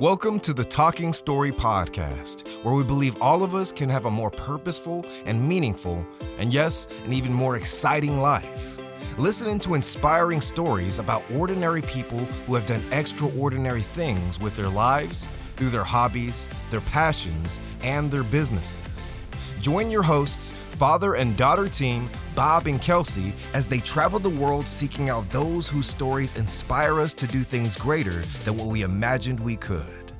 Welcome 0.00 0.38
to 0.40 0.52
the 0.52 0.62
Talking 0.62 1.12
Story 1.12 1.50
Podcast, 1.50 2.62
where 2.62 2.72
we 2.72 2.84
believe 2.84 3.20
all 3.20 3.42
of 3.42 3.56
us 3.56 3.72
can 3.72 3.88
have 3.88 4.04
a 4.04 4.10
more 4.10 4.30
purposeful 4.30 5.04
and 5.26 5.48
meaningful, 5.48 6.06
and 6.38 6.54
yes, 6.54 6.86
an 7.04 7.12
even 7.12 7.32
more 7.32 7.56
exciting 7.56 8.18
life. 8.18 8.78
Listening 9.18 9.58
to 9.58 9.74
inspiring 9.74 10.40
stories 10.40 11.00
about 11.00 11.28
ordinary 11.34 11.82
people 11.82 12.20
who 12.46 12.54
have 12.54 12.64
done 12.64 12.84
extraordinary 12.92 13.80
things 13.80 14.40
with 14.40 14.54
their 14.54 14.68
lives, 14.68 15.28
through 15.56 15.70
their 15.70 15.82
hobbies, 15.82 16.48
their 16.70 16.80
passions, 16.82 17.60
and 17.82 18.08
their 18.08 18.22
businesses. 18.22 19.18
Join 19.60 19.90
your 19.90 20.04
hosts, 20.04 20.52
father 20.52 21.14
and 21.14 21.36
daughter 21.36 21.68
team, 21.68 22.08
Bob 22.38 22.68
and 22.68 22.80
Kelsey, 22.80 23.32
as 23.52 23.66
they 23.66 23.80
travel 23.80 24.20
the 24.20 24.30
world 24.30 24.68
seeking 24.68 25.08
out 25.08 25.28
those 25.28 25.68
whose 25.68 25.88
stories 25.88 26.36
inspire 26.36 27.00
us 27.00 27.12
to 27.14 27.26
do 27.26 27.40
things 27.40 27.76
greater 27.76 28.22
than 28.44 28.56
what 28.56 28.68
we 28.68 28.82
imagined 28.82 29.40
we 29.40 29.56
could. 29.56 30.12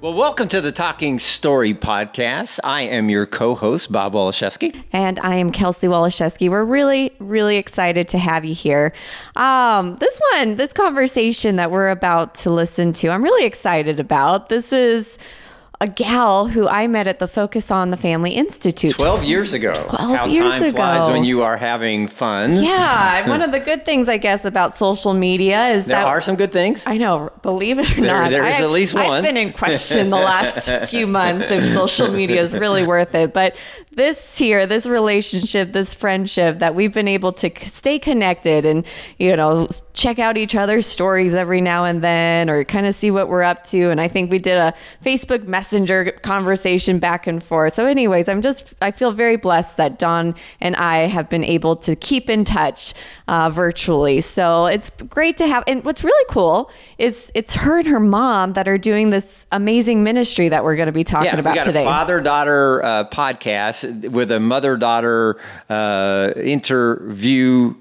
Well, 0.00 0.14
welcome 0.14 0.48
to 0.48 0.60
the 0.60 0.72
Talking 0.72 1.20
Story 1.20 1.74
Podcast. 1.74 2.58
I 2.64 2.82
am 2.82 3.08
your 3.08 3.24
co 3.24 3.54
host, 3.54 3.92
Bob 3.92 4.14
Waliszewski. 4.14 4.82
And 4.92 5.20
I 5.20 5.36
am 5.36 5.52
Kelsey 5.52 5.86
Waliszewski. 5.86 6.50
We're 6.50 6.64
really, 6.64 7.14
really 7.20 7.56
excited 7.56 8.08
to 8.08 8.18
have 8.18 8.44
you 8.44 8.52
here. 8.52 8.92
Um, 9.36 9.94
this 9.98 10.20
one, 10.32 10.56
this 10.56 10.72
conversation 10.72 11.54
that 11.54 11.70
we're 11.70 11.90
about 11.90 12.34
to 12.36 12.50
listen 12.50 12.92
to, 12.94 13.10
I'm 13.10 13.22
really 13.22 13.46
excited 13.46 14.00
about. 14.00 14.48
This 14.48 14.72
is 14.72 15.18
a 15.82 15.86
gal 15.88 16.46
who 16.46 16.68
I 16.68 16.86
met 16.86 17.08
at 17.08 17.18
the 17.18 17.26
Focus 17.26 17.68
on 17.68 17.90
the 17.90 17.96
Family 17.96 18.30
Institute. 18.36 18.94
12 18.94 19.24
years 19.24 19.52
ago. 19.52 19.72
12 19.72 19.90
How 20.16 20.26
years 20.26 20.52
time 20.52 20.62
ago. 20.62 20.72
flies 20.76 21.10
when 21.10 21.24
you 21.24 21.42
are 21.42 21.56
having 21.56 22.06
fun. 22.06 22.62
Yeah, 22.62 23.28
one 23.34 23.42
of 23.42 23.50
the 23.50 23.58
good 23.58 23.84
things, 23.84 24.08
I 24.08 24.16
guess, 24.16 24.44
about 24.44 24.76
social 24.76 25.12
media 25.12 25.70
is 25.70 25.86
There 25.86 25.96
that 25.96 26.06
are 26.06 26.20
some 26.20 26.36
good 26.36 26.52
things. 26.52 26.84
I 26.86 26.98
know, 26.98 27.30
believe 27.42 27.80
it 27.80 27.90
or 27.98 28.00
There- 28.00 28.12
not. 28.12 28.30
there 28.30 28.46
is 28.46 28.60
I- 28.60 28.62
at 28.62 28.70
least 28.70 28.94
one. 28.94 29.06
I've 29.10 29.24
been 29.24 29.36
in 29.36 29.52
question 29.52 30.10
the 30.10 30.16
last 30.18 30.70
few 30.88 31.08
months 31.08 31.50
if 31.50 31.74
social 31.74 32.12
media 32.12 32.42
is 32.42 32.52
really 32.54 32.86
worth 32.86 33.12
it. 33.16 33.32
But 33.34 33.56
this 33.94 34.38
here, 34.38 34.66
this 34.66 34.86
relationship, 34.86 35.72
this 35.72 35.92
friendship 35.92 36.60
that 36.60 36.74
we've 36.74 36.94
been 36.94 37.08
able 37.08 37.32
to 37.32 37.50
stay 37.66 37.98
connected 37.98 38.64
and, 38.64 38.86
you 39.18 39.36
know, 39.36 39.68
check 39.92 40.18
out 40.18 40.38
each 40.38 40.54
other's 40.54 40.86
stories 40.86 41.34
every 41.34 41.60
now 41.60 41.84
and 41.84 42.02
then 42.02 42.48
or 42.48 42.64
kind 42.64 42.86
of 42.86 42.94
see 42.94 43.10
what 43.10 43.28
we're 43.28 43.42
up 43.42 43.64
to. 43.64 43.90
And 43.90 44.00
I 44.00 44.08
think 44.08 44.30
we 44.30 44.38
did 44.38 44.56
a 44.56 44.72
Facebook 45.04 45.46
Messenger 45.46 46.12
conversation 46.22 46.98
back 46.98 47.26
and 47.26 47.42
forth. 47.42 47.74
So, 47.74 47.84
anyways, 47.84 48.28
I'm 48.28 48.40
just, 48.40 48.72
I 48.80 48.92
feel 48.92 49.12
very 49.12 49.36
blessed 49.36 49.76
that 49.76 49.98
Dawn 49.98 50.34
and 50.60 50.74
I 50.76 51.06
have 51.08 51.28
been 51.28 51.44
able 51.44 51.76
to 51.76 51.94
keep 51.94 52.30
in 52.30 52.46
touch 52.46 52.94
uh, 53.28 53.50
virtually. 53.50 54.22
So 54.22 54.66
it's 54.66 54.90
great 55.08 55.36
to 55.36 55.46
have. 55.46 55.64
And 55.66 55.84
what's 55.84 56.02
really 56.02 56.26
cool 56.30 56.70
is 56.96 57.30
it's 57.34 57.54
her 57.56 57.78
and 57.78 57.88
her 57.88 58.00
mom 58.00 58.52
that 58.52 58.68
are 58.68 58.78
doing 58.78 59.10
this 59.10 59.46
amazing 59.52 60.02
ministry 60.02 60.48
that 60.48 60.64
we're 60.64 60.76
going 60.76 60.86
to 60.86 60.92
be 60.92 61.04
talking 61.04 61.26
yeah, 61.26 61.38
about 61.38 61.52
we 61.52 61.56
got 61.56 61.64
today. 61.64 61.82
a 61.82 61.86
father 61.86 62.20
daughter 62.22 62.82
uh, 62.82 63.04
podcast 63.08 63.81
with 63.84 64.30
a 64.30 64.40
mother 64.40 64.76
daughter 64.76 65.36
uh, 65.68 66.32
interview 66.36 67.74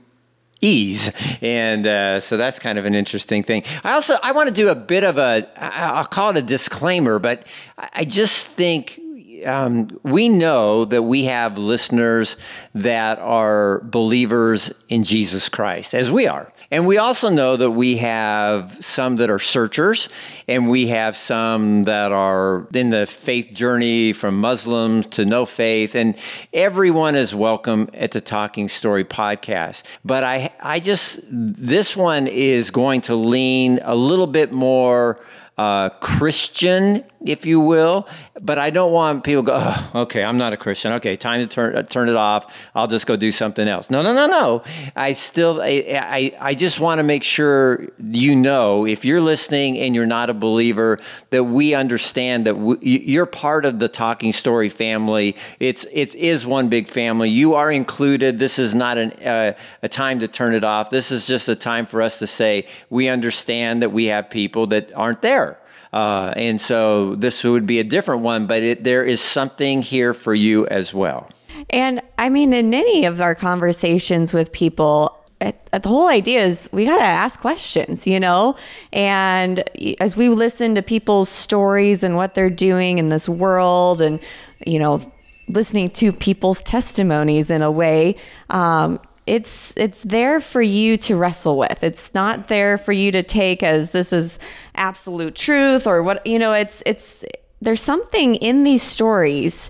ease 0.62 1.12
and 1.42 1.88
uh, 1.88 2.20
so 2.20 2.38
that's 2.38 2.60
kind 2.60 2.78
of 2.78 2.86
an 2.86 2.94
interesting 2.94 3.42
thing. 3.44 3.64
I 3.84 3.94
also 3.94 4.16
i 4.22 4.32
want 4.32 4.48
to 4.48 4.54
do 4.54 4.70
a 4.70 4.76
bit 4.76 5.04
of 5.04 5.18
a 5.18 5.48
i'll 5.58 6.04
call 6.06 6.30
it 6.30 6.38
a 6.38 6.42
disclaimer 6.42 7.20
but 7.20 7.46
i 7.78 7.90
I 7.94 8.06
just 8.06 8.48
think 8.48 9.01
um, 9.46 10.00
we 10.04 10.30
know 10.30 10.86
that 10.86 11.04
we 11.04 11.26
have 11.26 11.58
listeners 11.58 12.38
that 12.74 13.20
are 13.20 13.82
believers 13.82 14.74
in 14.90 15.04
Jesus 15.04 15.50
Christ, 15.50 15.94
as 15.94 16.10
we 16.10 16.28
are. 16.28 16.52
And 16.70 16.88
we 16.88 16.98
also 16.98 17.30
know 17.30 17.58
that 17.58 17.72
we 17.72 17.98
have 17.98 18.78
some 18.84 19.18
that 19.18 19.30
are 19.30 19.40
searchers, 19.40 20.08
and 20.48 20.70
we 20.70 20.88
have 20.88 21.18
some 21.18 21.84
that 21.84 22.12
are 22.12 22.68
in 22.74 22.90
the 22.92 23.06
faith 23.06 23.54
journey 23.54 24.14
from 24.14 24.40
Muslims 24.40 25.08
to 25.08 25.26
no 25.26 25.46
faith. 25.46 25.96
And 25.96 26.18
everyone 26.54 27.16
is 27.16 27.36
welcome 27.36 27.90
at 27.94 28.12
the 28.12 28.22
Talking 28.22 28.70
Story 28.70 29.04
podcast. 29.04 29.84
But 30.06 30.24
I, 30.24 30.52
I 30.62 30.80
just, 30.80 31.20
this 31.30 31.96
one 31.98 32.28
is 32.28 32.72
going 32.72 33.02
to 33.02 33.16
lean 33.16 33.80
a 33.84 33.96
little 33.96 34.28
bit 34.28 34.52
more 34.52 35.20
uh, 35.58 35.90
Christian, 35.90 37.04
if 37.26 37.46
you 37.46 37.60
will. 37.60 38.08
But 38.40 38.58
I 38.58 38.70
don't 38.70 38.92
want 38.92 39.24
people 39.24 39.44
go, 39.44 39.58
oh, 39.60 39.92
okay, 40.04 40.24
I'm 40.24 40.38
not 40.38 40.54
a 40.54 40.58
Christian. 40.58 40.94
Okay, 40.94 41.16
time 41.16 41.42
to 41.42 41.48
turn 41.48 41.76
uh, 41.76 41.84
turn 41.84 42.10
it 42.10 42.16
off. 42.16 42.70
I'll 42.74 42.88
just 42.88 43.06
go 43.06 43.16
do 43.16 43.32
something 43.32 43.68
else. 43.68 43.90
No, 43.90 44.02
no, 44.02 44.14
no, 44.14 44.28
no. 44.28 44.64
I 44.96 45.14
still, 45.14 45.62
I, 45.62 45.86
I, 45.92 46.38
I 46.40 46.54
just 46.56 46.80
want 46.80 47.00
to 47.00 47.04
make 47.04 47.24
sure 47.24 47.88
you 48.00 48.36
know 48.36 48.86
if 48.86 49.06
you're 49.06 49.22
listening 49.22 49.78
and 49.78 49.96
you're 49.96 50.06
not 50.06 50.30
a 50.30 50.34
believer 50.34 51.00
that 51.30 51.44
we 51.44 51.74
understand 51.74 52.48
that 52.48 52.58
we, 52.58 52.78
you're 52.82 53.26
part 53.26 53.66
of 53.66 53.80
the 53.80 53.88
Talking 53.88 54.34
Story 54.34 54.70
family. 54.70 55.36
It's 55.60 55.86
it 55.92 56.16
is 56.16 56.46
one 56.46 56.70
big 56.70 56.88
family. 56.88 57.30
You 57.30 57.56
are 57.56 57.72
included. 57.72 58.40
This 58.40 58.58
is 58.60 58.74
not 58.74 58.98
an, 58.98 59.12
uh, 59.24 59.54
a 59.84 59.90
time 59.90 60.20
to 60.20 60.28
turn 60.28 60.54
it 60.54 60.64
off. 60.64 60.90
This 60.90 61.12
is 61.12 61.28
just 61.28 61.48
a 61.50 61.56
time 61.56 61.86
for 61.86 62.02
us 62.02 62.20
to 62.20 62.28
say 62.28 62.66
we 62.90 63.08
understand 63.08 63.82
that 63.82 63.92
we 63.92 64.06
have 64.06 64.30
people 64.30 64.68
that 64.68 64.92
aren't 64.94 65.22
there. 65.22 65.61
Uh, 65.94 66.34
and 66.38 66.60
so 66.60 67.16
this 67.16 67.44
would 67.44 67.68
be 67.68 67.80
a 67.80 67.84
different 67.84 68.22
one, 68.22 68.48
but 68.48 68.64
it, 68.64 68.84
there 68.84 69.04
is 69.04 69.22
something 69.22 69.82
here 69.82 70.14
for 70.14 70.34
you 70.34 70.66
as 70.68 70.94
well. 70.94 71.30
And 71.70 72.02
I 72.18 72.30
mean, 72.30 72.54
in 72.54 72.74
any 72.74 73.06
of 73.06 73.22
our 73.22 73.36
conversations 73.36 74.34
with 74.34 74.52
people, 74.52 75.18
the 75.40 75.82
whole 75.86 76.08
idea 76.08 76.44
is 76.46 76.70
we 76.72 76.86
got 76.86 76.98
to 76.98 77.04
ask 77.04 77.40
questions, 77.40 78.06
you 78.06 78.20
know? 78.20 78.56
And 78.94 79.64
as 80.00 80.16
we 80.16 80.30
listen 80.30 80.76
to 80.76 80.82
people's 80.82 81.30
stories 81.30 82.04
and 82.04 82.16
what 82.16 82.36
they're 82.36 82.50
doing 82.50 83.00
in 83.00 83.10
this 83.10 83.28
world 83.28 84.02
and, 84.02 84.20
you 84.66 84.80
know, 84.80 85.12
listening 85.48 85.90
to 85.90 86.14
people's 86.14 86.62
testimonies 86.62 87.50
in 87.50 87.62
a 87.62 87.72
way, 87.72 88.16
um, 88.50 89.00
it's 89.28 89.74
it's 89.76 90.04
there 90.04 90.40
for 90.40 90.62
you 90.62 90.98
to 90.98 91.16
wrestle 91.16 91.58
with. 91.58 91.84
It's 91.84 92.14
not 92.14 92.48
there 92.48 92.78
for 92.78 92.92
you 92.92 93.12
to 93.12 93.24
take 93.24 93.64
as 93.64 93.92
this 93.92 94.12
is 94.12 94.40
absolute 94.76 95.36
truth 95.36 95.86
or 95.88 96.04
what 96.04 96.26
you 96.26 96.40
know. 96.40 96.54
It's 96.54 96.82
it's 96.86 97.24
there's 97.62 97.82
something 97.82 98.36
in 98.36 98.64
these 98.64 98.82
stories. 98.82 99.70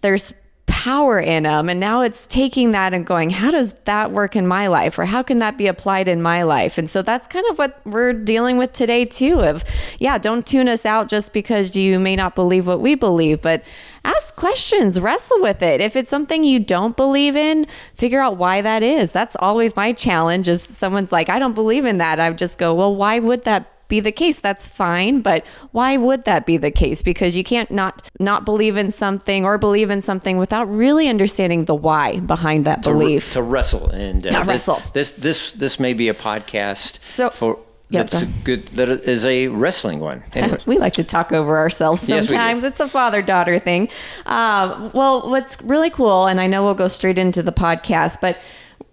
There's 0.00 0.32
power 0.78 1.18
in 1.18 1.42
them 1.42 1.68
and 1.68 1.80
now 1.80 2.02
it's 2.02 2.24
taking 2.28 2.70
that 2.70 2.94
and 2.94 3.04
going 3.04 3.30
how 3.30 3.50
does 3.50 3.74
that 3.82 4.12
work 4.12 4.36
in 4.36 4.46
my 4.46 4.68
life? 4.68 4.96
Or 4.96 5.06
how 5.06 5.24
can 5.24 5.40
that 5.40 5.58
be 5.58 5.66
applied 5.66 6.06
in 6.06 6.22
my 6.22 6.44
life? 6.44 6.78
And 6.78 6.88
so 6.88 7.02
that's 7.02 7.26
kind 7.26 7.44
of 7.50 7.58
what 7.58 7.80
we're 7.84 8.12
dealing 8.12 8.58
with 8.58 8.72
today 8.74 9.04
too 9.04 9.40
of 9.40 9.64
yeah 9.98 10.18
don't 10.18 10.46
tune 10.46 10.68
us 10.68 10.86
out 10.86 11.08
just 11.08 11.32
because 11.32 11.74
you 11.74 11.98
may 11.98 12.14
not 12.14 12.36
believe 12.36 12.68
what 12.68 12.80
we 12.80 12.94
believe 12.94 13.42
but 13.42 13.64
ask 14.04 14.36
questions 14.36 15.00
wrestle 15.00 15.40
with 15.40 15.62
it. 15.62 15.80
If 15.80 15.96
it's 15.96 16.10
something 16.10 16.44
you 16.44 16.60
don't 16.60 16.96
believe 16.96 17.34
in 17.34 17.66
figure 17.94 18.20
out 18.20 18.36
why 18.36 18.62
that 18.62 18.84
is. 18.84 19.10
That's 19.10 19.34
always 19.40 19.74
my 19.74 19.92
challenge 19.92 20.46
is 20.46 20.62
someone's 20.62 21.10
like 21.10 21.28
i 21.28 21.40
don't 21.40 21.54
believe 21.54 21.86
in 21.86 21.98
that. 21.98 22.20
I 22.20 22.30
just 22.32 22.56
go 22.56 22.72
well 22.72 22.94
why 22.94 23.18
would 23.18 23.42
that 23.42 23.77
be 23.88 24.00
the 24.00 24.12
case 24.12 24.38
that's 24.40 24.66
fine 24.66 25.20
but 25.20 25.44
why 25.72 25.96
would 25.96 26.24
that 26.24 26.44
be 26.46 26.56
the 26.56 26.70
case 26.70 27.02
because 27.02 27.34
you 27.36 27.42
can't 27.42 27.70
not 27.70 28.08
not 28.20 28.44
believe 28.44 28.76
in 28.76 28.90
something 28.92 29.44
or 29.44 29.58
believe 29.58 29.90
in 29.90 30.00
something 30.00 30.36
without 30.38 30.64
really 30.64 31.08
understanding 31.08 31.64
the 31.64 31.74
why 31.74 32.20
behind 32.20 32.64
that 32.64 32.82
To, 32.82 32.90
belief 32.90 33.32
to 33.32 33.42
wrestle 33.42 33.88
and 33.90 34.26
uh, 34.26 34.30
Not 34.30 34.46
this, 34.46 34.68
wrestle. 34.68 34.82
This 34.92 35.10
this 35.12 35.50
this 35.52 35.80
may 35.80 35.94
be 35.94 36.08
a 36.08 36.14
podcast 36.14 36.98
So- 37.10 37.30
for 37.30 37.58
Yeah, 37.90 38.02
that's 38.02 38.22
go 38.24 38.30
good. 38.44 38.68
That 38.76 38.90
is 38.90 39.24
a 39.24 39.48
wrestling 39.48 40.00
one. 40.00 40.22
Anyways. 40.34 40.66
we 40.72 40.76
like 40.76 40.92
to 41.00 41.04
talk 41.04 41.32
over 41.32 41.56
ourselves 41.56 42.06
Yes, 42.06 42.26
sometimes. 42.26 42.62
it's 42.62 42.80
a 42.80 42.86
father 42.88 43.22
daughter 43.22 43.58
thing. 43.58 43.88
Um, 44.26 44.90
well, 44.92 45.30
what's 45.30 45.56
really 45.62 45.88
cool, 45.88 46.26
and 46.26 46.38
I 46.38 46.46
know 46.48 46.62
we'll 46.64 46.74
go 46.84 46.88
straight 46.88 47.18
into 47.18 47.42
the 47.42 47.52
podcast, 47.52 48.18
but 48.20 48.36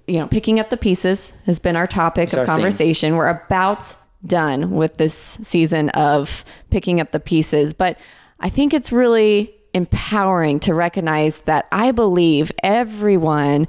you 0.07 0.19
know, 0.19 0.27
picking 0.27 0.61
up 0.61 0.69
the 0.69 0.77
pieces 0.77 1.33
has 1.45 1.59
been 1.59 1.75
our 1.75 1.87
topic 1.87 2.33
our 2.33 2.39
of 2.39 2.45
theme. 2.47 2.53
conversation. 2.55 3.17
We're 3.17 3.27
about 3.27 3.95
done 4.27 4.71
with 4.71 4.97
this 4.97 5.37
season 5.43 5.89
of 5.91 6.43
picking 6.69 6.99
up 6.99 7.11
the 7.11 7.19
pieces, 7.19 7.73
but 7.73 7.97
I 8.39 8.49
think 8.49 8.73
it's 8.73 8.91
really 8.91 9.55
empowering 9.73 10.59
to 10.61 10.73
recognize 10.73 11.41
that 11.41 11.67
I 11.71 11.91
believe 11.91 12.51
everyone 12.63 13.67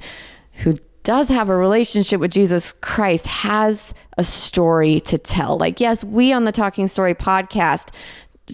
who 0.63 0.77
does 1.03 1.29
have 1.29 1.49
a 1.49 1.55
relationship 1.55 2.19
with 2.19 2.31
Jesus 2.31 2.73
Christ 2.73 3.27
has 3.27 3.93
a 4.17 4.25
story 4.25 4.99
to 5.01 5.17
tell. 5.17 5.57
Like, 5.57 5.79
yes, 5.79 6.03
we 6.03 6.33
on 6.33 6.43
the 6.43 6.51
Talking 6.51 6.89
Story 6.89 7.15
podcast 7.15 7.93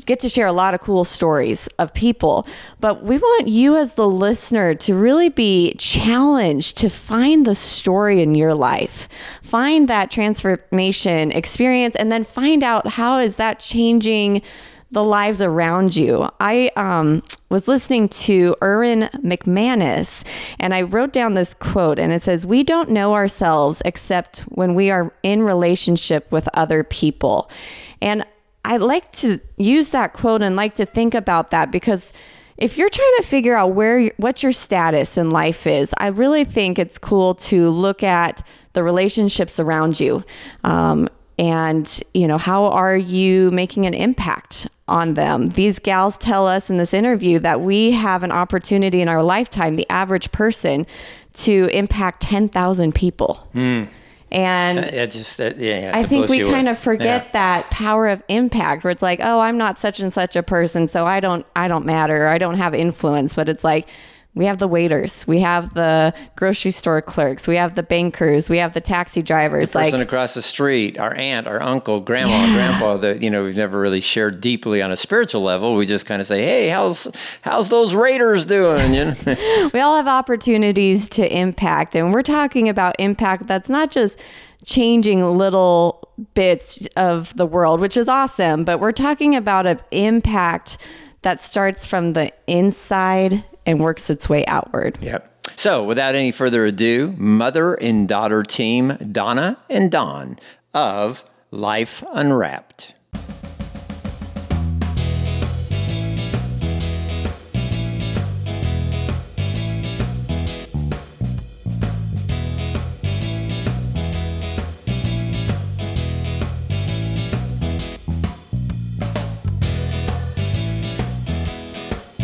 get 0.06 0.20
to 0.22 0.30
share 0.30 0.48
a 0.48 0.54
lot 0.54 0.74
of 0.74 0.82
cool 0.82 1.06
stories 1.06 1.68
of 1.80 1.94
people, 1.94 2.48
but 2.80 3.04
we 3.04 3.18
want 3.18 3.48
you 3.48 3.78
as 3.78 3.94
the 3.94 4.08
listener 4.08 4.74
to 4.74 4.96
really 4.96 5.30
be 5.30 5.76
challenged 5.78 6.78
to 6.80 6.90
find 6.90 7.46
the 7.46 7.56
story 7.56 8.22
in 8.22 8.36
your 8.36 8.54
life. 8.54 9.08
Find 9.42 9.88
that 9.88 10.10
transformation 10.10 11.32
experience 11.32 11.96
and 11.96 12.12
then 12.12 12.24
find 12.24 12.64
out 12.64 12.88
how 12.94 13.20
is 13.20 13.36
that 13.36 13.60
changing 13.60 14.42
the 14.94 15.04
lives 15.04 15.42
around 15.42 15.96
you. 15.96 16.30
I 16.40 16.70
um, 16.76 17.24
was 17.50 17.68
listening 17.68 18.10
to 18.10 18.56
Erwin 18.62 19.10
McManus 19.18 20.24
and 20.60 20.74
I 20.74 20.84
wrote 20.84 21.12
down 21.12 21.34
this 21.34 21.56
quote 21.56 21.98
and 21.98 22.14
it 22.14 22.22
says, 22.22 22.46
We 22.46 22.64
don't 22.64 22.92
know 22.92 23.14
ourselves 23.16 23.82
except 23.86 24.40
when 24.42 24.76
we 24.76 24.92
are 24.92 25.12
in 25.24 25.42
relationship 25.42 26.32
with 26.32 26.48
other 26.54 26.84
people. 26.84 27.50
And 28.02 28.24
I 28.66 28.78
like 28.78 29.12
to 29.14 29.40
use 29.58 29.90
that 29.90 30.14
quote 30.14 30.42
and 30.42 30.56
like 30.56 30.76
to 30.76 30.86
think 30.86 31.14
about 31.14 31.52
that 31.52 31.72
because 31.72 32.14
if 32.58 32.78
you're 32.78 32.90
trying 32.90 33.14
to 33.18 33.24
figure 33.24 33.56
out 33.56 33.74
where 33.74 34.10
what 34.18 34.44
your 34.44 34.52
status 34.52 35.18
in 35.18 35.32
life 35.32 35.68
is, 35.68 35.94
I 35.98 36.08
really 36.08 36.46
think 36.46 36.80
it's 36.80 36.98
cool 36.98 37.36
to 37.36 37.70
look 37.70 38.04
at 38.04 38.46
the 38.74 38.84
relationships 38.84 39.60
around 39.60 40.00
you. 40.00 40.24
Um, 40.64 41.10
and 41.40 42.02
you 42.14 42.28
know 42.28 42.38
how 42.38 42.66
are 42.66 42.96
you 42.96 43.50
making 43.52 43.86
an 43.86 43.94
impact 43.94 44.68
on 44.88 45.16
them 45.16 45.48
these 45.48 45.80
gals 45.80 46.18
tell 46.18 46.48
us 46.48 46.70
in 46.70 46.78
this 46.78 46.94
interview 46.94 47.40
that 47.40 47.62
we 47.62 47.92
have 47.92 48.22
an 48.22 48.32
opportunity 48.32 49.02
in 49.02 49.08
our 49.08 49.24
lifetime 49.24 49.74
the 49.74 49.90
average 49.90 50.32
person 50.32 50.86
to 51.34 51.68
impact 51.74 52.22
10,000 52.22 52.94
people 52.94 53.48
mm. 53.56 53.88
And 54.34 54.80
uh, 54.80 54.82
it 54.82 55.12
just 55.12 55.40
uh, 55.40 55.54
yeah, 55.58 55.80
yeah 55.80 55.92
I 55.94 56.04
think 56.04 56.28
we 56.28 56.42
kind 56.42 56.68
of 56.68 56.78
forget 56.78 57.26
yeah. 57.26 57.32
that 57.34 57.70
power 57.70 58.08
of 58.08 58.24
impact 58.28 58.84
where 58.84 58.92
it's 58.92 59.04
like, 59.04 59.20
oh, 59.22 59.40
I'm 59.40 59.58
not 59.58 59.78
such 59.78 60.00
and 60.00 60.12
such 60.12 60.36
a 60.36 60.44
person, 60.44 60.88
so 60.88 61.06
I 61.06 61.20
don't 61.20 61.46
I 61.56 61.68
don't 61.68 61.86
matter. 61.86 62.28
I 62.28 62.40
don't 62.40 62.58
have 62.58 62.74
influence, 62.74 63.36
but 63.36 63.48
it's 63.48 63.64
like 63.64 63.88
we 64.36 64.46
have 64.46 64.58
the 64.58 64.68
waiters, 64.68 65.28
we 65.28 65.42
have 65.42 65.76
the 65.76 66.12
grocery 66.36 66.72
store 66.72 67.02
clerks, 67.04 67.48
we 67.48 67.56
have 67.56 67.76
the 67.76 67.84
bankers, 67.84 68.50
we 68.50 68.58
have 68.58 68.74
the 68.74 68.82
taxi 68.82 69.22
drivers. 69.22 69.70
The 69.70 69.80
person 69.80 70.00
like, 70.00 70.08
across 70.08 70.34
the 70.34 70.42
street, 70.42 70.98
our 70.98 71.14
aunt, 71.14 71.46
our 71.46 71.62
uncle, 71.62 72.00
grandma, 72.00 72.32
yeah. 72.32 72.54
grandpa. 72.54 72.98
That 72.98 73.22
you 73.22 73.30
know 73.30 73.44
we've 73.44 73.56
never 73.56 73.80
really 73.80 74.02
shared 74.02 74.42
deeply 74.42 74.82
on 74.82 74.92
a 74.92 74.98
spiritual 74.98 75.42
level. 75.42 75.76
We 75.76 75.86
just 75.86 76.08
kind 76.08 76.20
of 76.20 76.28
say, 76.28 76.42
"Hey, 76.42 76.70
how's 76.70 77.08
how's 77.42 77.70
those 77.70 77.94
Raiders 77.94 78.46
doing?" 78.46 78.94
You 78.94 79.06
know? 79.06 79.70
we 79.74 79.80
all 79.80 79.96
have 79.98 80.08
opportunities 80.08 81.08
to 81.10 81.38
impact, 81.38 81.96
and 81.96 82.12
we're 82.12 82.24
talking 82.24 82.70
about 82.70 82.96
impact 82.98 83.46
that's 83.46 83.70
not 83.70 83.92
just 83.92 84.20
changing 84.66 85.24
little 85.38 86.10
bits 86.34 86.88
of 86.96 87.36
the 87.36 87.46
world, 87.46 87.80
which 87.80 87.98
is 87.98 88.10
awesome, 88.10 88.64
but 88.64 88.80
we're 88.80 88.92
talking 88.92 89.36
about 89.36 89.68
an 89.68 89.80
impact 89.92 90.78
that 91.22 91.42
starts 91.42 91.86
from 91.86 92.14
the 92.14 92.32
inside 92.48 93.44
and 93.66 93.80
works 93.80 94.10
its 94.10 94.30
way 94.30 94.46
outward. 94.46 94.98
Yep. 95.02 95.30
So, 95.56 95.84
without 95.84 96.16
any 96.16 96.32
further 96.32 96.66
ado, 96.66 97.14
mother 97.18 97.76
and 97.76 98.08
daughter 98.08 98.44
team 98.44 98.98
Donna 99.12 99.58
and 99.70 99.92
Dawn 99.92 100.40
of 100.74 101.24
Life 101.52 102.04
Unwrapped. 102.14 102.96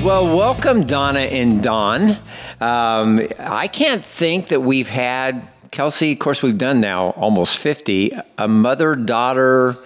Well, 0.04 0.34
welcome, 0.34 0.88
Donna 0.88 1.20
and 1.20 1.62
Dawn. 1.62 2.12
Um, 2.62 3.22
I 3.38 3.68
can't 3.68 4.04
think 4.04 4.48
that 4.48 4.62
we've 4.62 4.88
had, 4.88 5.46
Kelsey, 5.72 6.14
of 6.14 6.20
course, 6.20 6.42
we've 6.42 6.58
done 6.58 6.80
now 6.80 7.10
almost 7.12 7.58
50, 7.58 8.14
a 8.38 8.48
mother 8.48 8.96
daughter 8.96 9.78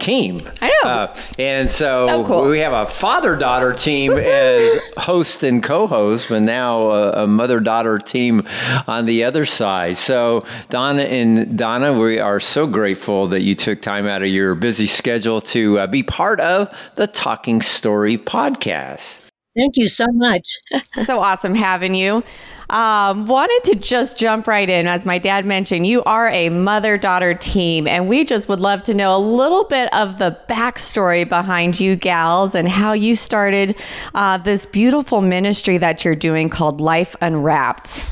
team. 0.00 0.40
I 0.60 0.68
know. 0.82 0.90
Uh, 0.90 1.16
and 1.38 1.70
so, 1.70 2.08
so 2.08 2.24
cool. 2.24 2.48
we 2.50 2.58
have 2.58 2.72
a 2.72 2.84
father 2.84 3.36
daughter 3.36 3.72
team 3.72 4.12
as 4.12 4.76
host 4.96 5.44
and 5.44 5.62
co 5.62 5.86
host, 5.86 6.28
but 6.28 6.42
now 6.42 6.90
a, 6.90 7.24
a 7.24 7.26
mother 7.28 7.60
daughter 7.60 7.98
team 7.98 8.42
on 8.88 9.06
the 9.06 9.22
other 9.22 9.46
side. 9.46 9.96
So, 9.96 10.44
Donna 10.68 11.02
and 11.02 11.56
Donna, 11.56 11.96
we 11.96 12.18
are 12.18 12.40
so 12.40 12.66
grateful 12.66 13.28
that 13.28 13.42
you 13.42 13.54
took 13.54 13.82
time 13.82 14.08
out 14.08 14.22
of 14.22 14.28
your 14.28 14.56
busy 14.56 14.86
schedule 14.86 15.40
to 15.42 15.78
uh, 15.78 15.86
be 15.86 16.02
part 16.02 16.40
of 16.40 16.76
the 16.96 17.06
Talking 17.06 17.62
Story 17.62 18.18
podcast. 18.18 19.29
Thank 19.56 19.76
you 19.76 19.88
so 19.88 20.06
much. 20.12 20.58
so 21.04 21.18
awesome 21.18 21.54
having 21.54 21.94
you. 21.94 22.22
Um, 22.70 23.26
wanted 23.26 23.72
to 23.72 23.78
just 23.80 24.16
jump 24.16 24.46
right 24.46 24.70
in. 24.70 24.86
As 24.86 25.04
my 25.04 25.18
dad 25.18 25.44
mentioned, 25.44 25.88
you 25.88 26.04
are 26.04 26.28
a 26.28 26.50
mother 26.50 26.96
daughter 26.96 27.34
team, 27.34 27.88
and 27.88 28.08
we 28.08 28.24
just 28.24 28.48
would 28.48 28.60
love 28.60 28.84
to 28.84 28.94
know 28.94 29.16
a 29.16 29.18
little 29.18 29.64
bit 29.64 29.92
of 29.92 30.18
the 30.18 30.38
backstory 30.48 31.28
behind 31.28 31.80
you 31.80 31.96
gals 31.96 32.54
and 32.54 32.68
how 32.68 32.92
you 32.92 33.16
started 33.16 33.74
uh, 34.14 34.38
this 34.38 34.66
beautiful 34.66 35.20
ministry 35.20 35.78
that 35.78 36.04
you're 36.04 36.14
doing 36.14 36.48
called 36.48 36.80
Life 36.80 37.16
Unwrapped. 37.20 38.08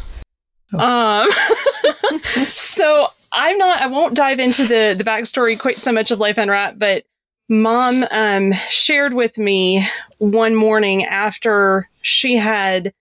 Um, 0.76 1.28
so 2.48 3.08
I'm 3.30 3.58
not, 3.58 3.80
I 3.80 3.86
won't 3.86 4.14
dive 4.14 4.40
into 4.40 4.66
the, 4.66 4.96
the 4.98 5.04
backstory 5.04 5.58
quite 5.58 5.76
so 5.76 5.92
much 5.92 6.10
of 6.10 6.18
Life 6.18 6.36
Unwrapped, 6.36 6.80
but 6.80 7.04
mom 7.48 8.04
um, 8.10 8.52
shared 8.68 9.14
with 9.14 9.38
me 9.38 9.88
one 10.18 10.54
morning 10.54 11.04
after 11.04 11.88
she 12.02 12.36
had 12.36 12.92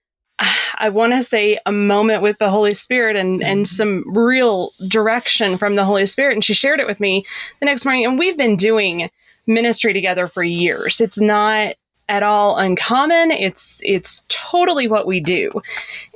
I 0.78 0.88
want 0.88 1.14
to 1.14 1.24
say 1.24 1.58
a 1.66 1.72
moment 1.72 2.22
with 2.22 2.38
the 2.38 2.50
Holy 2.50 2.74
Spirit 2.74 3.16
and 3.16 3.42
and 3.42 3.64
mm-hmm. 3.66 3.74
some 3.74 4.04
real 4.06 4.70
direction 4.86 5.58
from 5.58 5.74
the 5.74 5.84
Holy 5.84 6.06
Spirit 6.06 6.34
and 6.34 6.44
she 6.44 6.54
shared 6.54 6.80
it 6.80 6.86
with 6.86 7.00
me 7.00 7.24
the 7.60 7.66
next 7.66 7.84
morning 7.84 8.04
and 8.04 8.18
we've 8.18 8.36
been 8.36 8.56
doing 8.56 9.10
ministry 9.46 9.92
together 9.92 10.28
for 10.28 10.42
years. 10.42 11.00
It's 11.00 11.18
not 11.18 11.74
at 12.08 12.22
all 12.22 12.56
uncommon. 12.56 13.32
It's 13.32 13.80
it's 13.82 14.22
totally 14.28 14.86
what 14.86 15.06
we 15.06 15.20
do. 15.20 15.60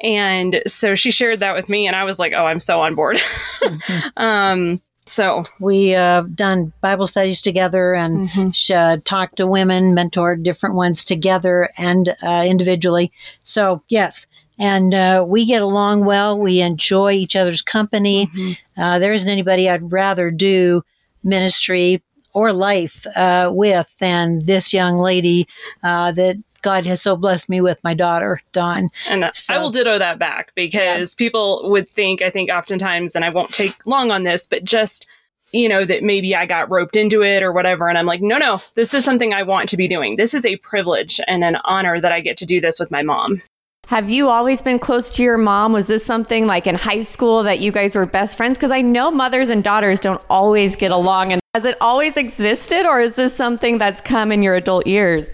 And 0.02 0.62
so 0.66 0.94
she 0.94 1.10
shared 1.10 1.40
that 1.40 1.56
with 1.56 1.68
me 1.68 1.86
and 1.86 1.96
I 1.96 2.04
was 2.04 2.18
like, 2.18 2.32
"Oh, 2.34 2.46
I'm 2.46 2.60
so 2.60 2.80
on 2.80 2.94
board." 2.94 3.16
mm-hmm. 3.62 4.08
um 4.16 4.80
so 5.06 5.44
we 5.58 5.88
have 5.90 6.24
uh, 6.24 6.28
done 6.34 6.72
Bible 6.80 7.06
studies 7.06 7.42
together 7.42 7.94
and 7.94 8.28
mm-hmm. 8.28 8.74
uh, 8.74 8.98
talked 9.04 9.36
to 9.36 9.46
women, 9.46 9.94
mentored 9.94 10.42
different 10.42 10.76
ones 10.76 11.04
together 11.04 11.68
and 11.76 12.16
uh, 12.22 12.44
individually. 12.46 13.12
So 13.42 13.82
yes, 13.88 14.26
and 14.58 14.94
uh, 14.94 15.24
we 15.26 15.44
get 15.44 15.62
along 15.62 16.04
well. 16.04 16.38
We 16.38 16.60
enjoy 16.60 17.12
each 17.12 17.34
other's 17.34 17.62
company. 17.62 18.26
Mm-hmm. 18.26 18.80
Uh, 18.80 18.98
there 18.98 19.12
isn't 19.12 19.28
anybody 19.28 19.68
I'd 19.68 19.90
rather 19.90 20.30
do 20.30 20.82
ministry 21.24 22.02
or 22.32 22.52
life 22.52 23.06
uh, 23.14 23.50
with 23.52 23.88
than 23.98 24.44
this 24.46 24.72
young 24.72 24.96
lady 24.98 25.46
that 25.82 26.42
God 26.62 26.86
has 26.86 27.02
so 27.02 27.16
blessed 27.16 27.48
me 27.48 27.60
with 27.60 27.82
my 27.84 27.94
daughter, 27.94 28.40
Dawn. 28.52 28.90
And 29.08 29.30
so, 29.34 29.54
I 29.54 29.58
will 29.58 29.70
ditto 29.70 29.98
that 29.98 30.18
back 30.18 30.52
because 30.54 31.12
yeah. 31.12 31.18
people 31.18 31.68
would 31.70 31.88
think, 31.88 32.22
I 32.22 32.30
think 32.30 32.50
oftentimes, 32.50 33.14
and 33.14 33.24
I 33.24 33.30
won't 33.30 33.52
take 33.52 33.76
long 33.86 34.10
on 34.10 34.24
this, 34.24 34.46
but 34.46 34.64
just, 34.64 35.06
you 35.52 35.68
know, 35.68 35.84
that 35.84 36.02
maybe 36.02 36.34
I 36.34 36.46
got 36.46 36.70
roped 36.70 36.96
into 36.96 37.22
it 37.22 37.42
or 37.42 37.52
whatever. 37.52 37.88
And 37.88 37.98
I'm 37.98 38.06
like, 38.06 38.22
no, 38.22 38.38
no, 38.38 38.60
this 38.74 38.94
is 38.94 39.04
something 39.04 39.34
I 39.34 39.42
want 39.42 39.68
to 39.68 39.76
be 39.76 39.88
doing. 39.88 40.16
This 40.16 40.32
is 40.32 40.44
a 40.44 40.56
privilege 40.56 41.20
and 41.26 41.44
an 41.44 41.56
honor 41.64 42.00
that 42.00 42.12
I 42.12 42.20
get 42.20 42.36
to 42.38 42.46
do 42.46 42.60
this 42.60 42.78
with 42.78 42.90
my 42.90 43.02
mom. 43.02 43.42
Have 43.88 44.08
you 44.08 44.30
always 44.30 44.62
been 44.62 44.78
close 44.78 45.10
to 45.16 45.22
your 45.22 45.36
mom? 45.36 45.72
Was 45.72 45.86
this 45.86 46.04
something 46.04 46.46
like 46.46 46.66
in 46.66 46.76
high 46.76 47.02
school 47.02 47.42
that 47.42 47.60
you 47.60 47.72
guys 47.72 47.94
were 47.94 48.06
best 48.06 48.36
friends? 48.36 48.56
Because 48.56 48.70
I 48.70 48.80
know 48.80 49.10
mothers 49.10 49.50
and 49.50 49.62
daughters 49.62 50.00
don't 50.00 50.22
always 50.30 50.76
get 50.76 50.92
along. 50.92 51.32
And 51.32 51.42
has 51.52 51.64
it 51.66 51.76
always 51.80 52.16
existed, 52.16 52.86
or 52.86 53.00
is 53.00 53.16
this 53.16 53.34
something 53.34 53.76
that's 53.76 54.00
come 54.00 54.32
in 54.32 54.40
your 54.42 54.54
adult 54.54 54.86
years? 54.86 55.28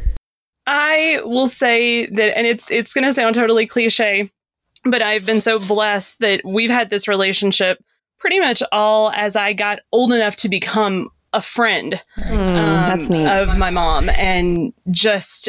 I 0.68 1.22
will 1.25 1.48
say 1.48 2.04
that, 2.06 2.37
and 2.37 2.46
it's 2.46 2.70
it's 2.70 2.92
going 2.92 3.04
to 3.06 3.14
sound 3.14 3.34
totally 3.34 3.66
cliche, 3.66 4.30
but 4.84 5.00
I've 5.00 5.25
been 5.25 5.40
so 5.40 5.58
blessed 5.58 6.18
that 6.20 6.42
we've 6.44 6.70
had 6.70 6.90
this 6.90 7.08
relationship 7.08 7.82
pretty 8.18 8.38
much 8.38 8.62
all 8.70 9.10
as 9.12 9.34
I 9.34 9.54
got 9.54 9.78
old 9.92 10.12
enough 10.12 10.37
to 10.37 10.48
become 10.48 11.08
a 11.32 11.40
friend 11.40 12.00
mm, 12.18 12.32
um, 12.32 12.87
that's 12.87 13.08
neat. 13.08 13.26
of 13.26 13.56
my 13.56 13.70
mom, 13.70 14.10
and 14.10 14.75
just 14.90 15.48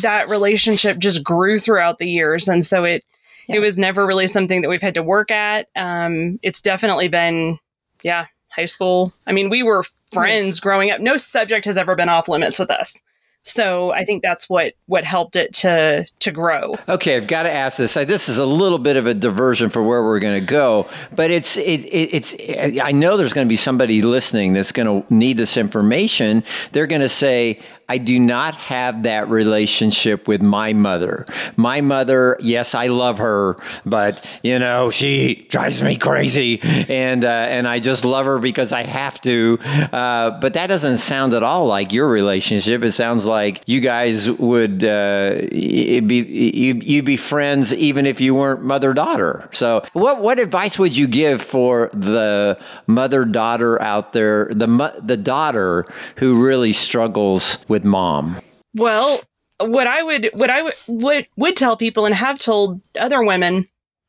that 0.00 0.28
relationship 0.28 0.98
just 0.98 1.24
grew 1.24 1.58
throughout 1.58 1.98
the 1.98 2.08
years, 2.08 2.46
and 2.46 2.64
so 2.64 2.84
it 2.84 3.04
yeah. 3.48 3.56
it 3.56 3.58
was 3.58 3.78
never 3.78 4.06
really 4.06 4.28
something 4.28 4.62
that 4.62 4.68
we've 4.68 4.80
had 4.80 4.94
to 4.94 5.02
work 5.02 5.32
at. 5.32 5.66
Um, 5.74 6.38
it's 6.44 6.62
definitely 6.62 7.08
been, 7.08 7.58
yeah, 8.04 8.26
high 8.50 8.66
school. 8.66 9.12
I 9.26 9.32
mean, 9.32 9.50
we 9.50 9.64
were 9.64 9.84
friends 10.12 10.60
growing 10.60 10.92
up. 10.92 11.00
No 11.00 11.16
subject 11.16 11.66
has 11.66 11.76
ever 11.76 11.96
been 11.96 12.08
off 12.08 12.28
limits 12.28 12.60
with 12.60 12.70
us. 12.70 12.96
So 13.44 13.90
I 13.90 14.04
think 14.04 14.22
that's 14.22 14.48
what 14.48 14.74
what 14.86 15.04
helped 15.04 15.36
it 15.36 15.52
to 15.54 16.06
to 16.20 16.30
grow. 16.30 16.76
Okay, 16.88 17.16
I've 17.16 17.26
got 17.26 17.42
to 17.42 17.50
ask 17.50 17.76
this. 17.76 17.94
This 17.94 18.28
is 18.28 18.38
a 18.38 18.46
little 18.46 18.78
bit 18.78 18.96
of 18.96 19.06
a 19.06 19.14
diversion 19.14 19.68
for 19.68 19.82
where 19.82 20.02
we're 20.02 20.20
going 20.20 20.38
to 20.38 20.46
go, 20.46 20.88
but 21.16 21.30
it's 21.30 21.56
it, 21.56 21.84
it, 21.86 22.14
it's 22.14 22.36
I 22.80 22.92
know 22.92 23.16
there's 23.16 23.32
going 23.32 23.46
to 23.46 23.48
be 23.48 23.56
somebody 23.56 24.00
listening 24.02 24.52
that's 24.52 24.72
going 24.72 25.02
to 25.02 25.14
need 25.14 25.38
this 25.38 25.56
information. 25.56 26.44
They're 26.70 26.86
going 26.86 27.02
to 27.02 27.08
say, 27.08 27.60
I 27.88 27.98
do 27.98 28.18
not 28.18 28.54
have 28.54 29.02
that 29.02 29.28
relationship 29.28 30.28
with 30.28 30.40
my 30.40 30.72
mother. 30.72 31.26
My 31.56 31.80
mother, 31.80 32.36
yes, 32.40 32.74
I 32.74 32.86
love 32.86 33.18
her, 33.18 33.56
but 33.84 34.26
you 34.42 34.58
know 34.58 34.90
she 34.90 35.46
drives 35.50 35.82
me 35.82 35.96
crazy, 35.96 36.60
and 36.62 37.24
uh, 37.24 37.28
and 37.28 37.66
I 37.68 37.80
just 37.80 38.04
love 38.04 38.26
her 38.26 38.38
because 38.38 38.72
I 38.72 38.84
have 38.84 39.20
to. 39.22 39.58
Uh, 39.92 40.30
but 40.40 40.54
that 40.54 40.68
doesn't 40.68 40.98
sound 40.98 41.34
at 41.34 41.42
all 41.42 41.66
like 41.66 41.92
your 41.92 42.08
relationship. 42.08 42.84
It 42.84 42.92
sounds 42.92 43.26
like 43.26 43.62
you 43.66 43.80
guys 43.80 44.30
would 44.30 44.84
uh, 44.84 45.40
be 45.50 46.52
you, 46.54 46.74
you'd 46.74 47.04
be 47.04 47.16
friends 47.16 47.74
even 47.74 48.06
if 48.06 48.20
you 48.20 48.34
weren't 48.34 48.62
mother 48.62 48.92
daughter. 48.94 49.48
So, 49.52 49.84
what 49.92 50.22
what 50.22 50.38
advice 50.38 50.78
would 50.78 50.96
you 50.96 51.08
give 51.08 51.42
for 51.42 51.90
the 51.92 52.58
mother 52.86 53.24
daughter 53.24 53.80
out 53.82 54.12
there, 54.12 54.46
the 54.46 55.00
the 55.02 55.16
daughter 55.16 55.86
who 56.16 56.42
really 56.44 56.72
struggles 56.72 57.58
with 57.72 57.84
mom? 57.84 58.36
Well, 58.74 59.22
what 59.58 59.86
I 59.86 60.02
would 60.02 60.30
what 60.34 60.50
I 60.50 60.62
would 60.62 60.74
would, 60.86 61.26
would 61.36 61.56
tell 61.56 61.76
people 61.76 62.06
and 62.06 62.14
have 62.14 62.38
told 62.38 62.80
other 63.00 63.24
women 63.24 63.66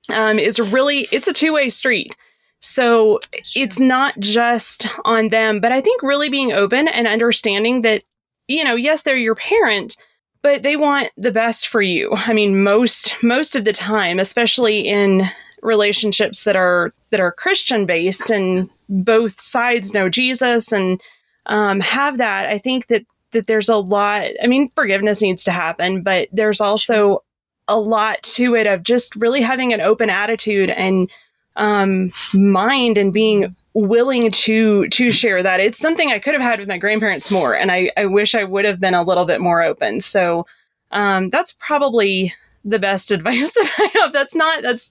um, 0.10 0.38
is 0.38 0.60
really 0.60 1.08
it's 1.12 1.27
a 1.27 1.34
two 1.34 1.53
way 1.53 1.70
street. 1.70 2.15
So 2.60 3.20
it's 3.55 3.79
not 3.79 4.17
just 4.20 4.88
on 5.03 5.29
them, 5.29 5.60
but 5.60 5.72
I 5.72 5.82
think 5.82 6.03
really 6.03 6.29
being 6.29 6.53
open 6.53 6.88
and 6.88 7.08
understanding 7.08 7.82
that, 7.82 8.03
you 8.48 8.63
know, 8.63 8.75
yes, 8.75 9.01
they're 9.01 9.17
your 9.17 9.36
parent, 9.36 9.98
but 10.41 10.63
they 10.63 10.77
want 10.77 11.10
the 11.17 11.32
best 11.32 11.67
for 11.67 11.82
you. 11.82 12.12
I 12.13 12.34
mean, 12.34 12.63
most 12.63 13.15
most 13.24 13.55
of 13.55 13.65
the 13.65 13.74
time, 13.74 14.20
especially 14.20 14.82
in 14.82 15.29
relationships 15.62 16.43
that 16.43 16.58
are 16.58 16.93
that 17.12 17.22
are 17.22 17.32
Christian 17.32 17.86
based 17.86 18.29
and 18.29 18.70
both 18.89 19.39
sides 19.39 19.93
know 19.93 20.10
Jesus 20.10 20.72
and 20.72 21.00
um, 21.46 21.79
have 21.79 22.17
that. 22.17 22.48
I 22.48 22.58
think 22.58 22.88
that 22.88 23.05
that 23.33 23.47
there's 23.47 23.69
a 23.69 23.77
lot. 23.77 24.27
I 24.41 24.47
mean, 24.47 24.71
forgiveness 24.75 25.21
needs 25.21 25.43
to 25.45 25.51
happen, 25.51 26.01
but 26.01 26.29
there's 26.31 26.61
also 26.61 27.23
a 27.67 27.79
lot 27.79 28.21
to 28.23 28.55
it 28.55 28.67
of 28.67 28.83
just 28.83 29.15
really 29.15 29.41
having 29.41 29.73
an 29.73 29.81
open 29.81 30.09
attitude 30.09 30.69
and 30.69 31.09
um, 31.55 32.11
mind 32.33 32.97
and 32.97 33.13
being 33.13 33.55
willing 33.73 34.31
to 34.31 34.87
to 34.89 35.11
share 35.11 35.41
that. 35.43 35.59
It's 35.59 35.79
something 35.79 36.11
i 36.11 36.19
could 36.19 36.33
have 36.33 36.41
had 36.41 36.59
with 36.59 36.67
my 36.67 36.77
grandparents 36.77 37.31
more 37.31 37.55
and 37.55 37.71
i 37.71 37.91
i 37.97 38.05
wish 38.05 38.35
i 38.35 38.43
would 38.43 38.65
have 38.65 38.79
been 38.79 38.93
a 38.93 39.03
little 39.03 39.25
bit 39.25 39.41
more 39.41 39.63
open. 39.63 40.01
So 40.01 40.45
um, 40.91 41.29
that's 41.29 41.55
probably 41.59 42.33
the 42.63 42.79
best 42.79 43.11
advice 43.17 43.51
that 43.53 43.71
i 43.79 43.99
have. 43.99 44.13
That's 44.13 44.35
not 44.35 44.61
that's 44.61 44.89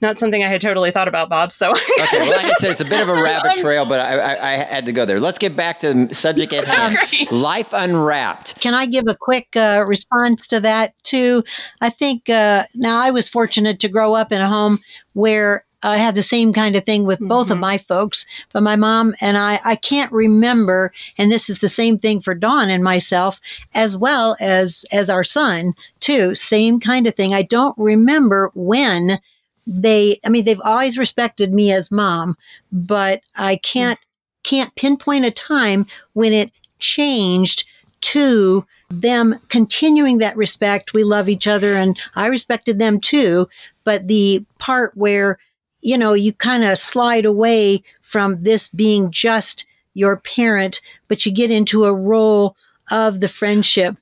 not 0.00 0.18
something 0.18 0.42
I 0.42 0.48
had 0.48 0.60
totally 0.60 0.90
thought 0.90 1.08
about, 1.08 1.28
Bob. 1.28 1.52
So 1.52 1.70
okay, 1.70 2.20
well, 2.20 2.30
like 2.30 2.46
I 2.46 2.54
said, 2.54 2.70
it's 2.72 2.80
a 2.80 2.84
bit 2.84 3.00
of 3.00 3.08
a 3.08 3.14
rabbit 3.22 3.56
trail, 3.56 3.84
but 3.84 4.00
I, 4.00 4.18
I, 4.18 4.52
I 4.52 4.56
had 4.56 4.86
to 4.86 4.92
go 4.92 5.04
there. 5.04 5.20
Let's 5.20 5.38
get 5.38 5.56
back 5.56 5.80
to 5.80 6.06
the 6.06 6.14
subject 6.14 6.52
at 6.52 6.66
hand: 6.66 7.32
life 7.32 7.72
unwrapped. 7.72 8.60
Can 8.60 8.74
I 8.74 8.86
give 8.86 9.06
a 9.08 9.16
quick 9.16 9.56
uh, 9.56 9.84
response 9.86 10.46
to 10.48 10.60
that 10.60 10.94
too? 11.02 11.44
I 11.80 11.90
think 11.90 12.28
uh, 12.28 12.66
now 12.74 13.00
I 13.00 13.10
was 13.10 13.28
fortunate 13.28 13.80
to 13.80 13.88
grow 13.88 14.14
up 14.14 14.32
in 14.32 14.40
a 14.40 14.48
home 14.48 14.78
where 15.14 15.64
I 15.82 15.98
had 15.98 16.14
the 16.14 16.22
same 16.22 16.52
kind 16.52 16.74
of 16.74 16.84
thing 16.84 17.04
with 17.04 17.20
both 17.20 17.46
mm-hmm. 17.46 17.52
of 17.52 17.58
my 17.58 17.78
folks, 17.78 18.26
but 18.52 18.62
my 18.62 18.74
mom 18.74 19.14
and 19.20 19.38
I, 19.38 19.60
I 19.64 19.76
can't 19.76 20.10
remember, 20.10 20.92
and 21.16 21.30
this 21.30 21.48
is 21.48 21.60
the 21.60 21.68
same 21.68 21.98
thing 21.98 22.20
for 22.20 22.34
Dawn 22.34 22.68
and 22.68 22.82
myself, 22.82 23.40
as 23.74 23.96
well 23.96 24.36
as 24.40 24.84
as 24.90 25.08
our 25.08 25.24
son 25.24 25.74
too. 26.00 26.34
Same 26.34 26.80
kind 26.80 27.06
of 27.06 27.14
thing. 27.14 27.32
I 27.32 27.42
don't 27.42 27.78
remember 27.78 28.50
when 28.54 29.20
they 29.68 30.18
i 30.24 30.30
mean 30.30 30.44
they've 30.44 30.62
always 30.64 30.96
respected 30.96 31.52
me 31.52 31.70
as 31.70 31.90
mom 31.90 32.36
but 32.72 33.20
i 33.36 33.56
can't 33.56 33.98
can't 34.42 34.74
pinpoint 34.76 35.26
a 35.26 35.30
time 35.30 35.86
when 36.14 36.32
it 36.32 36.50
changed 36.78 37.66
to 38.00 38.64
them 38.90 39.38
continuing 39.48 40.18
that 40.18 40.36
respect. 40.36 40.94
We 40.94 41.04
love 41.04 41.28
each 41.28 41.46
other 41.46 41.74
and 41.74 41.98
i 42.16 42.26
respected 42.26 42.78
them 42.78 43.00
too 43.00 43.46
but 43.84 44.08
the 44.08 44.42
part 44.58 44.96
where 44.96 45.38
you 45.82 45.98
know 45.98 46.14
you 46.14 46.32
kind 46.32 46.64
of 46.64 46.78
slide 46.78 47.26
away 47.26 47.82
from 48.00 48.42
this 48.42 48.68
being 48.68 49.10
just 49.10 49.66
your 49.92 50.16
parent 50.16 50.80
but 51.08 51.26
you 51.26 51.32
get 51.32 51.50
into 51.50 51.84
a 51.84 51.92
role 51.92 52.56
of 52.90 53.20
the 53.20 53.28
friendship. 53.28 53.96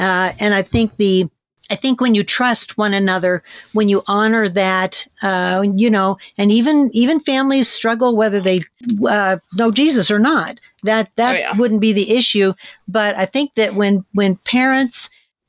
Uh, 0.00 0.32
and 0.40 0.54
i 0.54 0.62
think 0.62 0.96
the 0.96 1.28
I 1.72 1.76
think 1.76 2.02
when 2.02 2.14
you 2.14 2.22
trust 2.22 2.76
one 2.76 2.92
another, 2.92 3.42
when 3.72 3.88
you 3.88 4.02
honor 4.06 4.46
that, 4.50 5.06
uh, 5.22 5.64
you 5.74 5.88
know, 5.88 6.18
and 6.36 6.52
even 6.52 6.90
even 6.92 7.18
families 7.18 7.66
struggle 7.66 8.14
whether 8.14 8.42
they 8.42 8.60
uh, 9.08 9.38
know 9.54 9.70
Jesus 9.70 10.10
or 10.10 10.18
not. 10.18 10.60
That 10.82 11.08
that 11.16 11.34
oh, 11.34 11.38
yeah. 11.38 11.56
wouldn't 11.56 11.80
be 11.80 11.94
the 11.94 12.10
issue. 12.10 12.52
But 12.88 13.16
I 13.16 13.24
think 13.24 13.54
that 13.54 13.74
when 13.74 14.04
when 14.12 14.36
parents 14.36 15.08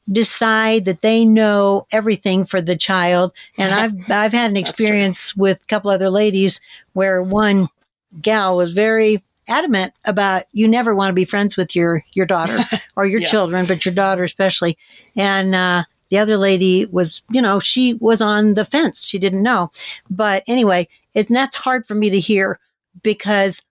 decide 0.10 0.86
that 0.86 1.02
they 1.02 1.26
know 1.26 1.88
everything 1.92 2.46
for 2.46 2.62
the 2.62 2.78
child, 2.78 3.34
and 3.58 3.74
I've 4.08 4.10
I've 4.10 4.32
had 4.32 4.50
an 4.50 4.56
experience 4.56 5.36
with 5.36 5.60
a 5.62 5.68
couple 5.68 5.92
other 5.92 6.10
ladies 6.10 6.62
where 6.94 7.22
one 7.22 7.68
gal 8.22 8.56
was 8.56 8.72
very 8.72 9.22
adamant 9.50 9.94
about 10.06 10.46
you 10.54 10.70
never 10.70 10.96
want 10.96 11.10
to 11.10 11.14
be 11.14 11.26
friends 11.26 11.58
with 11.58 11.76
your 11.76 12.02
your 12.14 12.26
daughter 12.26 12.60
or 12.96 13.06
your 13.06 13.20
yeah. 13.20 13.28
children, 13.28 13.66
but 13.66 13.84
your 13.84 13.94
daughter 13.94 14.24
especially, 14.24 14.78
and. 15.18 15.54
Uh, 15.54 15.84
the 16.14 16.20
other 16.20 16.38
lady 16.38 16.86
was, 16.86 17.24
you 17.32 17.42
know, 17.42 17.60
she 17.60 17.96
was 17.96 18.22
on 18.22 18.54
the 18.54 18.66
fence. 18.66 19.04
She 19.04 19.18
didn't 19.18 19.42
know. 19.42 19.72
But 20.12 20.44
anyway, 20.46 20.88
it, 21.16 21.28
and 21.28 21.36
that's 21.36 21.56
hard 21.56 21.88
for 21.88 21.96
me 21.96 22.12
to 22.12 22.20
hear 22.20 22.60
because 23.02 23.64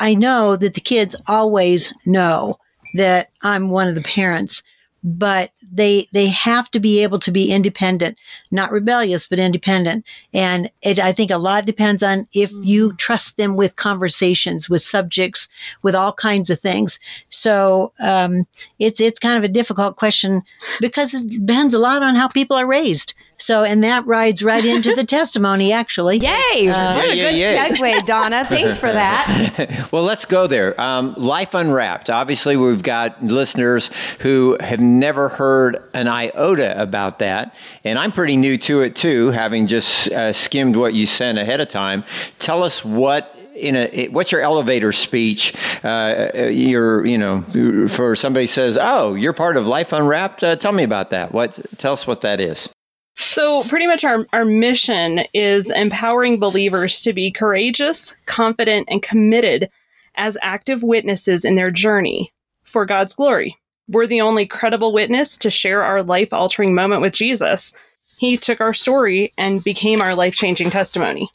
I 0.00 0.14
know 0.14 0.56
that 0.56 0.72
the 0.72 0.80
kids 0.80 1.14
always 1.26 1.92
know 2.06 2.58
that 2.94 3.28
I'm 3.42 3.68
one 3.68 3.86
of 3.86 3.96
the 3.96 4.00
parents 4.00 4.62
but 5.02 5.50
they 5.72 6.08
they 6.12 6.26
have 6.26 6.70
to 6.70 6.80
be 6.80 7.02
able 7.02 7.18
to 7.18 7.30
be 7.30 7.50
independent 7.50 8.18
not 8.50 8.72
rebellious 8.72 9.26
but 9.26 9.38
independent. 9.38 10.04
And 10.32 10.70
it 10.82 10.98
i 10.98 11.12
think 11.12 11.30
a 11.30 11.38
lot 11.38 11.66
depends 11.66 12.02
on 12.02 12.26
if 12.32 12.50
you 12.62 12.88
mm-hmm. 12.88 12.96
trust 12.96 13.36
them 13.36 13.56
with 13.56 13.76
conversations 13.76 14.68
with 14.68 14.82
subjects 14.82 15.48
with 15.82 15.94
all 15.94 16.12
kinds 16.12 16.50
of 16.50 16.60
things. 16.60 16.98
So 17.28 17.92
um, 18.00 18.46
it's 18.78 19.00
it's 19.00 19.18
kind 19.18 19.36
of 19.36 19.44
a 19.44 19.52
difficult 19.52 19.96
question 19.96 20.42
because 20.80 21.14
it 21.14 21.28
depends 21.28 21.74
a 21.74 21.78
lot 21.78 22.02
on 22.02 22.14
how 22.14 22.28
people 22.28 22.56
are 22.56 22.66
raised 22.66 23.14
so, 23.42 23.64
and 23.64 23.82
that 23.84 24.06
rides 24.06 24.42
right 24.42 24.64
into 24.64 24.94
the 24.94 25.04
testimony, 25.18 25.72
actually. 25.72 26.18
Yay! 26.18 26.68
Uh, 26.68 26.96
what 26.96 27.10
a 27.10 27.14
good 27.14 27.34
segue, 27.34 28.06
Donna. 28.06 28.44
Thanks 28.48 28.78
for 28.78 28.92
that. 28.92 29.88
well, 29.92 30.02
let's 30.02 30.24
go 30.24 30.46
there. 30.46 30.78
Um, 30.80 31.14
Life 31.16 31.54
Unwrapped. 31.54 32.10
Obviously, 32.10 32.56
we've 32.56 32.82
got 32.82 33.22
listeners 33.22 33.90
who 34.20 34.56
have 34.60 34.80
never 34.80 35.28
heard 35.28 35.82
an 35.94 36.08
iota 36.08 36.80
about 36.80 37.18
that. 37.20 37.54
And 37.84 37.98
I'm 37.98 38.12
pretty 38.12 38.36
new 38.36 38.58
to 38.58 38.82
it, 38.82 38.96
too, 38.96 39.30
having 39.30 39.66
just 39.66 40.10
uh, 40.12 40.32
skimmed 40.32 40.76
what 40.76 40.94
you 40.94 41.06
sent 41.06 41.38
ahead 41.38 41.60
of 41.60 41.68
time. 41.68 42.04
Tell 42.38 42.62
us 42.62 42.84
what 42.84 43.36
in 43.54 43.76
a 43.76 44.08
what's 44.08 44.32
your 44.32 44.40
elevator 44.40 44.92
speech 44.92 45.54
uh, 45.84 46.30
you're 46.34 47.04
you 47.04 47.18
know 47.18 47.42
for 47.88 48.16
somebody 48.16 48.46
says 48.46 48.78
oh 48.80 49.14
you're 49.14 49.32
part 49.32 49.56
of 49.56 49.66
life 49.66 49.92
unwrapped 49.92 50.42
uh, 50.42 50.56
tell 50.56 50.72
me 50.72 50.82
about 50.82 51.10
that 51.10 51.32
what 51.32 51.58
tell 51.76 51.92
us 51.92 52.06
what 52.06 52.22
that 52.22 52.40
is 52.40 52.68
so, 53.14 53.62
pretty 53.64 53.86
much 53.86 54.04
our, 54.04 54.26
our 54.32 54.44
mission 54.44 55.24
is 55.34 55.70
empowering 55.70 56.38
believers 56.38 57.00
to 57.02 57.12
be 57.12 57.30
courageous, 57.30 58.14
confident, 58.26 58.88
and 58.90 59.02
committed 59.02 59.68
as 60.16 60.36
active 60.42 60.82
witnesses 60.82 61.44
in 61.44 61.56
their 61.56 61.70
journey 61.70 62.32
for 62.64 62.86
God's 62.86 63.14
glory. 63.14 63.58
We're 63.88 64.06
the 64.06 64.20
only 64.20 64.46
credible 64.46 64.92
witness 64.92 65.36
to 65.38 65.50
share 65.50 65.82
our 65.82 66.02
life 66.02 66.32
altering 66.32 66.74
moment 66.74 67.02
with 67.02 67.12
Jesus. 67.12 67.72
He 68.18 68.36
took 68.36 68.60
our 68.60 68.74
story 68.74 69.32
and 69.36 69.64
became 69.64 70.00
our 70.00 70.14
life 70.14 70.34
changing 70.34 70.70
testimony. 70.70 71.30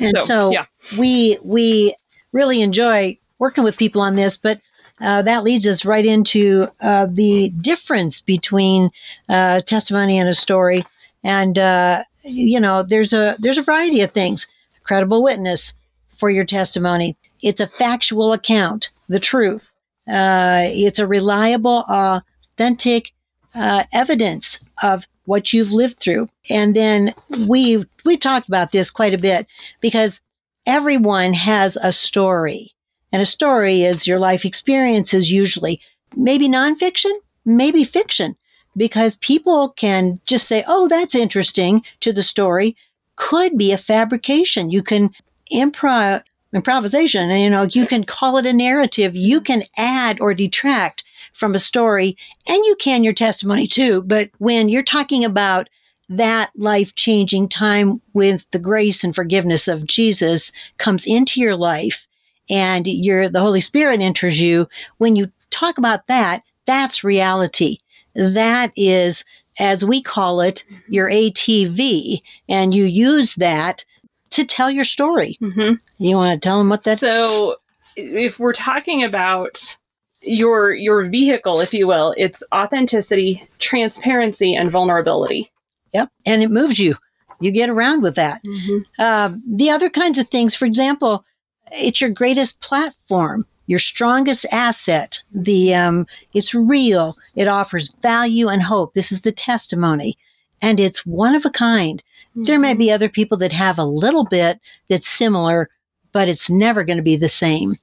And 0.00 0.18
so, 0.18 0.26
so, 0.26 0.50
yeah. 0.50 0.66
we 0.98 1.38
we 1.44 1.94
really 2.32 2.62
enjoy 2.62 3.18
working 3.38 3.64
with 3.64 3.76
people 3.76 4.00
on 4.00 4.16
this, 4.16 4.36
but 4.36 4.60
uh, 5.00 5.22
that 5.22 5.44
leads 5.44 5.66
us 5.66 5.84
right 5.84 6.04
into 6.04 6.68
uh, 6.80 7.06
the 7.10 7.50
difference 7.60 8.20
between 8.20 8.90
uh, 9.28 9.60
testimony 9.60 10.18
and 10.18 10.28
a 10.28 10.34
story. 10.34 10.84
And 11.24 11.58
uh, 11.58 12.04
you 12.24 12.60
know, 12.60 12.82
there's 12.82 13.12
a 13.12 13.36
there's 13.38 13.58
a 13.58 13.62
variety 13.62 14.00
of 14.02 14.12
things. 14.12 14.46
Credible 14.82 15.22
witness 15.22 15.74
for 16.16 16.30
your 16.30 16.44
testimony. 16.44 17.16
It's 17.42 17.60
a 17.60 17.66
factual 17.66 18.32
account, 18.32 18.90
the 19.08 19.20
truth. 19.20 19.70
Uh, 20.08 20.62
it's 20.64 20.98
a 20.98 21.06
reliable, 21.06 21.84
authentic 21.88 23.12
uh, 23.54 23.84
evidence 23.92 24.58
of 24.82 25.04
what 25.24 25.52
you've 25.52 25.72
lived 25.72 26.00
through. 26.00 26.28
And 26.48 26.74
then 26.74 27.14
we 27.46 27.84
we 28.04 28.16
talked 28.16 28.48
about 28.48 28.72
this 28.72 28.90
quite 28.90 29.14
a 29.14 29.18
bit 29.18 29.46
because 29.80 30.20
everyone 30.66 31.34
has 31.34 31.76
a 31.82 31.92
story, 31.92 32.72
and 33.12 33.20
a 33.20 33.26
story 33.26 33.84
is 33.84 34.06
your 34.06 34.18
life 34.18 34.44
experiences 34.44 35.30
usually. 35.30 35.80
Maybe 36.16 36.48
nonfiction, 36.48 37.12
maybe 37.44 37.84
fiction 37.84 38.36
because 38.76 39.16
people 39.16 39.70
can 39.70 40.20
just 40.26 40.46
say, 40.46 40.64
oh, 40.66 40.88
that's 40.88 41.14
interesting 41.14 41.82
to 42.00 42.12
the 42.12 42.22
story, 42.22 42.76
could 43.16 43.58
be 43.58 43.72
a 43.72 43.78
fabrication. 43.78 44.70
You 44.70 44.82
can 44.82 45.10
improv 45.52 46.22
improvisation 46.54 47.28
you 47.28 47.50
know 47.50 47.68
you 47.72 47.86
can 47.86 48.04
call 48.04 48.38
it 48.38 48.46
a 48.46 48.52
narrative 48.54 49.14
you 49.14 49.38
can 49.38 49.62
add 49.76 50.18
or 50.18 50.32
detract 50.32 51.04
from 51.34 51.54
a 51.54 51.58
story 51.58 52.16
and 52.46 52.64
you 52.64 52.74
can 52.76 53.04
your 53.04 53.12
testimony 53.12 53.66
too 53.66 54.00
but 54.02 54.30
when 54.38 54.70
you're 54.70 54.82
talking 54.82 55.26
about 55.26 55.68
that 56.08 56.50
life 56.56 56.94
changing 56.94 57.48
time 57.48 58.00
with 58.14 58.50
the 58.50 58.58
grace 58.58 59.04
and 59.04 59.14
forgiveness 59.14 59.68
of 59.68 59.86
Jesus 59.86 60.52
comes 60.78 61.06
into 61.06 61.38
your 61.40 61.54
life 61.54 62.06
and 62.48 62.86
you're 62.86 63.28
the 63.28 63.40
Holy 63.40 63.60
Spirit 63.60 64.00
enters 64.00 64.40
you 64.40 64.66
when 64.96 65.16
you 65.16 65.30
talk 65.50 65.78
about 65.78 66.06
that 66.06 66.42
That's 66.66 67.04
reality. 67.04 67.78
That 68.18 68.72
is, 68.76 69.24
as 69.58 69.84
we 69.84 70.02
call 70.02 70.40
it, 70.40 70.64
your 70.88 71.08
ATV, 71.08 72.20
and 72.48 72.74
you 72.74 72.84
use 72.84 73.36
that 73.36 73.84
to 74.30 74.44
tell 74.44 74.70
your 74.70 74.84
story. 74.84 75.38
Mm-hmm. 75.40 75.74
You 76.04 76.16
want 76.16 76.42
to 76.42 76.46
tell 76.46 76.58
them 76.58 76.68
what 76.68 76.82
that? 76.82 76.98
So, 76.98 77.56
if 77.96 78.38
we're 78.38 78.52
talking 78.52 79.04
about 79.04 79.76
your 80.20 80.74
your 80.74 81.08
vehicle, 81.08 81.60
if 81.60 81.72
you 81.72 81.86
will, 81.86 82.14
it's 82.16 82.42
authenticity, 82.52 83.48
transparency, 83.58 84.54
and 84.54 84.70
vulnerability. 84.70 85.50
Yep, 85.94 86.10
and 86.26 86.42
it 86.42 86.50
moves 86.50 86.78
you. 86.78 86.96
You 87.40 87.52
get 87.52 87.70
around 87.70 88.02
with 88.02 88.16
that. 88.16 88.42
Mm-hmm. 88.44 88.78
Uh, 88.98 89.30
the 89.46 89.70
other 89.70 89.90
kinds 89.90 90.18
of 90.18 90.28
things, 90.28 90.56
for 90.56 90.64
example, 90.66 91.24
it's 91.70 92.00
your 92.00 92.10
greatest 92.10 92.60
platform, 92.60 93.46
your 93.68 93.78
strongest 93.78 94.44
asset. 94.50 95.22
The 95.32 95.74
um, 95.74 96.06
it's 96.34 96.52
real. 96.54 97.16
It 97.36 97.46
offers 97.46 97.92
value 98.02 98.48
and 98.48 98.60
hope. 98.62 98.94
This 98.94 99.12
is 99.12 99.22
the 99.22 99.30
testimony, 99.32 100.18
and 100.60 100.80
it's 100.80 101.06
one 101.06 101.36
of 101.36 101.44
a 101.46 101.50
kind. 101.50 102.02
There 102.34 102.58
may 102.58 102.74
be 102.74 102.90
other 102.90 103.08
people 103.08 103.36
that 103.38 103.52
have 103.52 103.78
a 103.78 103.84
little 103.84 104.24
bit 104.24 104.60
that's 104.88 105.08
similar, 105.08 105.68
but 106.12 106.28
it's 106.28 106.48
never 106.50 106.84
going 106.84 106.98
to 106.98 107.02
be 107.02 107.16
the 107.16 107.28
same. 107.28 107.74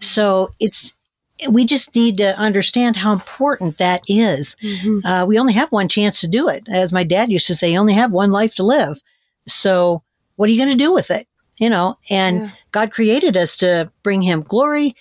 So 0.00 0.52
it's 0.60 0.92
we 1.48 1.64
just 1.64 1.94
need 1.96 2.16
to 2.18 2.36
understand 2.38 2.96
how 2.96 3.12
important 3.12 3.78
that 3.78 4.02
is. 4.08 4.54
Mhm. 4.62 5.04
Uh, 5.04 5.26
we 5.26 5.38
only 5.38 5.52
have 5.52 5.70
one 5.72 5.88
chance 5.88 6.20
to 6.20 6.28
do 6.28 6.48
it. 6.48 6.62
As 6.68 6.92
my 6.92 7.02
dad 7.04 7.30
used 7.30 7.46
to 7.48 7.54
say, 7.56 7.72
you 7.72 7.78
only 7.78 7.92
have 7.94 8.12
one 8.12 8.30
life 8.30 8.54
to 8.56 8.62
live. 8.62 9.00
So 9.48 10.02
what 10.36 10.48
are 10.48 10.52
you 10.52 10.58
going 10.64 10.76
to 10.76 10.84
do 10.84 10.92
with 10.92 11.10
it? 11.10 11.26
You 11.58 11.70
know, 11.70 11.96
and 12.08 12.40
Yeah. 12.42 12.50
God 12.72 12.92
created 12.92 13.36
us 13.36 13.56
to 13.58 13.90
bring 14.04 14.22
him 14.22 14.42
glory, 14.42 14.94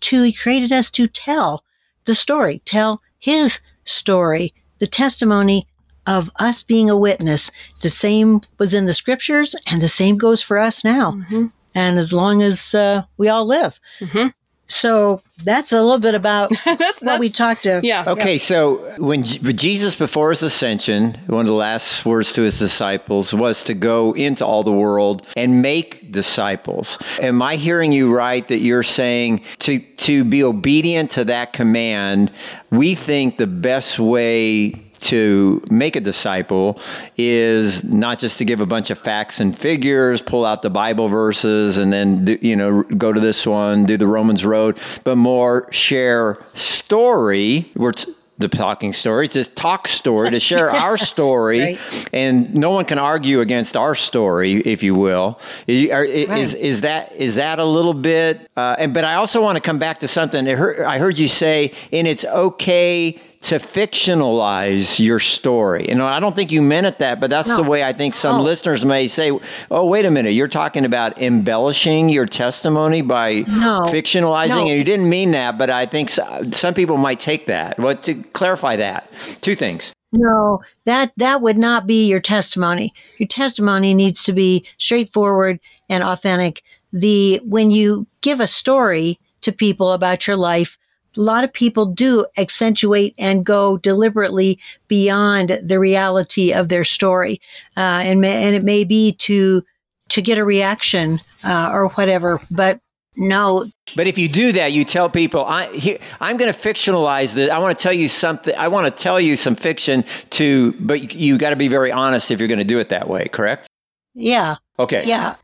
to 0.00 0.22
he 0.22 0.32
created 0.32 0.72
us 0.72 0.90
to 0.92 1.06
tell 1.06 1.64
the 2.04 2.14
story, 2.14 2.62
tell 2.64 3.02
his 3.18 3.60
story, 3.84 4.54
the 4.78 4.86
testimony 4.86 5.66
of 6.06 6.30
us 6.36 6.62
being 6.62 6.88
a 6.88 6.96
witness. 6.96 7.50
The 7.82 7.90
same 7.90 8.40
was 8.58 8.74
in 8.74 8.86
the 8.86 8.94
scriptures 8.94 9.54
and 9.66 9.82
the 9.82 9.88
same 9.88 10.16
goes 10.16 10.42
for 10.42 10.58
us 10.58 10.82
now. 10.82 11.12
Mhm. 11.12 11.52
And 11.74 11.98
as 11.98 12.12
long 12.12 12.42
as 12.42 12.74
uh, 12.74 13.04
we 13.16 13.28
all 13.28 13.46
live. 13.46 13.78
Mhm. 14.00 14.32
So 14.70 15.20
that's 15.44 15.72
a 15.72 15.82
little 15.82 15.98
bit 15.98 16.14
about 16.14 16.52
that's 16.64 17.02
what 17.02 17.18
we 17.18 17.28
talked 17.28 17.64
to. 17.64 17.80
Yeah. 17.82 18.04
Okay, 18.06 18.38
so 18.38 18.76
when 18.98 19.24
J- 19.24 19.38
when 19.40 19.56
Jesus, 19.56 19.94
before 19.94 20.30
his 20.30 20.42
ascension, 20.42 21.14
one 21.26 21.40
of 21.40 21.48
the 21.48 21.54
last 21.54 22.06
words 22.06 22.32
to 22.32 22.42
his 22.42 22.58
disciples 22.58 23.34
was 23.34 23.64
to 23.64 23.74
go 23.74 24.12
into 24.12 24.44
all 24.46 24.62
the 24.62 24.72
world 24.72 25.26
and 25.36 25.60
make 25.60 26.12
disciples. 26.12 26.98
Am 27.20 27.42
I 27.42 27.56
hearing 27.56 27.92
you 27.92 28.14
right 28.14 28.46
that 28.48 28.58
you're 28.58 28.82
saying 28.82 29.42
to, 29.58 29.78
to 29.78 30.24
be 30.24 30.44
obedient 30.44 31.10
to 31.12 31.24
that 31.24 31.52
command? 31.52 32.30
We 32.70 32.94
think 32.94 33.38
the 33.38 33.46
best 33.46 33.98
way 33.98 34.89
to 35.00 35.62
make 35.70 35.96
a 35.96 36.00
disciple 36.00 36.80
is 37.16 37.82
not 37.84 38.18
just 38.18 38.38
to 38.38 38.44
give 38.44 38.60
a 38.60 38.66
bunch 38.66 38.90
of 38.90 38.98
facts 38.98 39.40
and 39.40 39.58
figures, 39.58 40.20
pull 40.20 40.44
out 40.44 40.62
the 40.62 40.70
Bible 40.70 41.08
verses, 41.08 41.78
and 41.78 41.92
then 41.92 42.24
do, 42.24 42.38
you 42.40 42.56
know 42.56 42.82
go 42.82 43.12
to 43.12 43.20
this 43.20 43.46
one, 43.46 43.84
do 43.86 43.96
the 43.96 44.06
Romans 44.06 44.44
road, 44.44 44.78
but 45.04 45.16
more 45.16 45.66
share 45.72 46.38
story. 46.54 47.70
We're 47.76 47.92
t- 47.92 48.12
the 48.38 48.48
talking 48.48 48.94
story, 48.94 49.28
to 49.28 49.44
talk 49.44 49.86
story, 49.86 50.30
to 50.30 50.40
share 50.40 50.70
our 50.84 50.96
story, 50.96 51.60
Right. 51.60 52.08
and 52.14 52.54
no 52.54 52.70
one 52.70 52.86
can 52.86 52.98
argue 52.98 53.40
against 53.40 53.76
our 53.76 53.94
story, 53.94 54.52
if 54.62 54.82
you 54.82 54.94
will. 54.94 55.38
Is 55.66 55.90
are- 55.90 56.04
is, 56.06 56.54
is 56.54 56.80
that 56.80 57.12
is 57.14 57.34
that 57.34 57.58
a 57.58 57.64
little 57.66 57.92
bit? 57.94 58.50
Uh, 58.56 58.76
and 58.78 58.94
but 58.94 59.04
I 59.04 59.16
also 59.16 59.42
want 59.42 59.56
to 59.56 59.60
come 59.60 59.78
back 59.78 60.00
to 60.00 60.08
something 60.08 60.48
I 60.48 60.54
heard, 60.54 60.80
I 60.80 60.98
heard 60.98 61.18
you 61.18 61.28
say, 61.28 61.72
and 61.92 62.06
it's 62.06 62.24
okay 62.24 63.20
to 63.42 63.58
fictionalize 63.58 65.00
your 65.04 65.18
story. 65.18 65.86
You 65.88 65.94
know, 65.94 66.06
I 66.06 66.20
don't 66.20 66.36
think 66.36 66.52
you 66.52 66.60
meant 66.60 66.86
it 66.86 66.98
that, 66.98 67.20
but 67.20 67.30
that's 67.30 67.54
the 67.56 67.62
way 67.62 67.82
I 67.82 67.92
think 67.92 68.14
some 68.14 68.36
No. 68.38 68.42
listeners 68.42 68.84
may 68.84 69.08
say, 69.08 69.32
"Oh, 69.70 69.86
wait 69.86 70.04
a 70.04 70.10
minute, 70.10 70.34
you're 70.34 70.46
talking 70.48 70.84
about 70.84 71.18
embellishing 71.20 72.10
your 72.10 72.26
testimony 72.26 73.00
by 73.00 73.44
No. 73.48 73.80
fictionalizing." 73.86 74.48
No. 74.48 74.60
And 74.60 74.68
you 74.68 74.84
didn't 74.84 75.08
mean 75.08 75.30
that, 75.30 75.56
but 75.56 75.70
I 75.70 75.86
think 75.86 76.10
some 76.10 76.74
people 76.74 76.98
might 76.98 77.18
take 77.18 77.46
that. 77.46 77.78
What 77.78 78.02
to 78.04 78.14
clarify 78.32 78.76
that? 78.76 79.10
Two 79.40 79.54
things. 79.54 79.92
No, 80.12 80.60
that 80.84 81.12
that 81.16 81.40
would 81.40 81.56
not 81.56 81.86
be 81.86 82.06
your 82.06 82.20
testimony. 82.20 82.92
Your 83.18 83.28
testimony 83.28 83.94
needs 83.94 84.24
to 84.24 84.32
be 84.32 84.66
straightforward 84.76 85.60
and 85.88 86.02
authentic. 86.02 86.62
The 86.92 87.40
when 87.44 87.70
you 87.70 88.06
give 88.20 88.40
a 88.40 88.46
story 88.46 89.18
to 89.42 89.52
people 89.52 89.92
about 89.92 90.26
your 90.26 90.36
life, 90.36 90.76
a 91.16 91.20
lot 91.20 91.44
of 91.44 91.52
people 91.52 91.86
do 91.86 92.24
accentuate 92.36 93.14
and 93.18 93.44
go 93.44 93.78
deliberately 93.78 94.58
beyond 94.88 95.60
the 95.62 95.78
reality 95.78 96.52
of 96.52 96.68
their 96.68 96.84
story, 96.84 97.40
uh, 97.76 97.80
and 98.04 98.20
may, 98.20 98.44
and 98.44 98.54
it 98.54 98.64
may 98.64 98.84
be 98.84 99.12
to 99.14 99.64
to 100.10 100.22
get 100.22 100.38
a 100.38 100.44
reaction 100.44 101.20
uh, 101.44 101.70
or 101.72 101.88
whatever. 101.90 102.40
But 102.50 102.80
no, 103.16 103.66
But 103.96 104.06
if 104.06 104.18
you 104.18 104.28
do 104.28 104.52
that, 104.52 104.72
you 104.72 104.84
tell 104.84 105.10
people, 105.10 105.44
I, 105.44 105.66
here, 105.72 105.98
I'm 106.20 106.36
going 106.36 106.52
to 106.52 106.58
fictionalize 106.58 107.34
this. 107.34 107.50
I 107.50 107.58
want 107.58 107.76
to 107.76 107.82
tell 107.82 107.92
you 107.92 108.08
something. 108.08 108.54
I 108.56 108.68
want 108.68 108.86
to 108.86 109.02
tell 109.02 109.20
you 109.20 109.36
some 109.36 109.56
fiction 109.56 110.04
to, 110.30 110.72
but 110.74 111.12
you, 111.14 111.32
you 111.32 111.38
got 111.38 111.50
to 111.50 111.56
be 111.56 111.68
very 111.68 111.90
honest 111.92 112.30
if 112.30 112.38
you're 112.38 112.48
going 112.48 112.58
to 112.58 112.64
do 112.64 112.78
it 112.78 112.88
that 112.90 113.08
way, 113.08 113.26
correct? 113.28 113.66
yeah, 114.14 114.56
Okay. 114.78 115.04
yeah, 115.06 115.34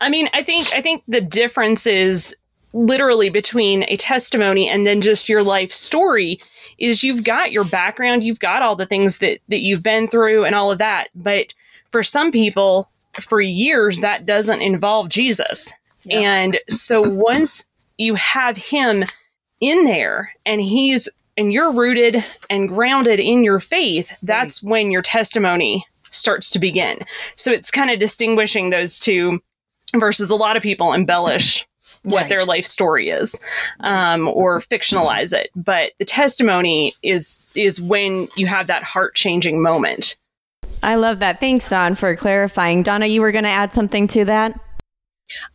I 0.00 0.08
mean, 0.08 0.28
I 0.34 0.42
think 0.42 0.72
I 0.72 0.80
think 0.82 1.02
the 1.08 1.20
difference 1.20 1.86
is 1.86 2.34
literally 2.76 3.30
between 3.30 3.84
a 3.88 3.96
testimony 3.96 4.68
and 4.68 4.86
then 4.86 5.00
just 5.00 5.28
your 5.28 5.42
life 5.42 5.72
story 5.72 6.38
is 6.78 7.02
you've 7.02 7.24
got 7.24 7.50
your 7.50 7.64
background, 7.64 8.22
you've 8.22 8.38
got 8.38 8.62
all 8.62 8.76
the 8.76 8.86
things 8.86 9.18
that 9.18 9.40
that 9.48 9.62
you've 9.62 9.82
been 9.82 10.06
through 10.06 10.44
and 10.44 10.54
all 10.54 10.70
of 10.70 10.78
that. 10.78 11.08
But 11.14 11.54
for 11.90 12.02
some 12.02 12.30
people, 12.30 12.90
for 13.20 13.40
years 13.40 14.00
that 14.00 14.26
doesn't 14.26 14.60
involve 14.60 15.08
Jesus. 15.08 15.72
And 16.08 16.60
so 16.68 17.00
once 17.00 17.64
you 17.98 18.14
have 18.14 18.56
him 18.56 19.04
in 19.60 19.84
there 19.84 20.32
and 20.44 20.60
he's 20.60 21.08
and 21.36 21.52
you're 21.52 21.72
rooted 21.72 22.24
and 22.48 22.68
grounded 22.68 23.20
in 23.20 23.42
your 23.42 23.58
faith, 23.58 24.10
that's 24.22 24.62
when 24.62 24.90
your 24.90 25.02
testimony 25.02 25.84
starts 26.10 26.50
to 26.50 26.58
begin. 26.58 26.98
So 27.36 27.50
it's 27.50 27.70
kind 27.70 27.90
of 27.90 27.98
distinguishing 27.98 28.70
those 28.70 28.98
two 28.98 29.40
versus 29.96 30.30
a 30.30 30.34
lot 30.34 30.56
of 30.56 30.62
people 30.62 30.92
embellish 30.92 31.66
what 32.06 32.22
Right. 32.22 32.28
their 32.28 32.44
life 32.44 32.66
story 32.66 33.10
is 33.10 33.34
um, 33.80 34.28
or 34.28 34.60
fictionalize 34.60 35.32
it. 35.32 35.50
But 35.56 35.92
the 35.98 36.04
testimony 36.04 36.94
is 37.02 37.40
is 37.54 37.80
when 37.80 38.28
you 38.36 38.46
have 38.46 38.68
that 38.68 38.84
heart 38.84 39.14
changing 39.16 39.60
moment. 39.60 40.16
I 40.82 40.94
love 40.94 41.18
that. 41.18 41.40
Thanks, 41.40 41.68
Dawn, 41.68 41.94
for 41.96 42.14
clarifying. 42.14 42.82
Donna, 42.84 43.06
you 43.06 43.20
were 43.20 43.32
going 43.32 43.44
to 43.44 43.50
add 43.50 43.72
something 43.72 44.06
to 44.08 44.24
that? 44.26 44.60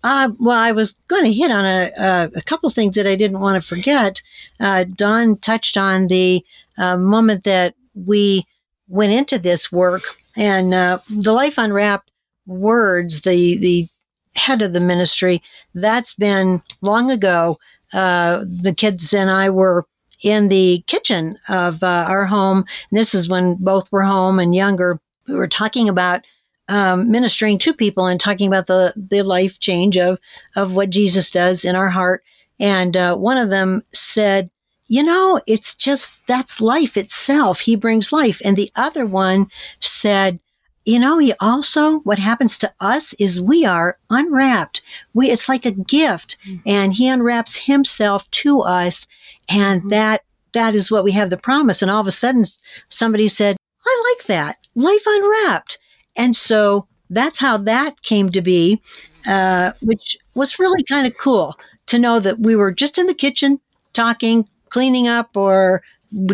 Uh, 0.03 0.31
well, 0.39 0.59
I 0.59 0.73
was 0.73 0.93
going 1.07 1.23
to 1.23 1.31
hit 1.31 1.51
on 1.51 1.63
a, 1.63 1.91
a, 1.97 2.31
a 2.35 2.41
couple 2.41 2.69
things 2.69 2.95
that 2.95 3.07
I 3.07 3.15
didn't 3.15 3.39
want 3.39 3.61
to 3.61 3.65
forget. 3.67 4.21
Uh, 4.59 4.83
Dawn 4.83 5.37
touched 5.37 5.77
on 5.77 6.07
the 6.07 6.43
uh, 6.77 6.97
moment 6.97 7.43
that 7.43 7.75
we 7.93 8.45
went 8.89 9.13
into 9.13 9.39
this 9.39 9.71
work 9.71 10.03
and 10.35 10.73
uh, 10.73 10.99
the 11.09 11.31
Life 11.31 11.57
Unwrapped 11.57 12.11
words, 12.47 13.21
the, 13.21 13.57
the 13.57 13.87
head 14.35 14.61
of 14.61 14.73
the 14.73 14.79
ministry, 14.79 15.41
that's 15.73 16.13
been 16.13 16.61
long 16.81 17.11
ago. 17.11 17.57
Uh, 17.93 18.43
the 18.47 18.73
kids 18.73 19.13
and 19.13 19.29
I 19.29 19.49
were 19.49 19.85
in 20.23 20.47
the 20.47 20.83
kitchen 20.87 21.37
of 21.49 21.81
uh, 21.83 22.05
our 22.07 22.25
home. 22.25 22.59
And 22.89 22.99
this 22.99 23.13
is 23.13 23.27
when 23.27 23.55
both 23.55 23.91
were 23.91 24.03
home 24.03 24.39
and 24.39 24.55
younger. 24.55 24.99
We 25.27 25.35
were 25.35 25.47
talking 25.47 25.89
about 25.89 26.21
um, 26.67 27.11
ministering 27.11 27.57
to 27.59 27.73
people 27.73 28.05
and 28.05 28.19
talking 28.19 28.47
about 28.47 28.67
the 28.67 28.93
the 28.95 29.23
life 29.23 29.59
change 29.59 29.97
of 29.97 30.19
of 30.55 30.73
what 30.73 30.89
Jesus 30.89 31.31
does 31.31 31.65
in 31.65 31.75
our 31.75 31.89
heart. 31.89 32.23
And 32.59 32.95
uh, 32.95 33.17
one 33.17 33.37
of 33.37 33.49
them 33.49 33.83
said, 33.91 34.49
"You 34.87 35.03
know, 35.03 35.41
it's 35.47 35.75
just 35.75 36.13
that's 36.27 36.61
life 36.61 36.95
itself. 36.95 37.59
He 37.59 37.75
brings 37.75 38.13
life." 38.13 38.41
And 38.45 38.55
the 38.55 38.71
other 38.75 39.05
one 39.05 39.47
said, 39.79 40.39
"You 40.85 40.99
know, 40.99 41.17
he 41.19 41.33
also 41.39 41.99
what 41.99 42.19
happens 42.19 42.57
to 42.59 42.73
us 42.79 43.13
is 43.13 43.39
we 43.39 43.65
are 43.65 43.97
unwrapped. 44.09 44.81
We 45.13 45.29
it's 45.29 45.47
like 45.49 45.65
a 45.65 45.71
gift, 45.71 46.37
and 46.65 46.93
he 46.93 47.07
unwraps 47.07 47.55
himself 47.55 48.29
to 48.31 48.61
us, 48.61 49.05
and 49.49 49.89
that 49.91 50.21
that 50.53 50.75
is 50.75 50.91
what 50.91 51.03
we 51.03 51.11
have 51.13 51.29
the 51.29 51.37
promise." 51.37 51.81
And 51.81 51.91
all 51.91 52.01
of 52.01 52.07
a 52.07 52.11
sudden, 52.11 52.45
somebody 52.89 53.27
said, 53.27 53.57
"I 53.85 54.13
like 54.15 54.25
that 54.27 54.57
life 54.75 55.03
unwrapped." 55.05 55.77
And 56.15 56.35
so 56.35 56.87
that's 57.09 57.39
how 57.39 57.57
that 57.57 58.01
came 58.03 58.29
to 58.31 58.41
be, 58.41 58.81
uh, 59.27 59.73
which 59.81 60.17
was 60.33 60.59
really 60.59 60.83
kind 60.83 61.05
of 61.05 61.17
cool 61.17 61.55
to 61.87 61.99
know 61.99 62.19
that 62.19 62.39
we 62.39 62.55
were 62.55 62.71
just 62.71 62.97
in 62.97 63.07
the 63.07 63.13
kitchen 63.13 63.59
talking, 63.93 64.47
cleaning 64.69 65.07
up, 65.07 65.35
or 65.35 65.81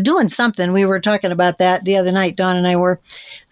doing 0.02 0.30
something. 0.30 0.72
We 0.74 0.86
were 0.86 1.00
talking 1.00 1.32
about 1.32 1.58
that 1.60 1.86
the 1.86 1.98
other 1.98 2.12
night, 2.12 2.36
Dawn 2.36 2.58
and 2.58 2.68
I 2.68 2.76
were. 2.76 3.00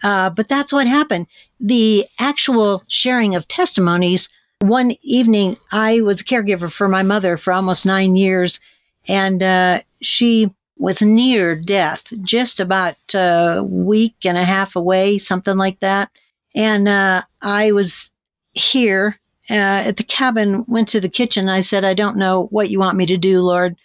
Uh, 0.02 0.30
but 0.30 0.48
that's 0.48 0.72
what 0.72 0.86
happened. 0.86 1.26
The 1.60 2.06
actual 2.18 2.82
sharing 2.88 3.34
of 3.34 3.48
testimonies. 3.48 4.28
One 4.60 4.96
evening, 5.02 5.58
I 5.70 6.00
was 6.00 6.20
a 6.20 6.24
caregiver 6.24 6.72
for 6.72 6.88
my 6.88 7.02
mother 7.02 7.36
for 7.36 7.52
almost 7.52 7.84
nine 7.84 8.16
years, 8.16 8.58
and 9.06 9.42
uh, 9.42 9.82
she 10.00 10.50
was 10.78 11.02
near 11.02 11.54
death, 11.54 12.12
just 12.22 12.60
about 12.60 12.96
a 13.14 13.62
week 13.64 14.14
and 14.24 14.36
a 14.36 14.44
half 14.44 14.76
away, 14.76 15.18
something 15.18 15.56
like 15.56 15.80
that. 15.80 16.10
And 16.54 16.88
uh, 16.88 17.22
I 17.42 17.72
was 17.72 18.10
here 18.52 19.18
uh, 19.50 19.54
at 19.54 19.96
the 19.96 20.04
cabin, 20.04 20.64
went 20.66 20.88
to 20.88 21.00
the 21.00 21.08
kitchen. 21.08 21.48
I 21.48 21.60
said, 21.60 21.84
I 21.84 21.94
don't 21.94 22.16
know 22.16 22.46
what 22.50 22.70
you 22.70 22.78
want 22.78 22.96
me 22.96 23.06
to 23.06 23.16
do, 23.16 23.40
Lord, 23.40 23.76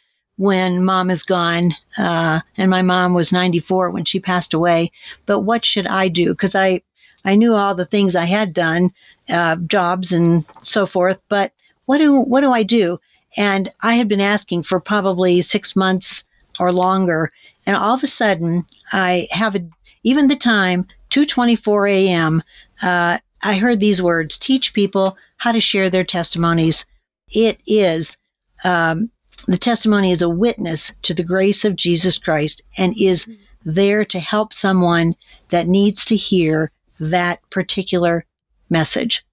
when 0.42 0.84
mom 0.84 1.12
is 1.12 1.22
gone. 1.22 1.72
Uh, 2.00 2.40
and 2.58 2.72
my 2.72 2.82
mom 2.82 3.14
was 3.14 3.32
94 3.32 3.92
when 3.92 4.06
she 4.06 4.20
passed 4.20 4.56
away. 4.56 4.92
But 5.28 5.42
what 5.42 5.64
should 5.64 5.86
I 5.86 6.08
do? 6.08 6.32
Because 6.32 6.56
I, 6.56 6.82
I 7.24 7.36
knew 7.36 7.54
all 7.54 7.76
the 7.76 7.86
things 7.86 8.16
I 8.16 8.26
had 8.26 8.52
done, 8.52 8.92
uh, 9.30 9.58
jobs 9.68 10.12
and 10.12 10.44
so 10.64 10.88
forth. 10.88 11.20
But 11.30 11.52
what 11.86 12.00
do 12.00 12.16
what 12.16 12.42
do 12.42 12.52
I 12.52 12.64
do? 12.64 13.00
And 13.38 13.70
I 13.82 13.94
had 13.94 14.08
been 14.08 14.20
asking 14.20 14.64
for 14.64 14.80
probably 14.80 15.44
six 15.44 15.76
months 15.76 16.24
or 16.60 16.74
longer. 16.74 17.32
And 17.68 17.76
all 17.76 17.94
of 17.94 18.04
a 18.04 18.08
sudden, 18.08 18.66
I 18.92 19.28
have 19.30 19.56
a, 19.56 19.62
even 20.02 20.28
the 20.28 20.36
time, 20.36 20.88
2:24 21.12 21.92
a.m. 21.92 22.42
Uh, 22.82 23.20
I 23.44 23.58
heard 23.58 23.80
these 23.80 24.02
words: 24.02 24.40
"Teach 24.40 24.74
people 24.74 25.16
how 25.38 25.52
to 25.52 25.60
share 25.60 25.92
their 25.92 26.04
testimonies." 26.04 26.84
It 27.30 27.60
is 27.68 28.18
um, 28.64 29.12
the 29.48 29.58
testimony 29.58 30.12
is 30.12 30.22
a 30.22 30.30
witness 30.30 30.92
to 31.04 31.14
the 31.14 31.24
grace 31.24 31.66
of 31.66 31.76
Jesus 31.76 32.18
Christ 32.18 32.62
and 32.78 32.96
is 32.98 33.30
there 33.66 34.06
to 34.06 34.20
help 34.20 34.54
someone 34.54 35.16
that 35.50 35.68
needs 35.68 36.06
to 36.06 36.16
hear 36.16 36.72
that 37.00 37.42
particular 37.50 38.26
message. 38.70 39.24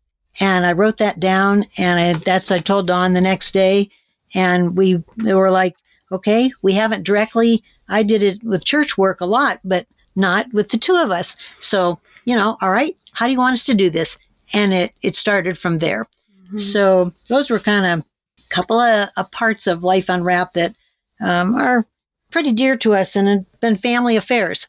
And 0.40 0.66
I 0.66 0.72
wrote 0.72 0.98
that 0.98 1.20
down, 1.20 1.66
and 1.76 1.98
I, 1.98 2.12
that's 2.24 2.50
I 2.50 2.58
told 2.60 2.86
Dawn 2.86 3.14
the 3.14 3.20
next 3.20 3.52
day, 3.52 3.90
and 4.34 4.76
we, 4.76 5.02
we 5.16 5.34
were 5.34 5.50
like, 5.50 5.76
okay, 6.12 6.52
we 6.62 6.74
haven't 6.74 7.04
directly. 7.04 7.62
I 7.88 8.02
did 8.02 8.22
it 8.22 8.42
with 8.44 8.64
church 8.64 8.96
work 8.96 9.20
a 9.20 9.26
lot, 9.26 9.60
but 9.64 9.86
not 10.14 10.52
with 10.52 10.70
the 10.70 10.78
two 10.78 10.96
of 10.96 11.10
us. 11.10 11.36
So 11.60 11.98
you 12.28 12.34
know, 12.34 12.58
all 12.60 12.70
right, 12.70 12.94
how 13.12 13.24
do 13.24 13.32
you 13.32 13.38
want 13.38 13.54
us 13.54 13.64
to 13.64 13.74
do 13.74 13.88
this? 13.88 14.18
And 14.52 14.74
it 14.74 14.92
it 15.00 15.16
started 15.16 15.56
from 15.56 15.78
there. 15.78 16.04
Mm-hmm. 16.48 16.58
So 16.58 17.10
those 17.28 17.48
were 17.48 17.58
kind 17.58 17.86
of 17.86 18.04
couple 18.48 18.80
of, 18.80 19.10
of, 19.16 19.30
parts 19.30 19.66
of 19.66 19.82
life 19.82 20.08
unwrapped 20.08 20.54
that 20.54 20.74
um, 21.20 21.54
are 21.54 21.86
pretty 22.30 22.52
dear 22.52 22.76
to 22.76 22.94
us 22.94 23.16
and 23.16 23.28
have 23.28 23.60
been 23.60 23.76
family 23.76 24.16
affairs. 24.16 24.68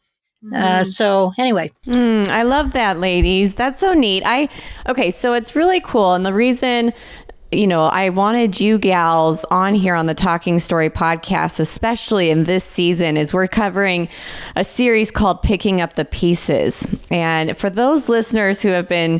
Uh, 0.54 0.80
mm. 0.80 0.86
so 0.86 1.34
anyway, 1.38 1.70
mm, 1.86 2.28
I 2.30 2.44
love 2.44 2.72
that, 2.72 2.98
ladies. 2.98 3.56
That's 3.56 3.82
so 3.82 3.94
neat. 3.94 4.24
I 4.26 4.48
okay, 4.88 5.12
so 5.12 5.34
it's 5.34 5.54
really 5.54 5.82
cool, 5.82 6.14
and 6.14 6.26
the 6.26 6.34
reason 6.34 6.94
you 7.52 7.66
know, 7.66 7.86
I 7.86 8.10
wanted 8.10 8.60
you 8.60 8.78
gals 8.78 9.44
on 9.46 9.74
here 9.74 9.96
on 9.96 10.06
the 10.06 10.14
Talking 10.14 10.60
Story 10.60 10.90
podcast, 10.90 11.60
especially 11.60 12.30
in 12.30 12.44
this 12.44 12.64
season, 12.64 13.18
is 13.18 13.34
we're 13.34 13.48
covering 13.48 14.08
a 14.56 14.64
series 14.64 15.10
called 15.10 15.42
Picking 15.42 15.82
Up 15.82 15.94
the 15.94 16.06
Pieces. 16.06 16.86
And 17.10 17.58
for 17.58 17.72
those 17.72 18.08
listeners 18.08 18.62
who 18.62 18.70
have 18.70 18.88
been 18.88 19.20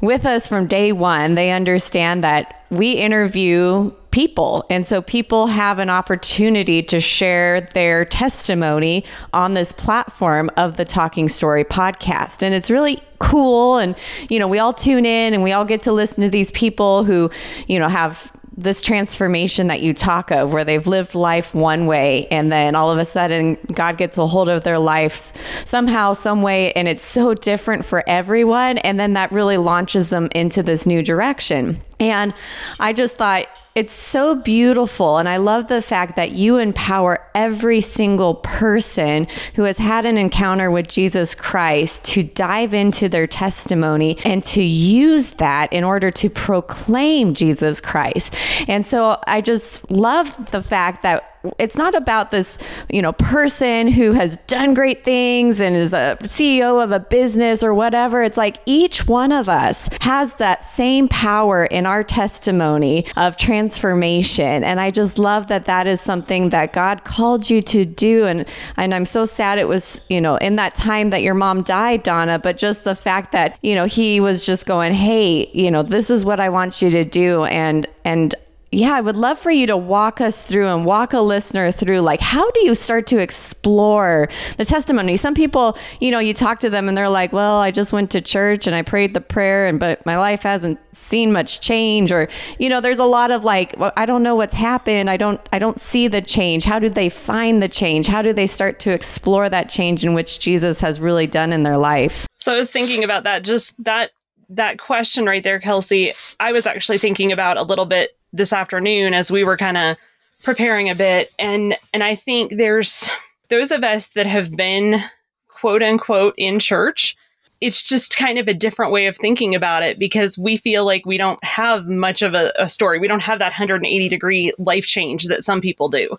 with 0.00 0.24
us 0.24 0.48
from 0.48 0.66
day 0.66 0.92
one, 0.92 1.34
they 1.34 1.50
understand 1.50 2.24
that 2.24 2.55
we 2.70 2.92
interview 2.92 3.92
people. 4.10 4.64
And 4.70 4.86
so 4.86 5.02
people 5.02 5.48
have 5.48 5.78
an 5.78 5.90
opportunity 5.90 6.82
to 6.84 7.00
share 7.00 7.60
their 7.60 8.04
testimony 8.04 9.04
on 9.32 9.54
this 9.54 9.72
platform 9.72 10.50
of 10.56 10.78
the 10.78 10.84
Talking 10.86 11.28
Story 11.28 11.64
podcast. 11.64 12.42
And 12.42 12.54
it's 12.54 12.70
really 12.70 12.98
cool. 13.18 13.76
And, 13.78 13.94
you 14.30 14.38
know, 14.38 14.48
we 14.48 14.58
all 14.58 14.72
tune 14.72 15.04
in 15.04 15.34
and 15.34 15.42
we 15.42 15.52
all 15.52 15.64
get 15.64 15.82
to 15.82 15.92
listen 15.92 16.22
to 16.22 16.30
these 16.30 16.50
people 16.52 17.04
who, 17.04 17.30
you 17.66 17.78
know, 17.78 17.88
have 17.88 18.32
this 18.56 18.80
transformation 18.80 19.66
that 19.66 19.82
you 19.82 19.92
talk 19.92 20.30
of 20.30 20.52
where 20.52 20.64
they've 20.64 20.86
lived 20.86 21.14
life 21.14 21.54
one 21.54 21.86
way 21.86 22.26
and 22.30 22.50
then 22.50 22.74
all 22.74 22.90
of 22.90 22.98
a 22.98 23.04
sudden 23.04 23.58
God 23.72 23.98
gets 23.98 24.16
a 24.16 24.26
hold 24.26 24.48
of 24.48 24.64
their 24.64 24.78
lives 24.78 25.34
somehow 25.66 26.14
some 26.14 26.40
way 26.40 26.72
and 26.72 26.88
it's 26.88 27.04
so 27.04 27.34
different 27.34 27.84
for 27.84 28.02
everyone 28.08 28.78
and 28.78 28.98
then 28.98 29.12
that 29.12 29.30
really 29.30 29.58
launches 29.58 30.10
them 30.10 30.28
into 30.34 30.62
this 30.62 30.86
new 30.86 31.02
direction. 31.02 31.82
And 32.00 32.32
I 32.80 32.92
just 32.92 33.16
thought 33.16 33.46
it's 33.76 33.92
so 33.92 34.34
beautiful. 34.34 35.18
And 35.18 35.28
I 35.28 35.36
love 35.36 35.68
the 35.68 35.82
fact 35.82 36.16
that 36.16 36.32
you 36.32 36.56
empower 36.56 37.28
every 37.34 37.82
single 37.82 38.36
person 38.36 39.26
who 39.54 39.64
has 39.64 39.76
had 39.76 40.06
an 40.06 40.16
encounter 40.16 40.70
with 40.70 40.88
Jesus 40.88 41.34
Christ 41.34 42.02
to 42.06 42.22
dive 42.22 42.72
into 42.72 43.06
their 43.06 43.26
testimony 43.26 44.16
and 44.24 44.42
to 44.44 44.62
use 44.62 45.32
that 45.32 45.70
in 45.74 45.84
order 45.84 46.10
to 46.10 46.30
proclaim 46.30 47.34
Jesus 47.34 47.82
Christ. 47.82 48.34
And 48.66 48.86
so 48.86 49.20
I 49.26 49.42
just 49.42 49.90
love 49.90 50.52
the 50.52 50.62
fact 50.62 51.02
that 51.02 51.35
it's 51.58 51.76
not 51.76 51.94
about 51.94 52.30
this, 52.30 52.58
you 52.88 53.02
know, 53.02 53.12
person 53.12 53.88
who 53.88 54.12
has 54.12 54.36
done 54.46 54.74
great 54.74 55.04
things 55.04 55.60
and 55.60 55.76
is 55.76 55.92
a 55.92 56.16
CEO 56.22 56.82
of 56.82 56.92
a 56.92 57.00
business 57.00 57.62
or 57.62 57.72
whatever. 57.74 58.22
It's 58.22 58.36
like 58.36 58.58
each 58.66 59.06
one 59.06 59.32
of 59.32 59.48
us 59.48 59.88
has 60.00 60.34
that 60.34 60.64
same 60.64 61.08
power 61.08 61.64
in 61.64 61.86
our 61.86 62.02
testimony 62.02 63.06
of 63.16 63.36
transformation. 63.36 64.64
And 64.64 64.80
I 64.80 64.90
just 64.90 65.18
love 65.18 65.48
that 65.48 65.64
that 65.66 65.86
is 65.86 66.00
something 66.00 66.50
that 66.50 66.72
God 66.72 67.04
called 67.04 67.48
you 67.50 67.62
to 67.62 67.84
do. 67.84 68.26
And, 68.26 68.46
and 68.76 68.94
I'm 68.94 69.04
so 69.04 69.24
sad 69.24 69.58
it 69.58 69.68
was, 69.68 70.00
you 70.08 70.20
know, 70.20 70.36
in 70.36 70.56
that 70.56 70.74
time 70.74 71.10
that 71.10 71.22
your 71.22 71.34
mom 71.34 71.62
died, 71.62 72.02
Donna, 72.02 72.38
but 72.38 72.58
just 72.58 72.84
the 72.84 72.94
fact 72.94 73.32
that, 73.32 73.58
you 73.62 73.74
know, 73.74 73.84
he 73.84 74.20
was 74.20 74.44
just 74.44 74.66
going, 74.66 74.94
Hey, 74.94 75.50
you 75.52 75.70
know, 75.70 75.82
this 75.82 76.10
is 76.10 76.24
what 76.24 76.40
I 76.40 76.48
want 76.48 76.82
you 76.82 76.90
to 76.90 77.04
do. 77.04 77.44
And, 77.44 77.86
and 78.04 78.34
yeah, 78.72 78.94
I 78.94 79.00
would 79.00 79.16
love 79.16 79.38
for 79.38 79.50
you 79.50 79.66
to 79.68 79.76
walk 79.76 80.20
us 80.20 80.44
through 80.44 80.66
and 80.66 80.84
walk 80.84 81.12
a 81.12 81.20
listener 81.20 81.70
through 81.70 82.00
like 82.00 82.20
how 82.20 82.50
do 82.50 82.64
you 82.64 82.74
start 82.74 83.06
to 83.08 83.18
explore 83.18 84.28
the 84.56 84.64
testimony? 84.64 85.16
Some 85.16 85.34
people, 85.34 85.78
you 86.00 86.10
know, 86.10 86.18
you 86.18 86.34
talk 86.34 86.60
to 86.60 86.70
them 86.70 86.88
and 86.88 86.98
they're 86.98 87.08
like, 87.08 87.32
"Well, 87.32 87.58
I 87.58 87.70
just 87.70 87.92
went 87.92 88.10
to 88.10 88.20
church 88.20 88.66
and 88.66 88.74
I 88.74 88.82
prayed 88.82 89.14
the 89.14 89.20
prayer 89.20 89.66
and 89.66 89.78
but 89.78 90.04
my 90.04 90.16
life 90.18 90.42
hasn't 90.42 90.80
seen 90.92 91.32
much 91.32 91.60
change." 91.60 92.10
Or, 92.10 92.28
you 92.58 92.68
know, 92.68 92.80
there's 92.80 92.98
a 92.98 93.04
lot 93.04 93.30
of 93.30 93.44
like, 93.44 93.74
well, 93.78 93.92
"I 93.96 94.04
don't 94.04 94.22
know 94.22 94.34
what's 94.34 94.54
happened. 94.54 95.08
I 95.08 95.16
don't 95.16 95.40
I 95.52 95.58
don't 95.60 95.80
see 95.80 96.08
the 96.08 96.20
change. 96.20 96.64
How 96.64 96.78
do 96.78 96.88
they 96.88 97.08
find 97.08 97.62
the 97.62 97.68
change? 97.68 98.08
How 98.08 98.20
do 98.20 98.32
they 98.32 98.48
start 98.48 98.80
to 98.80 98.90
explore 98.90 99.48
that 99.48 99.68
change 99.68 100.04
in 100.04 100.12
which 100.12 100.40
Jesus 100.40 100.80
has 100.80 101.00
really 101.00 101.28
done 101.28 101.52
in 101.52 101.62
their 101.62 101.78
life?" 101.78 102.26
So 102.38 102.52
I 102.52 102.58
was 102.58 102.70
thinking 102.70 103.04
about 103.04 103.24
that 103.24 103.42
just 103.42 103.74
that 103.84 104.10
that 104.48 104.78
question 104.78 105.26
right 105.26 105.42
there, 105.42 105.60
Kelsey. 105.60 106.14
I 106.38 106.52
was 106.52 106.66
actually 106.66 106.98
thinking 106.98 107.32
about 107.32 107.56
a 107.56 107.62
little 107.62 107.86
bit 107.86 108.15
this 108.32 108.52
afternoon 108.52 109.14
as 109.14 109.30
we 109.30 109.44
were 109.44 109.56
kind 109.56 109.76
of 109.76 109.96
preparing 110.42 110.90
a 110.90 110.94
bit 110.94 111.32
and 111.38 111.76
and 111.92 112.04
I 112.04 112.14
think 112.14 112.56
there's 112.56 113.10
those 113.48 113.70
of 113.70 113.82
us 113.82 114.10
that 114.10 114.26
have 114.26 114.52
been 114.52 115.02
quote 115.48 115.82
unquote 115.82 116.34
in 116.36 116.58
church 116.58 117.16
it's 117.60 117.82
just 117.82 118.16
kind 118.16 118.38
of 118.38 118.48
a 118.48 118.54
different 118.54 118.92
way 118.92 119.06
of 119.06 119.16
thinking 119.16 119.54
about 119.54 119.82
it 119.82 119.98
because 119.98 120.36
we 120.36 120.56
feel 120.56 120.84
like 120.84 121.06
we 121.06 121.16
don't 121.16 121.42
have 121.42 121.86
much 121.86 122.20
of 122.20 122.34
a, 122.34 122.52
a, 122.58 122.68
story. 122.68 122.98
We 122.98 123.08
don't 123.08 123.22
have 123.22 123.38
that 123.38 123.52
180 123.52 124.08
degree 124.08 124.52
life 124.58 124.84
change 124.84 125.24
that 125.28 125.44
some 125.44 125.62
people 125.62 125.88
do. 125.88 126.18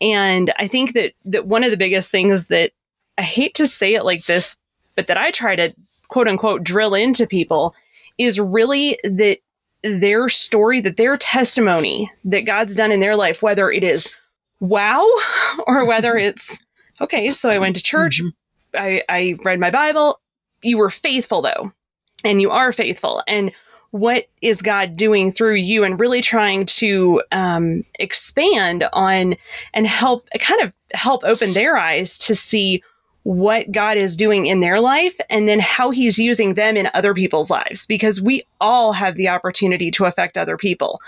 And 0.00 0.52
I 0.58 0.68
think 0.68 0.92
that 0.92 1.14
that 1.24 1.46
one 1.46 1.64
of 1.64 1.70
the 1.70 1.78
biggest 1.78 2.10
things 2.10 2.48
that 2.48 2.72
I 3.16 3.22
hate 3.22 3.54
to 3.54 3.66
say 3.66 3.94
it 3.94 4.04
like 4.04 4.26
this, 4.26 4.56
but 4.96 5.06
that 5.06 5.16
I 5.16 5.30
try 5.30 5.56
to 5.56 5.74
quote 6.08 6.28
unquote 6.28 6.62
drill 6.62 6.94
into 6.94 7.26
people 7.26 7.74
is 8.18 8.38
really 8.38 8.98
that 9.02 9.38
their 9.94 10.28
story, 10.28 10.80
that 10.80 10.96
their 10.96 11.16
testimony 11.16 12.10
that 12.24 12.46
God's 12.46 12.74
done 12.74 12.92
in 12.92 13.00
their 13.00 13.16
life, 13.16 13.42
whether 13.42 13.70
it 13.70 13.84
is 13.84 14.08
wow 14.60 15.06
or 15.66 15.84
whether 15.84 16.16
it's 16.16 16.58
okay, 17.00 17.30
so 17.30 17.50
I 17.50 17.58
went 17.58 17.76
to 17.76 17.82
church, 17.82 18.20
mm-hmm. 18.20 18.28
I, 18.74 19.02
I 19.08 19.36
read 19.44 19.60
my 19.60 19.70
Bible. 19.70 20.20
You 20.62 20.78
were 20.78 20.90
faithful 20.90 21.42
though, 21.42 21.72
and 22.24 22.40
you 22.40 22.50
are 22.50 22.72
faithful. 22.72 23.22
And 23.26 23.52
what 23.90 24.26
is 24.42 24.62
God 24.62 24.96
doing 24.96 25.32
through 25.32 25.54
you 25.54 25.84
and 25.84 25.98
really 25.98 26.20
trying 26.20 26.66
to 26.66 27.22
um, 27.32 27.84
expand 27.98 28.84
on 28.92 29.36
and 29.72 29.86
help 29.86 30.28
kind 30.40 30.62
of 30.62 30.72
help 30.92 31.22
open 31.24 31.52
their 31.52 31.76
eyes 31.76 32.18
to 32.18 32.34
see 32.34 32.82
what 33.26 33.72
God 33.72 33.96
is 33.96 34.16
doing 34.16 34.46
in 34.46 34.60
their 34.60 34.78
life 34.80 35.16
and 35.28 35.48
then 35.48 35.58
how 35.58 35.90
he's 35.90 36.16
using 36.16 36.54
them 36.54 36.76
in 36.76 36.88
other 36.94 37.12
people's 37.12 37.50
lives 37.50 37.84
because 37.84 38.20
we 38.20 38.46
all 38.60 38.92
have 38.92 39.16
the 39.16 39.26
opportunity 39.26 39.90
to 39.90 40.04
affect 40.04 40.36
other 40.38 40.56
people, 40.56 41.00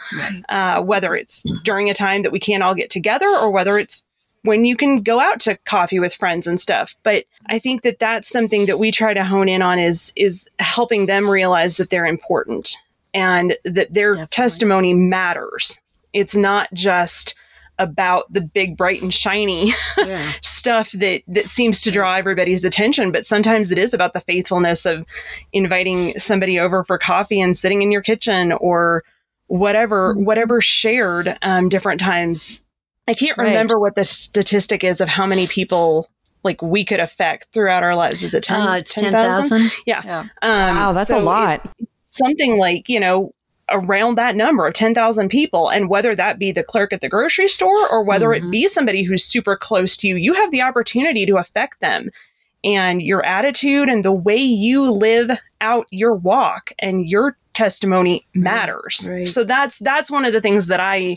uh, 0.49 0.83
whether 0.83 1.15
it's 1.15 1.45
during 1.63 1.89
a 1.89 1.95
time 1.95 2.25
that 2.25 2.33
we 2.33 2.41
can't 2.41 2.65
all 2.65 2.75
get 2.75 2.91
together 2.91 3.29
or 3.29 3.53
whether 3.53 3.79
it's 3.79 4.03
when 4.43 4.65
you 4.65 4.77
can 4.77 5.01
go 5.01 5.21
out 5.21 5.39
to 5.39 5.57
coffee 5.59 6.01
with 6.01 6.13
friends 6.13 6.49
and 6.49 6.61
stuff. 6.61 6.93
But 7.05 7.25
I 7.47 7.61
think 7.61 7.83
that 7.83 8.01
that's 8.01 8.29
something 8.29 8.67
that 8.67 8.81
we 8.81 8.91
try 8.91 9.15
to 9.15 9.25
hone 9.25 9.49
in 9.49 9.63
on 9.63 9.79
is 9.79 10.13
is 10.17 10.49
helping 10.59 11.07
them 11.07 11.31
realize 11.31 11.77
that 11.77 11.91
they're 11.91 12.05
important 12.05 12.77
and 13.15 13.57
that 13.65 13.95
their 13.95 14.15
Definitely. 14.15 14.33
testimony 14.33 14.93
matters. 14.93 15.79
It's 16.13 16.35
not 16.35 16.69
just 16.75 17.37
about 17.79 18.33
the 18.33 18.41
big 18.41 18.77
bright 18.77 19.03
and 19.03 19.15
shiny 19.15 19.75
yeah. 19.99 20.33
stuff 20.43 20.91
that 20.93 21.23
that 21.29 21.49
seems 21.49 21.81
to 21.81 21.91
draw 21.91 22.15
everybody's 22.15 22.65
attention 22.65 23.13
but 23.13 23.25
sometimes 23.27 23.71
it 23.71 23.79
is 23.79 23.95
about 23.95 24.13
the 24.13 24.21
faithfulness 24.21 24.85
of 24.87 25.05
inviting 25.53 26.19
somebody 26.19 26.59
over 26.59 26.85
for 26.85 26.99
coffee 26.99 27.41
and 27.41 27.57
sitting 27.57 27.83
in 27.83 27.91
your 27.91 28.03
kitchen 28.03 28.53
or 28.53 29.05
whatever 29.47 30.15
mm-hmm. 30.15 30.25
whatever 30.25 30.61
shared 30.61 31.39
um, 31.43 31.69
different 31.69 32.01
times 32.01 32.65
I 33.09 33.15
can't 33.15 33.39
Right. 33.39 33.49
remember 33.49 33.79
what 33.79 33.95
the 33.95 34.05
statistic 34.05 34.85
is 34.85 35.01
of 35.01 35.09
how 35.09 35.27
many 35.27 35.47
people 35.47 36.11
like 36.45 36.61
we 36.63 36.85
could 36.85 37.01
affect 37.01 37.49
throughout 37.53 37.83
our 37.83 37.97
lives. 37.97 38.23
Is 38.23 38.35
it 38.35 38.45
10? 38.45 38.61
Uh, 38.61 38.73
it's 38.75 38.95
10,000? 38.95 39.13
10,000. 39.13 39.73
Yeah. 39.87 40.03
Yeah. 40.05 40.21
Um, 40.43 40.77
Wow, 40.77 40.93
that's 40.93 41.11
so 41.11 41.19
a 41.19 41.23
lot. 41.23 41.69
it's 41.79 42.19
Something 42.19 42.59
like, 42.59 42.89
you 42.89 43.01
know, 43.01 43.33
around 43.71 44.17
that 44.17 44.37
number 44.37 44.67
of 44.67 44.75
10,000 44.75 45.29
people. 45.29 45.69
And 45.69 45.89
whether 45.89 46.15
that 46.17 46.39
be 46.39 46.53
the 46.53 46.63
clerk 46.63 46.93
at 46.93 47.01
the 47.01 47.09
grocery 47.09 47.49
store 47.49 47.89
or 47.91 48.03
whether 48.03 48.29
Mhm. 48.29 48.37
it 48.39 48.51
be 48.51 48.69
somebody 48.69 49.03
who's 49.05 49.25
super 49.25 49.57
close 49.57 49.97
to 49.99 50.07
you, 50.09 50.17
you 50.17 50.35
have 50.35 50.51
the 50.51 50.63
opportunity 50.63 51.27
to 51.27 51.37
affect 51.37 51.81
them. 51.81 52.11
And 52.65 53.03
your 53.03 53.25
attitude 53.25 53.89
and 53.89 54.05
the 54.05 54.13
way 54.13 54.37
you 54.37 54.85
live 54.91 55.31
out 55.61 55.87
your 55.91 56.15
walk 56.15 56.73
and 56.79 57.09
your 57.09 57.37
testimony 57.55 58.27
matters. 58.35 59.07
right. 59.11 59.29
So 59.29 59.45
that's 59.45 59.79
that's 59.79 60.11
one 60.11 60.25
of 60.25 60.33
the 60.33 60.41
things 60.41 60.67
that 60.69 60.81
I 60.81 61.17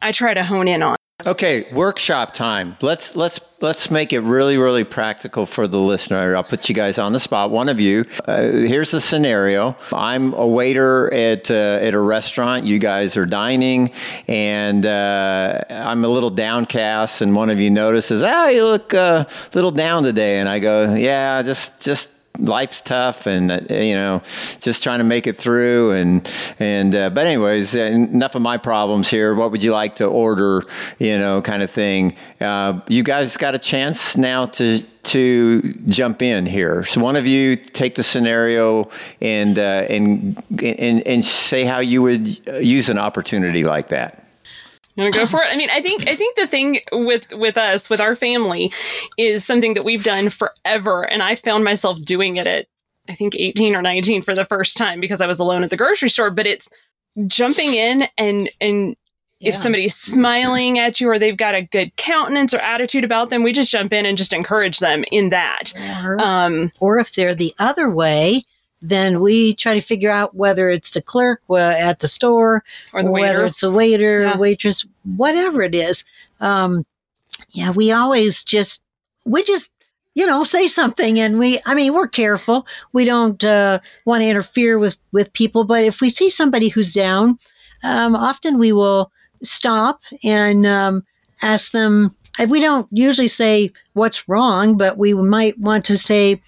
I 0.00 0.12
try 0.12 0.34
to 0.34 0.42
hone 0.44 0.68
in 0.68 0.82
on. 0.82 0.96
Okay, 1.24 1.72
workshop 1.72 2.34
time. 2.34 2.76
Let's 2.80 3.14
let's 3.14 3.38
let's 3.60 3.92
make 3.92 4.12
it 4.12 4.20
really 4.20 4.56
really 4.56 4.82
practical 4.82 5.46
for 5.46 5.68
the 5.68 5.78
listener. 5.78 6.34
I'll 6.34 6.42
put 6.42 6.68
you 6.68 6.74
guys 6.74 6.98
on 6.98 7.12
the 7.12 7.20
spot. 7.20 7.52
One 7.52 7.68
of 7.68 7.78
you. 7.78 8.06
Uh, 8.26 8.42
here's 8.42 8.90
the 8.90 9.00
scenario. 9.00 9.76
I'm 9.92 10.32
a 10.34 10.46
waiter 10.46 11.12
at 11.14 11.48
uh, 11.48 11.54
at 11.80 11.94
a 11.94 12.00
restaurant. 12.00 12.64
You 12.64 12.80
guys 12.80 13.16
are 13.16 13.26
dining, 13.26 13.92
and 14.26 14.84
uh, 14.84 15.62
I'm 15.70 16.04
a 16.04 16.08
little 16.08 16.30
downcast. 16.30 17.22
And 17.22 17.36
one 17.36 17.50
of 17.50 17.60
you 17.60 17.70
notices, 17.70 18.24
"Ah, 18.24 18.48
you 18.48 18.64
look 18.64 18.92
uh, 18.92 19.24
a 19.28 19.54
little 19.54 19.70
down 19.70 20.02
today." 20.02 20.40
And 20.40 20.48
I 20.48 20.58
go, 20.58 20.94
"Yeah, 20.94 21.42
just 21.42 21.80
just." 21.80 22.08
Life's 22.38 22.80
tough 22.80 23.26
and 23.26 23.50
uh, 23.52 23.60
you 23.70 23.94
know 23.94 24.22
just 24.60 24.82
trying 24.82 24.98
to 24.98 25.04
make 25.04 25.26
it 25.26 25.36
through 25.36 25.92
and 25.92 26.30
and 26.58 26.94
uh, 26.94 27.10
but 27.10 27.26
anyways 27.26 27.76
uh, 27.76 27.80
enough 27.80 28.34
of 28.34 28.42
my 28.42 28.56
problems 28.56 29.10
here. 29.10 29.34
What 29.34 29.50
would 29.50 29.62
you 29.62 29.72
like 29.72 29.96
to 29.96 30.06
order 30.06 30.64
you 30.98 31.18
know 31.18 31.42
kind 31.42 31.62
of 31.62 31.70
thing? 31.70 32.16
Uh, 32.40 32.80
you 32.88 33.02
guys 33.02 33.36
got 33.36 33.54
a 33.54 33.58
chance 33.58 34.16
now 34.16 34.46
to 34.46 34.82
to 35.02 35.74
jump 35.86 36.22
in 36.22 36.46
here. 36.46 36.84
So 36.84 37.00
one 37.00 37.16
of 37.16 37.26
you 37.26 37.56
take 37.56 37.96
the 37.96 38.04
scenario 38.04 38.88
and 39.20 39.58
uh, 39.58 39.86
and 39.90 40.42
and 40.62 41.06
and 41.06 41.24
say 41.24 41.64
how 41.64 41.80
you 41.80 42.02
would 42.02 42.48
use 42.64 42.88
an 42.88 42.98
opportunity 42.98 43.64
like 43.64 43.88
that 43.88 44.21
You 44.94 45.04
want 45.04 45.14
to 45.14 45.20
go 45.20 45.26
for 45.26 45.42
it? 45.42 45.48
I 45.50 45.56
mean, 45.56 45.70
I 45.70 45.80
think 45.80 46.06
I 46.06 46.14
think 46.14 46.36
the 46.36 46.46
thing 46.46 46.80
with 46.92 47.24
with 47.32 47.56
us, 47.56 47.88
with 47.88 48.00
our 48.00 48.14
family, 48.14 48.72
is 49.16 49.44
something 49.44 49.74
that 49.74 49.84
we've 49.84 50.04
done 50.04 50.28
forever, 50.30 51.02
and 51.04 51.22
I 51.22 51.34
found 51.36 51.64
myself 51.64 51.98
doing 52.04 52.36
it 52.36 52.46
at 52.46 52.66
I 53.08 53.14
think 53.14 53.34
18 53.34 53.74
or 53.74 53.82
19 53.82 54.22
for 54.22 54.34
the 54.34 54.44
first 54.44 54.76
time 54.76 55.00
because 55.00 55.20
I 55.20 55.26
was 55.26 55.40
alone 55.40 55.64
at 55.64 55.70
the 55.70 55.76
grocery 55.76 56.08
store. 56.10 56.30
But 56.30 56.46
it's 56.46 56.68
jumping 57.26 57.74
in 57.74 58.04
and 58.18 58.50
and 58.60 58.96
if 59.40 59.56
somebody's 59.56 59.96
smiling 59.96 60.78
at 60.78 61.00
you 61.00 61.08
or 61.10 61.18
they've 61.18 61.36
got 61.36 61.56
a 61.56 61.62
good 61.62 61.96
countenance 61.96 62.54
or 62.54 62.58
attitude 62.58 63.02
about 63.02 63.28
them, 63.28 63.42
we 63.42 63.52
just 63.52 63.72
jump 63.72 63.92
in 63.92 64.06
and 64.06 64.16
just 64.16 64.32
encourage 64.32 64.78
them 64.78 65.04
in 65.10 65.30
that. 65.30 65.72
Or, 66.04 66.16
Um, 66.20 66.70
or 66.78 66.98
if 67.00 67.12
they're 67.14 67.34
the 67.34 67.52
other 67.58 67.90
way, 67.90 68.44
then 68.82 69.20
we 69.20 69.54
try 69.54 69.74
to 69.74 69.80
figure 69.80 70.10
out 70.10 70.34
whether 70.34 70.68
it's 70.68 70.90
the 70.90 71.00
clerk 71.00 71.40
uh, 71.48 71.56
at 71.56 72.00
the 72.00 72.08
store 72.08 72.64
or 72.92 73.02
the 73.02 73.10
whether 73.10 73.34
waiter. 73.38 73.46
it's 73.46 73.62
a 73.62 73.70
waiter, 73.70 74.22
Yeah. 74.22 74.36
waitress, 74.36 74.84
whatever 75.16 75.62
it 75.62 75.74
is. 75.74 76.04
Um, 76.40 76.84
yeah, 77.50 77.70
we 77.70 77.92
always 77.92 78.42
just 78.44 78.82
we 79.24 79.42
just 79.44 79.72
you 80.14 80.26
know 80.26 80.42
say 80.44 80.66
something, 80.68 81.18
and 81.20 81.38
we 81.38 81.60
I 81.64 81.74
mean 81.74 81.94
we're 81.94 82.08
careful. 82.08 82.66
We 82.92 83.04
don't 83.04 83.42
uh, 83.44 83.78
want 84.04 84.22
to 84.22 84.26
interfere 84.28 84.78
with 84.78 84.98
with 85.12 85.32
people, 85.32 85.64
but 85.64 85.84
if 85.84 86.00
we 86.00 86.10
see 86.10 86.28
somebody 86.28 86.68
who's 86.68 86.92
down, 86.92 87.38
um, 87.84 88.14
often 88.16 88.58
we 88.58 88.72
will 88.72 89.10
stop 89.42 90.00
and 90.24 90.66
um, 90.66 91.04
ask 91.40 91.70
them. 91.72 92.14
We 92.48 92.60
don't 92.60 92.88
usually 92.90 93.28
say 93.28 93.70
what's 93.92 94.26
wrong, 94.28 94.76
but 94.76 94.96
we 94.98 95.12
might 95.14 95.58
want 95.58 95.84
to 95.86 95.96
say, 95.96 96.40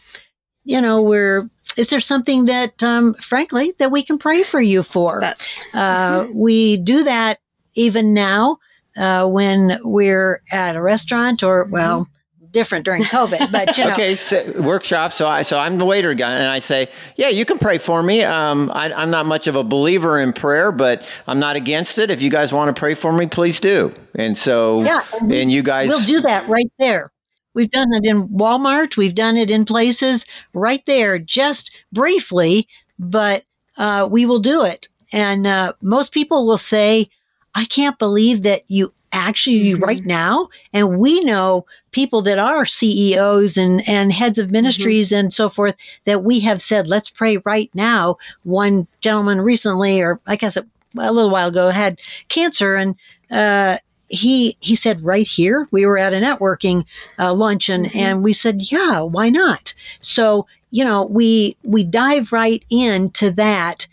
you 0.64 0.81
know, 0.81 1.01
we're. 1.03 1.49
Is 1.77 1.89
there 1.89 2.01
something 2.01 2.45
that, 2.47 2.83
um, 2.83 3.15
frankly, 3.15 3.75
that 3.79 3.91
we 3.91 4.05
can 4.05 4.19
pray 4.19 4.43
for 4.43 4.61
you 4.61 4.83
for? 4.83 5.21
That's 5.21 5.65
Uh, 5.75 6.27
we 6.33 6.77
do 6.77 7.05
that 7.05 7.39
even 7.75 8.15
now 8.15 8.59
uh, 8.97 9.29
when 9.29 9.81
we're 9.83 10.43
at 10.53 10.77
a 10.77 10.83
restaurant 10.83 11.43
or, 11.43 11.65
well, 11.65 12.09
different 12.53 12.85
during 12.85 13.03
COVID, 13.03 13.51
but 13.51 13.77
you 13.77 13.85
know. 13.85 13.91
okay 13.91 14.15
so 14.15 14.63
workshop 14.63 15.13
so 15.13 15.27
i 15.27 15.43
so 15.43 15.59
i'm 15.59 15.77
the 15.77 15.85
waiter 15.85 16.15
guy 16.15 16.31
and 16.31 16.47
i 16.47 16.61
say 16.61 16.89
yeah 17.17 17.29
you 17.29 17.45
can 17.45 17.59
pray 17.59 17.79
for 17.79 18.01
me 18.01 18.23
um, 18.23 18.71
I, 18.73 18.93
i'm 18.93 19.11
not 19.11 19.27
much 19.27 19.49
of 19.49 19.57
a 19.57 19.65
believer 19.65 20.21
in 20.21 20.33
prayer 20.33 20.71
but 20.71 21.05
i'm 21.27 21.41
not 21.41 21.57
against 21.57 21.99
it 21.99 22.13
if 22.13 22.23
you 22.23 22.31
guys 22.31 22.53
want 22.53 22.75
to 22.75 22.79
pray 22.79 22.95
for 22.95 23.13
me 23.13 23.27
please 23.27 23.59
do 23.59 23.93
and 24.15 24.39
so 24.39 24.83
Yeah, 24.85 25.03
and 25.21 25.33
and 25.33 25.51
you 25.51 25.65
guys 25.65 25.89
We'll 25.89 26.07
do 26.07 26.21
that 26.21 26.49
right 26.49 26.71
there. 26.79 27.11
We've 27.55 27.71
done 27.71 27.93
it 27.93 28.05
in 28.05 28.29
Walmart. 28.29 28.97
We've 28.97 29.14
done 29.14 29.37
it 29.37 29.51
in 29.51 29.64
places 29.64 30.27
right 30.53 30.85
there, 30.87 31.19
just 31.19 31.71
briefly, 31.93 32.69
but 32.99 33.45
uh, 33.77 34.09
we 34.11 34.27
will 34.27 34.40
do 34.40 34.62
it. 34.64 34.88
And 35.12 35.47
uh, 35.47 35.73
most 35.81 36.12
people 36.12 36.47
will 36.47 36.59
say, 36.59 37.09
I 37.55 37.64
can't 37.67 37.99
believe 37.99 38.43
that 38.43 38.62
you 38.69 38.93
actually 39.12 39.75
Mhm. 39.75 39.81
right 39.83 40.05
now. 40.05 40.49
And 40.73 40.99
we 40.99 41.23
know 41.23 41.67
people 41.93 42.21
that 42.23 42.38
are 42.40 42.67
CEOs 42.67 43.57
and, 43.57 43.88
and 43.88 44.12
heads 44.12 44.40
of 44.40 44.51
ministries 44.51 45.12
and 45.12 45.33
so 45.33 45.49
forth 45.49 45.77
that 46.05 46.25
we 46.25 46.40
have 46.40 46.61
said, 46.61 46.88
let's 46.88 47.09
pray 47.11 47.37
right 47.45 47.71
now. 47.75 48.17
One 48.43 48.88
gentleman 49.01 49.40
recently, 49.40 50.01
or 50.01 50.21
I 50.27 50.35
guess 50.35 50.57
a, 50.57 50.67
a 50.99 51.12
little 51.12 51.31
while 51.31 51.49
ago, 51.49 51.71
had 51.71 52.01
cancer 52.29 52.75
and 52.75 52.97
uh, 53.31 53.79
he 54.14 54.57
he 54.61 54.77
said 54.77 55.05
right 55.05 55.27
here 55.27 55.68
we 55.70 55.85
were 55.87 55.98
at 55.98 56.12
a 56.14 56.16
networking 56.20 56.85
uh, 57.18 57.33
luncheon 57.35 57.85
Mhm. 57.87 57.96
and 57.96 58.22
we 58.22 58.33
said 58.33 58.62
yeah 58.72 59.00
why 59.00 59.29
not? 59.31 59.74
So 60.00 60.46
you 60.70 60.85
know 60.85 61.05
we 61.05 61.57
we 61.62 61.85
dive 61.85 62.33
right 62.33 62.62
into 62.70 63.31
that 63.33 63.87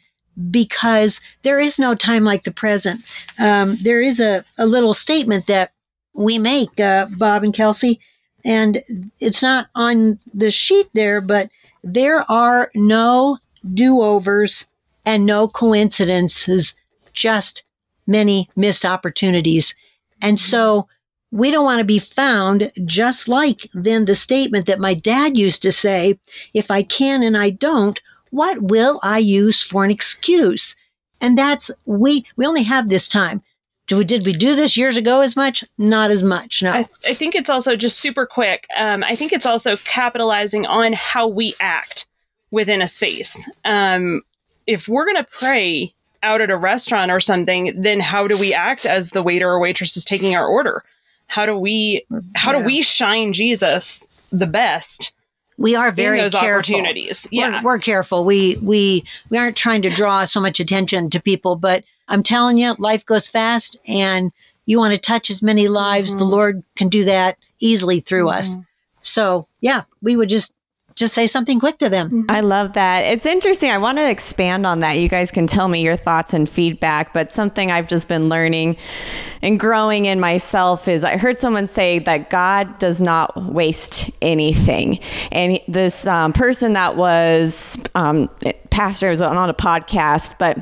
because 0.49 1.19
there 1.43 1.59
is 1.59 1.77
no 1.77 1.93
time 1.95 2.23
like 2.23 2.43
the 2.43 2.51
present. 2.51 3.01
Um, 3.37 3.77
there 3.83 4.01
is 4.01 4.19
a, 4.19 4.43
a 4.57 4.65
little 4.65 4.93
statement 4.93 5.45
that 5.47 5.71
we 6.13 6.39
make 6.39 6.79
uh, 6.79 7.05
bob 7.17 7.43
and 7.43 7.53
kelsey 7.53 7.99
and 8.43 8.79
it's 9.19 9.41
not 9.41 9.67
on 9.75 10.19
the 10.33 10.51
sheet 10.51 10.87
there 10.93 11.21
but 11.21 11.49
there 11.83 12.29
are 12.29 12.69
no 12.75 13.37
do-overs 13.73 14.65
and 15.05 15.25
no 15.25 15.47
coincidences 15.47 16.75
just 17.13 17.63
many 18.07 18.49
missed 18.55 18.83
opportunities 18.85 19.73
and 20.21 20.39
so 20.39 20.87
we 21.31 21.49
don't 21.49 21.63
want 21.63 21.79
to 21.79 21.85
be 21.85 21.99
found 21.99 22.71
just 22.85 23.27
like 23.27 23.67
then 23.73 24.05
the 24.05 24.15
statement 24.15 24.65
that 24.65 24.79
my 24.79 24.93
dad 24.93 25.37
used 25.37 25.61
to 25.61 25.71
say 25.71 26.19
if 26.53 26.69
I 26.69 26.83
can 26.83 27.23
and 27.23 27.37
I 27.37 27.51
don't, 27.51 27.99
what 28.31 28.61
will 28.61 28.99
I 29.01 29.19
use 29.19 29.61
for 29.61 29.85
an 29.85 29.91
excuse? 29.91 30.75
And 31.21 31.37
that's 31.37 31.71
we 31.85 32.25
we 32.35 32.45
only 32.45 32.63
have 32.63 32.89
this 32.89 33.07
time. 33.07 33.41
Do 33.87 33.97
we 33.97 34.03
did 34.03 34.25
we 34.25 34.33
do 34.33 34.55
this 34.55 34.77
years 34.77 34.97
ago 34.97 35.21
as 35.21 35.35
much? 35.35 35.63
Not 35.77 36.11
as 36.11 36.23
much. 36.23 36.61
No. 36.61 36.71
I, 36.71 36.89
I 37.05 37.13
think 37.13 37.35
it's 37.35 37.49
also 37.49 37.75
just 37.75 37.99
super 37.99 38.25
quick. 38.25 38.67
Um, 38.77 39.03
I 39.03 39.15
think 39.15 39.31
it's 39.31 39.45
also 39.45 39.75
capitalizing 39.77 40.65
on 40.65 40.93
how 40.93 41.27
we 41.27 41.55
act 41.59 42.07
within 42.51 42.81
a 42.81 42.87
space. 42.87 43.37
Um, 43.63 44.21
if 44.67 44.87
we're 44.87 45.05
going 45.05 45.23
to 45.23 45.29
pray 45.31 45.93
out 46.23 46.41
at 46.41 46.49
a 46.49 46.57
restaurant 46.57 47.11
or 47.11 47.19
something, 47.19 47.73
then 47.79 47.99
how 47.99 48.27
do 48.27 48.37
we 48.37 48.53
act 48.53 48.85
as 48.85 49.09
the 49.11 49.23
waiter 49.23 49.49
or 49.49 49.59
waitress 49.59 49.97
is 49.97 50.05
taking 50.05 50.35
our 50.35 50.47
order? 50.47 50.83
How 51.27 51.45
do 51.45 51.57
we 51.57 52.05
how 52.35 52.51
Yeah. 52.51 52.59
do 52.59 52.65
we 52.65 52.81
shine 52.81 53.33
Jesus 53.33 54.07
the 54.31 54.47
best 54.47 55.11
we 55.57 55.75
are 55.75 55.91
very 55.91 56.19
those 56.19 56.31
careful. 56.33 56.75
opportunities? 56.75 57.27
Yeah. 57.31 57.61
We're, 57.61 57.73
we're 57.73 57.79
careful. 57.79 58.25
We 58.25 58.57
we 58.61 59.03
we 59.29 59.37
aren't 59.37 59.57
trying 59.57 59.81
to 59.83 59.89
draw 59.89 60.25
so 60.25 60.39
much 60.39 60.59
attention 60.59 61.09
to 61.11 61.19
people, 61.19 61.55
but 61.55 61.83
I'm 62.07 62.23
telling 62.23 62.57
you, 62.57 62.75
life 62.79 63.05
goes 63.05 63.27
fast, 63.29 63.77
and 63.87 64.31
you 64.65 64.77
want 64.77 64.93
to 64.93 64.99
touch 64.99 65.29
as 65.29 65.41
many 65.41 65.67
lives. 65.69 66.13
The 66.15 66.25
Mhm. 66.25 66.29
Lord 66.31 66.63
can 66.75 66.89
do 66.89 67.03
that 67.05 67.37
easily 67.59 67.99
through 68.01 68.29
us. 68.29 68.55
Mhm. 68.55 68.65
So 69.01 69.47
yeah, 69.61 69.83
we 70.01 70.15
would 70.15 70.29
just 70.29 70.51
just 71.01 71.13
say 71.13 71.27
something 71.27 71.59
quick 71.59 71.79
to 71.79 71.89
them. 71.89 72.25
I 72.29 72.39
love 72.41 72.73
that. 72.73 73.01
It's 73.01 73.25
interesting. 73.25 73.71
I 73.71 73.79
want 73.79 73.97
to 73.97 74.09
expand 74.09 74.65
on 74.65 74.79
that. 74.79 74.99
You 74.99 75.09
guys 75.09 75.31
can 75.31 75.47
tell 75.47 75.67
me 75.67 75.81
your 75.81 75.97
thoughts 75.97 76.33
and 76.33 76.47
feedback, 76.47 77.11
but 77.11 77.33
something 77.33 77.71
I've 77.71 77.87
just 77.87 78.07
been 78.07 78.29
learning 78.29 78.77
and 79.41 79.59
growing 79.59 80.05
in 80.05 80.19
myself 80.19 80.87
is 80.87 81.03
I 81.03 81.17
heard 81.17 81.39
someone 81.39 81.67
say 81.67 81.99
that 81.99 82.29
God 82.29 82.77
does 82.77 83.01
not 83.01 83.35
waste 83.51 84.11
anything. 84.21 84.99
And 85.31 85.59
this 85.67 86.05
um, 86.05 86.33
person 86.33 86.73
that 86.73 86.95
was 86.95 87.79
um, 87.95 88.29
pastor 88.69 89.09
was 89.09 89.21
on 89.21 89.49
a 89.49 89.53
podcast, 89.55 90.35
but 90.37 90.57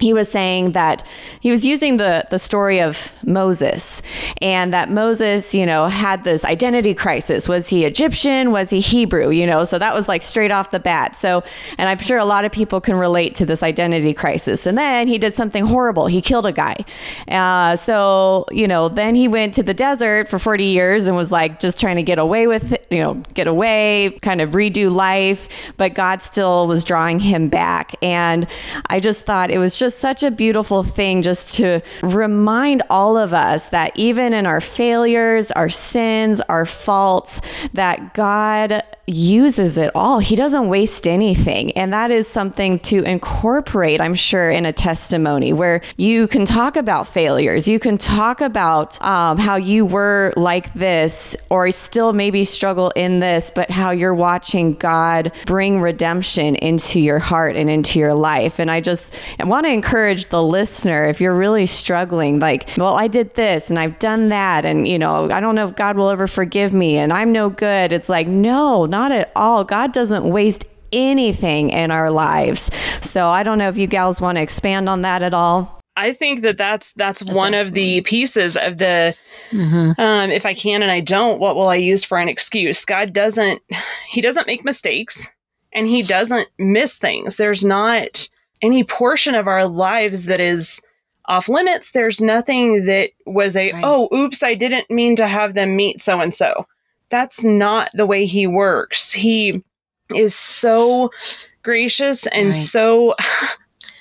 he 0.00 0.12
was 0.12 0.28
saying 0.30 0.72
that 0.72 1.06
he 1.40 1.50
was 1.50 1.64
using 1.64 1.96
the 1.96 2.26
the 2.30 2.38
story 2.38 2.80
of 2.80 3.12
Moses 3.24 4.02
and 4.40 4.72
that 4.72 4.90
Moses, 4.90 5.54
you 5.54 5.66
know, 5.66 5.86
had 5.86 6.24
this 6.24 6.44
identity 6.44 6.94
crisis. 6.94 7.48
Was 7.48 7.68
he 7.68 7.84
Egyptian? 7.84 8.52
Was 8.52 8.70
he 8.70 8.80
Hebrew? 8.80 9.30
You 9.30 9.46
know, 9.46 9.64
so 9.64 9.78
that 9.78 9.94
was 9.94 10.08
like 10.08 10.22
straight 10.22 10.50
off 10.50 10.70
the 10.70 10.80
bat. 10.80 11.16
So, 11.16 11.42
and 11.78 11.88
I'm 11.88 11.98
sure 11.98 12.18
a 12.18 12.24
lot 12.24 12.44
of 12.44 12.52
people 12.52 12.80
can 12.80 12.96
relate 12.96 13.34
to 13.36 13.46
this 13.46 13.62
identity 13.62 14.14
crisis. 14.14 14.66
And 14.66 14.76
then 14.78 15.08
he 15.08 15.18
did 15.18 15.34
something 15.34 15.66
horrible. 15.66 16.06
He 16.06 16.20
killed 16.20 16.46
a 16.46 16.52
guy. 16.52 16.84
Uh, 17.28 17.76
so, 17.76 18.46
you 18.50 18.66
know, 18.66 18.88
then 18.88 19.14
he 19.14 19.28
went 19.28 19.54
to 19.54 19.62
the 19.62 19.74
desert 19.74 20.28
for 20.28 20.38
40 20.38 20.64
years 20.64 21.06
and 21.06 21.16
was 21.16 21.30
like 21.32 21.60
just 21.60 21.78
trying 21.78 21.96
to 21.96 22.02
get 22.02 22.18
away 22.18 22.46
with 22.46 22.72
it, 22.72 22.86
you 22.90 22.98
know, 22.98 23.14
get 23.34 23.46
away, 23.46 24.18
kind 24.22 24.40
of 24.40 24.50
redo 24.50 24.92
life. 24.92 25.72
But 25.76 25.94
God 25.94 26.22
still 26.22 26.66
was 26.66 26.84
drawing 26.84 27.20
him 27.20 27.48
back. 27.48 27.94
And 28.02 28.46
I 28.86 29.00
just 29.00 29.26
thought 29.26 29.50
it 29.50 29.58
was 29.58 29.78
just 29.78 29.89
just 29.90 30.00
such 30.00 30.22
a 30.22 30.30
beautiful 30.30 30.84
thing 30.84 31.20
just 31.20 31.56
to 31.56 31.80
remind 32.02 32.80
all 32.88 33.16
of 33.16 33.32
us 33.32 33.68
that 33.70 33.90
even 33.96 34.32
in 34.32 34.46
our 34.46 34.60
failures, 34.60 35.50
our 35.52 35.68
sins, 35.68 36.40
our 36.42 36.64
faults, 36.64 37.40
that 37.72 38.14
God 38.14 38.82
uses 39.10 39.76
it 39.76 39.90
all. 39.94 40.20
He 40.20 40.36
doesn't 40.36 40.68
waste 40.68 41.06
anything. 41.08 41.72
And 41.72 41.92
that 41.92 42.10
is 42.10 42.28
something 42.28 42.78
to 42.80 43.02
incorporate, 43.02 44.00
I'm 44.00 44.14
sure, 44.14 44.50
in 44.50 44.64
a 44.64 44.72
testimony 44.72 45.52
where 45.52 45.82
you 45.96 46.28
can 46.28 46.44
talk 46.44 46.76
about 46.76 47.08
failures. 47.08 47.66
You 47.66 47.78
can 47.78 47.98
talk 47.98 48.40
about 48.40 49.00
um, 49.02 49.38
how 49.38 49.56
you 49.56 49.84
were 49.84 50.32
like 50.36 50.72
this 50.74 51.36
or 51.48 51.70
still 51.70 52.12
maybe 52.12 52.44
struggle 52.44 52.90
in 52.94 53.20
this, 53.20 53.50
but 53.52 53.70
how 53.70 53.90
you're 53.90 54.14
watching 54.14 54.74
God 54.74 55.32
bring 55.46 55.80
redemption 55.80 56.54
into 56.56 57.00
your 57.00 57.18
heart 57.18 57.56
and 57.56 57.68
into 57.68 57.98
your 57.98 58.14
life. 58.14 58.58
And 58.58 58.70
I 58.70 58.80
just 58.80 59.14
want 59.40 59.66
to 59.66 59.72
encourage 59.80 60.28
the 60.28 60.42
listener 60.42 61.04
if 61.04 61.22
you're 61.22 61.34
really 61.34 61.64
struggling, 61.64 62.38
like, 62.38 62.68
well, 62.76 62.94
I 62.96 63.08
did 63.08 63.30
this 63.30 63.70
and 63.70 63.78
I've 63.78 63.98
done 63.98 64.28
that. 64.28 64.66
And, 64.66 64.86
you 64.86 64.98
know, 64.98 65.30
I 65.30 65.40
don't 65.40 65.54
know 65.54 65.66
if 65.66 65.74
God 65.74 65.96
will 65.96 66.10
ever 66.10 66.26
forgive 66.26 66.74
me 66.74 66.98
and 66.98 67.14
I'm 67.14 67.32
no 67.32 67.48
good. 67.48 67.90
It's 67.90 68.10
like, 68.10 68.28
no, 68.28 68.84
not 68.84 69.10
at 69.10 69.32
all. 69.34 69.64
God 69.64 69.94
doesn't 69.94 70.24
waste 70.24 70.66
anything 70.92 71.70
in 71.70 71.90
our 71.90 72.10
lives. 72.10 72.70
So 73.00 73.28
I 73.30 73.42
don't 73.42 73.56
know 73.56 73.70
if 73.70 73.78
you 73.78 73.86
gals 73.86 74.20
want 74.20 74.36
to 74.36 74.42
expand 74.42 74.86
on 74.86 75.00
that 75.00 75.22
at 75.22 75.32
all. 75.32 75.80
I 75.96 76.12
think 76.12 76.42
that 76.42 76.58
that's 76.58 76.92
that's, 76.92 77.20
that's 77.20 77.32
one 77.32 77.54
excellent. 77.54 77.68
of 77.68 77.74
the 77.74 78.00
pieces 78.02 78.56
of 78.58 78.78
the 78.78 79.14
mm-hmm. 79.50 79.98
um, 80.00 80.30
if 80.30 80.44
I 80.44 80.52
can 80.52 80.82
and 80.82 80.90
I 80.90 81.00
don't, 81.00 81.40
what 81.40 81.56
will 81.56 81.68
I 81.68 81.76
use 81.76 82.04
for 82.04 82.18
an 82.18 82.28
excuse? 82.28 82.84
God 82.84 83.14
doesn't 83.14 83.62
he 84.08 84.20
doesn't 84.20 84.46
make 84.46 84.62
mistakes 84.62 85.26
and 85.72 85.86
he 85.86 86.02
doesn't 86.02 86.48
miss 86.58 86.98
things. 86.98 87.36
There's 87.36 87.64
not 87.64 88.28
any 88.62 88.84
portion 88.84 89.34
of 89.34 89.46
our 89.46 89.66
lives 89.66 90.24
that 90.24 90.40
is 90.40 90.80
off 91.26 91.48
limits. 91.48 91.92
There's 91.92 92.20
nothing 92.20 92.86
that 92.86 93.10
was 93.26 93.56
a, 93.56 93.72
right. 93.72 93.84
oh, 93.84 94.08
oops, 94.14 94.42
I 94.42 94.54
didn't 94.54 94.90
mean 94.90 95.16
to 95.16 95.28
have 95.28 95.54
them 95.54 95.76
meet 95.76 96.02
so 96.02 96.20
and 96.20 96.34
so. 96.34 96.66
That's 97.08 97.42
not 97.42 97.90
the 97.94 98.06
way 98.06 98.26
he 98.26 98.46
works. 98.46 99.12
He 99.12 99.62
is 100.14 100.34
so 100.34 101.10
gracious 101.62 102.26
and 102.28 102.46
right. 102.46 102.54
so 102.54 103.14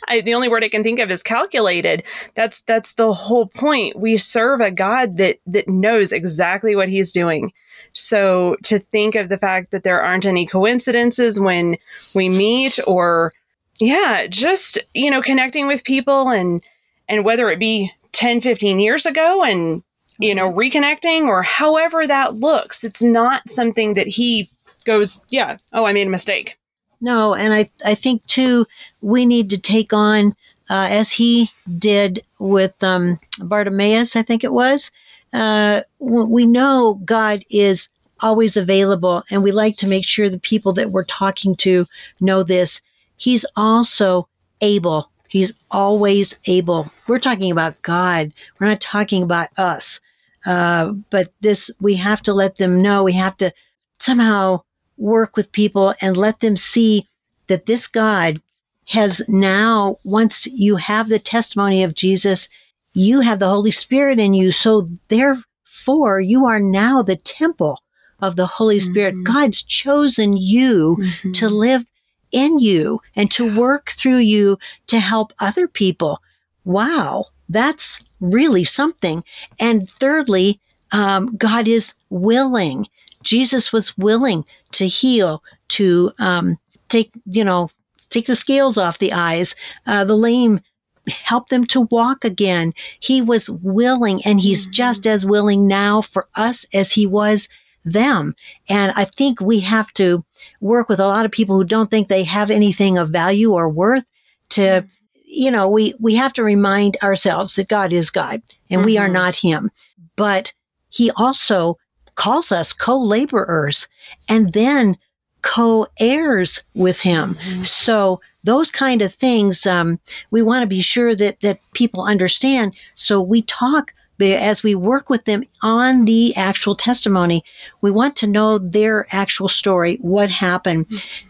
I, 0.10 0.22
the 0.22 0.34
only 0.34 0.50
word 0.50 0.63
I 0.63 0.69
can 0.69 0.84
think 0.84 1.00
of 1.00 1.12
is 1.12 1.22
calculated. 1.22 2.04
That's 2.34 2.62
that's 2.62 2.93
the 2.93 3.13
whole 3.13 3.48
point. 3.48 4.00
We 4.00 4.17
serve 4.17 4.60
a 4.60 4.72
God 4.72 5.17
that 5.17 5.39
that 5.45 5.67
knows 5.67 6.12
exactly 6.12 6.76
what 6.76 6.89
he's 6.89 7.12
doing. 7.12 7.54
So 7.93 8.58
to 8.63 8.80
think 8.80 9.15
of 9.15 9.30
the 9.30 9.38
fact 9.38 9.72
that 9.72 9.84
there 9.84 10.02
aren't 10.02 10.26
any 10.26 10.45
coincidences 10.48 11.39
when 11.39 11.78
we 12.13 12.28
meet 12.30 12.80
or 12.88 13.34
yeah, 13.79 14.27
just, 14.27 14.77
you 14.93 15.09
know, 15.09 15.21
connecting 15.21 15.67
with 15.67 15.83
people 15.83 16.29
and 16.29 16.61
and 17.07 17.25
whether 17.25 17.49
it 17.49 17.59
be 17.59 17.91
10, 18.11 18.41
15 18.41 18.79
years 18.79 19.05
ago 19.05 19.43
and 19.43 19.83
you 20.19 20.35
know, 20.35 20.51
reconnecting 20.51 21.27
or 21.27 21.41
however 21.41 22.05
that 22.05 22.35
looks, 22.35 22.83
it's 22.83 23.01
not 23.01 23.49
something 23.49 23.93
that 23.93 24.07
he 24.07 24.49
goes, 24.85 25.21
yeah, 25.29 25.57
oh, 25.73 25.85
I 25.85 25.93
made 25.93 26.07
a 26.07 26.11
mistake. 26.11 26.57
No, 27.01 27.33
and 27.33 27.53
I 27.53 27.69
I 27.85 27.95
think 27.95 28.25
too 28.27 28.67
we 29.01 29.25
need 29.25 29.49
to 29.51 29.57
take 29.57 29.93
on 29.93 30.35
uh, 30.69 30.87
as 30.89 31.11
he 31.11 31.49
did 31.77 32.21
with 32.37 32.83
um, 32.83 33.19
Bartimaeus, 33.39 34.15
I 34.15 34.21
think 34.21 34.43
it 34.43 34.51
was. 34.51 34.91
Uh, 35.31 35.81
we 35.99 36.45
know 36.45 36.99
God 37.05 37.45
is 37.49 37.87
always 38.19 38.57
available, 38.57 39.23
and 39.31 39.41
we 39.41 39.51
like 39.51 39.77
to 39.77 39.87
make 39.87 40.05
sure 40.05 40.29
the 40.29 40.39
people 40.39 40.73
that 40.73 40.91
we're 40.91 41.05
talking 41.05 41.55
to 41.57 41.85
know 42.19 42.43
this. 42.43 42.81
He's 43.19 43.45
also 43.55 44.27
able. 44.62 45.12
He's 45.27 45.53
always 45.69 46.36
able. 46.45 46.91
We're 47.08 47.19
talking 47.19 47.51
about 47.51 47.82
God. 47.84 48.34
We're 48.60 48.67
not 48.67 48.82
talking 48.82 49.21
about 49.21 49.49
us. 49.58 49.99
Uh, 50.45 50.93
but 51.12 51.32
this, 51.41 51.69
we 51.79 51.95
have 51.95 52.21
to 52.23 52.34
let 52.34 52.58
them 52.58 52.82
know. 52.82 53.03
We 53.03 53.13
have 53.13 53.38
to 53.38 53.53
somehow 53.99 54.62
work 54.97 55.36
with 55.36 55.51
people 55.51 55.93
and 56.01 56.17
let 56.17 56.39
them 56.39 56.58
see 56.58 57.08
that 57.47 57.65
this 57.65 57.88
God 57.88 58.41
has 58.88 59.21
now, 59.27 59.97
once 60.03 60.47
you 60.47 60.77
have 60.77 61.10
the 61.10 61.19
testimony 61.19 61.84
of 61.84 61.93
Jesus, 61.93 62.49
you 62.93 63.19
have 63.19 63.39
the 63.39 63.49
Holy 63.49 63.71
Spirit 63.71 64.17
in 64.17 64.34
you. 64.34 64.51
So 64.51 64.89
therefore, 65.10 66.21
you 66.21 66.45
are 66.47 66.60
now 66.60 67.03
the 67.03 67.17
temple 67.17 67.84
of 68.21 68.36
the 68.36 68.47
Holy 68.47 68.79
Spirit. 68.79 69.13
Mm-hmm. 69.13 69.32
God's 69.32 69.63
chosen 69.63 70.36
you 70.36 70.97
mm-hmm. 70.99 71.32
to 71.34 71.49
live 71.49 71.86
in 72.31 72.59
you 72.59 73.01
and 73.15 73.29
to 73.31 73.57
work 73.57 73.91
through 73.91 74.17
you 74.17 74.57
to 74.87 74.99
help 74.99 75.33
other 75.39 75.67
people. 75.67 76.21
Wow, 76.65 77.25
that's 77.47 77.99
really 78.19 78.63
something. 78.63 79.23
And 79.59 79.89
thirdly, 79.89 80.59
um, 80.91 81.35
God 81.37 81.67
is 81.67 81.93
willing. 82.09 82.87
Jesus 83.23 83.73
was 83.73 83.97
willing 83.97 84.45
to 84.73 84.87
heal, 84.87 85.43
to 85.69 86.11
um, 86.19 86.57
take, 86.89 87.11
you 87.25 87.43
know, 87.43 87.69
take 88.09 88.25
the 88.25 88.35
scales 88.35 88.77
off 88.77 88.99
the 88.99 89.13
eyes, 89.13 89.55
uh, 89.85 90.03
the 90.05 90.15
lame, 90.15 90.61
help 91.07 91.49
them 91.49 91.65
to 91.65 91.81
walk 91.91 92.23
again. 92.23 92.73
He 92.99 93.21
was 93.21 93.49
willing, 93.49 94.23
and 94.25 94.39
He's 94.39 94.65
mm-hmm. 94.65 94.73
just 94.73 95.07
as 95.07 95.25
willing 95.25 95.67
now 95.67 96.01
for 96.01 96.27
us 96.35 96.65
as 96.73 96.91
He 96.91 97.05
was 97.05 97.49
them. 97.85 98.35
And 98.67 98.91
I 98.95 99.05
think 99.05 99.41
we 99.41 99.59
have 99.61 99.91
to 99.93 100.23
work 100.61 100.89
with 100.89 100.99
a 100.99 101.07
lot 101.07 101.25
of 101.25 101.31
people 101.31 101.55
who 101.57 101.63
don't 101.63 101.89
think 101.89 102.07
they 102.07 102.23
have 102.23 102.51
anything 102.51 102.97
of 102.97 103.09
value 103.09 103.53
or 103.53 103.69
worth 103.69 104.05
to, 104.49 104.85
you 105.23 105.51
know, 105.51 105.69
we, 105.69 105.93
we 105.99 106.15
have 106.15 106.33
to 106.33 106.43
remind 106.43 106.97
ourselves 107.01 107.55
that 107.55 107.69
God 107.69 107.93
is 107.93 108.09
God 108.09 108.41
and 108.69 108.79
mm-hmm. 108.79 108.85
we 108.85 108.97
are 108.97 109.05
mm-hmm. 109.05 109.13
not 109.13 109.35
Him. 109.35 109.71
But 110.15 110.53
He 110.89 111.11
also 111.11 111.77
calls 112.15 112.51
us 112.51 112.73
co 112.73 112.99
laborers 112.99 113.87
and 114.27 114.51
then 114.53 114.97
co 115.41 115.87
heirs 115.99 116.63
with 116.73 116.99
Him. 116.99 117.35
Mm-hmm. 117.35 117.63
So, 117.63 118.21
those 118.43 118.71
kind 118.71 119.01
of 119.01 119.13
things 119.13 119.67
um, 119.67 119.99
we 120.31 120.41
want 120.41 120.63
to 120.63 120.67
be 120.67 120.81
sure 120.81 121.13
that 121.13 121.41
that 121.41 121.59
people 121.73 122.03
understand 122.03 122.73
so 122.95 123.19
we 123.21 123.41
talk 123.41 123.93
as 124.21 124.63
we 124.63 124.75
work 124.75 125.10
with 125.10 125.25
them 125.25 125.43
on 125.62 126.05
the 126.05 126.36
actual 126.36 126.75
testimony, 126.75 127.43
we 127.82 127.91
want 127.91 128.15
to 128.17 128.27
know 128.27 128.58
their 128.58 129.08
actual 129.12 129.49
story, 129.49 129.97
what 130.01 130.29
happened. 130.29 130.86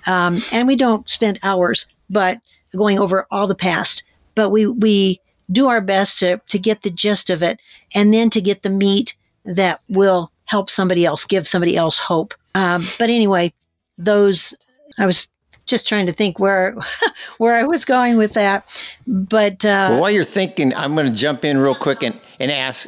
Um, 0.05 0.41
and 0.51 0.67
we 0.67 0.75
don't 0.75 1.09
spend 1.09 1.39
hours, 1.43 1.87
but 2.09 2.39
going 2.75 2.99
over 2.99 3.27
all 3.31 3.47
the 3.47 3.55
past, 3.55 4.03
but 4.35 4.49
we, 4.49 4.67
we 4.67 5.21
do 5.51 5.67
our 5.67 5.81
best 5.81 6.19
to, 6.19 6.39
to 6.49 6.59
get 6.59 6.83
the 6.83 6.91
gist 6.91 7.29
of 7.29 7.41
it 7.41 7.59
and 7.95 8.13
then 8.13 8.29
to 8.29 8.41
get 8.41 8.61
the 8.61 8.69
meat 8.69 9.15
that 9.45 9.81
will 9.89 10.31
help 10.45 10.69
somebody 10.69 11.05
else, 11.05 11.25
give 11.25 11.47
somebody 11.47 11.75
else 11.75 11.99
hope. 11.99 12.33
Um, 12.55 12.85
but 12.97 13.09
anyway, 13.09 13.53
those, 13.97 14.55
I 14.97 15.05
was 15.05 15.27
just 15.69 15.87
trying 15.87 16.05
to 16.07 16.13
think 16.13 16.39
where 16.39 16.75
where 17.37 17.55
I 17.55 17.63
was 17.63 17.85
going 17.85 18.17
with 18.17 18.33
that. 18.33 18.67
But 19.07 19.63
uh, 19.65 19.89
well, 19.91 20.01
while 20.01 20.11
you're 20.11 20.23
thinking, 20.23 20.73
I'm 20.75 20.95
going 20.95 21.07
to 21.07 21.13
jump 21.13 21.45
in 21.45 21.57
real 21.57 21.75
quick 21.75 22.03
and, 22.03 22.19
and 22.39 22.51
ask. 22.51 22.87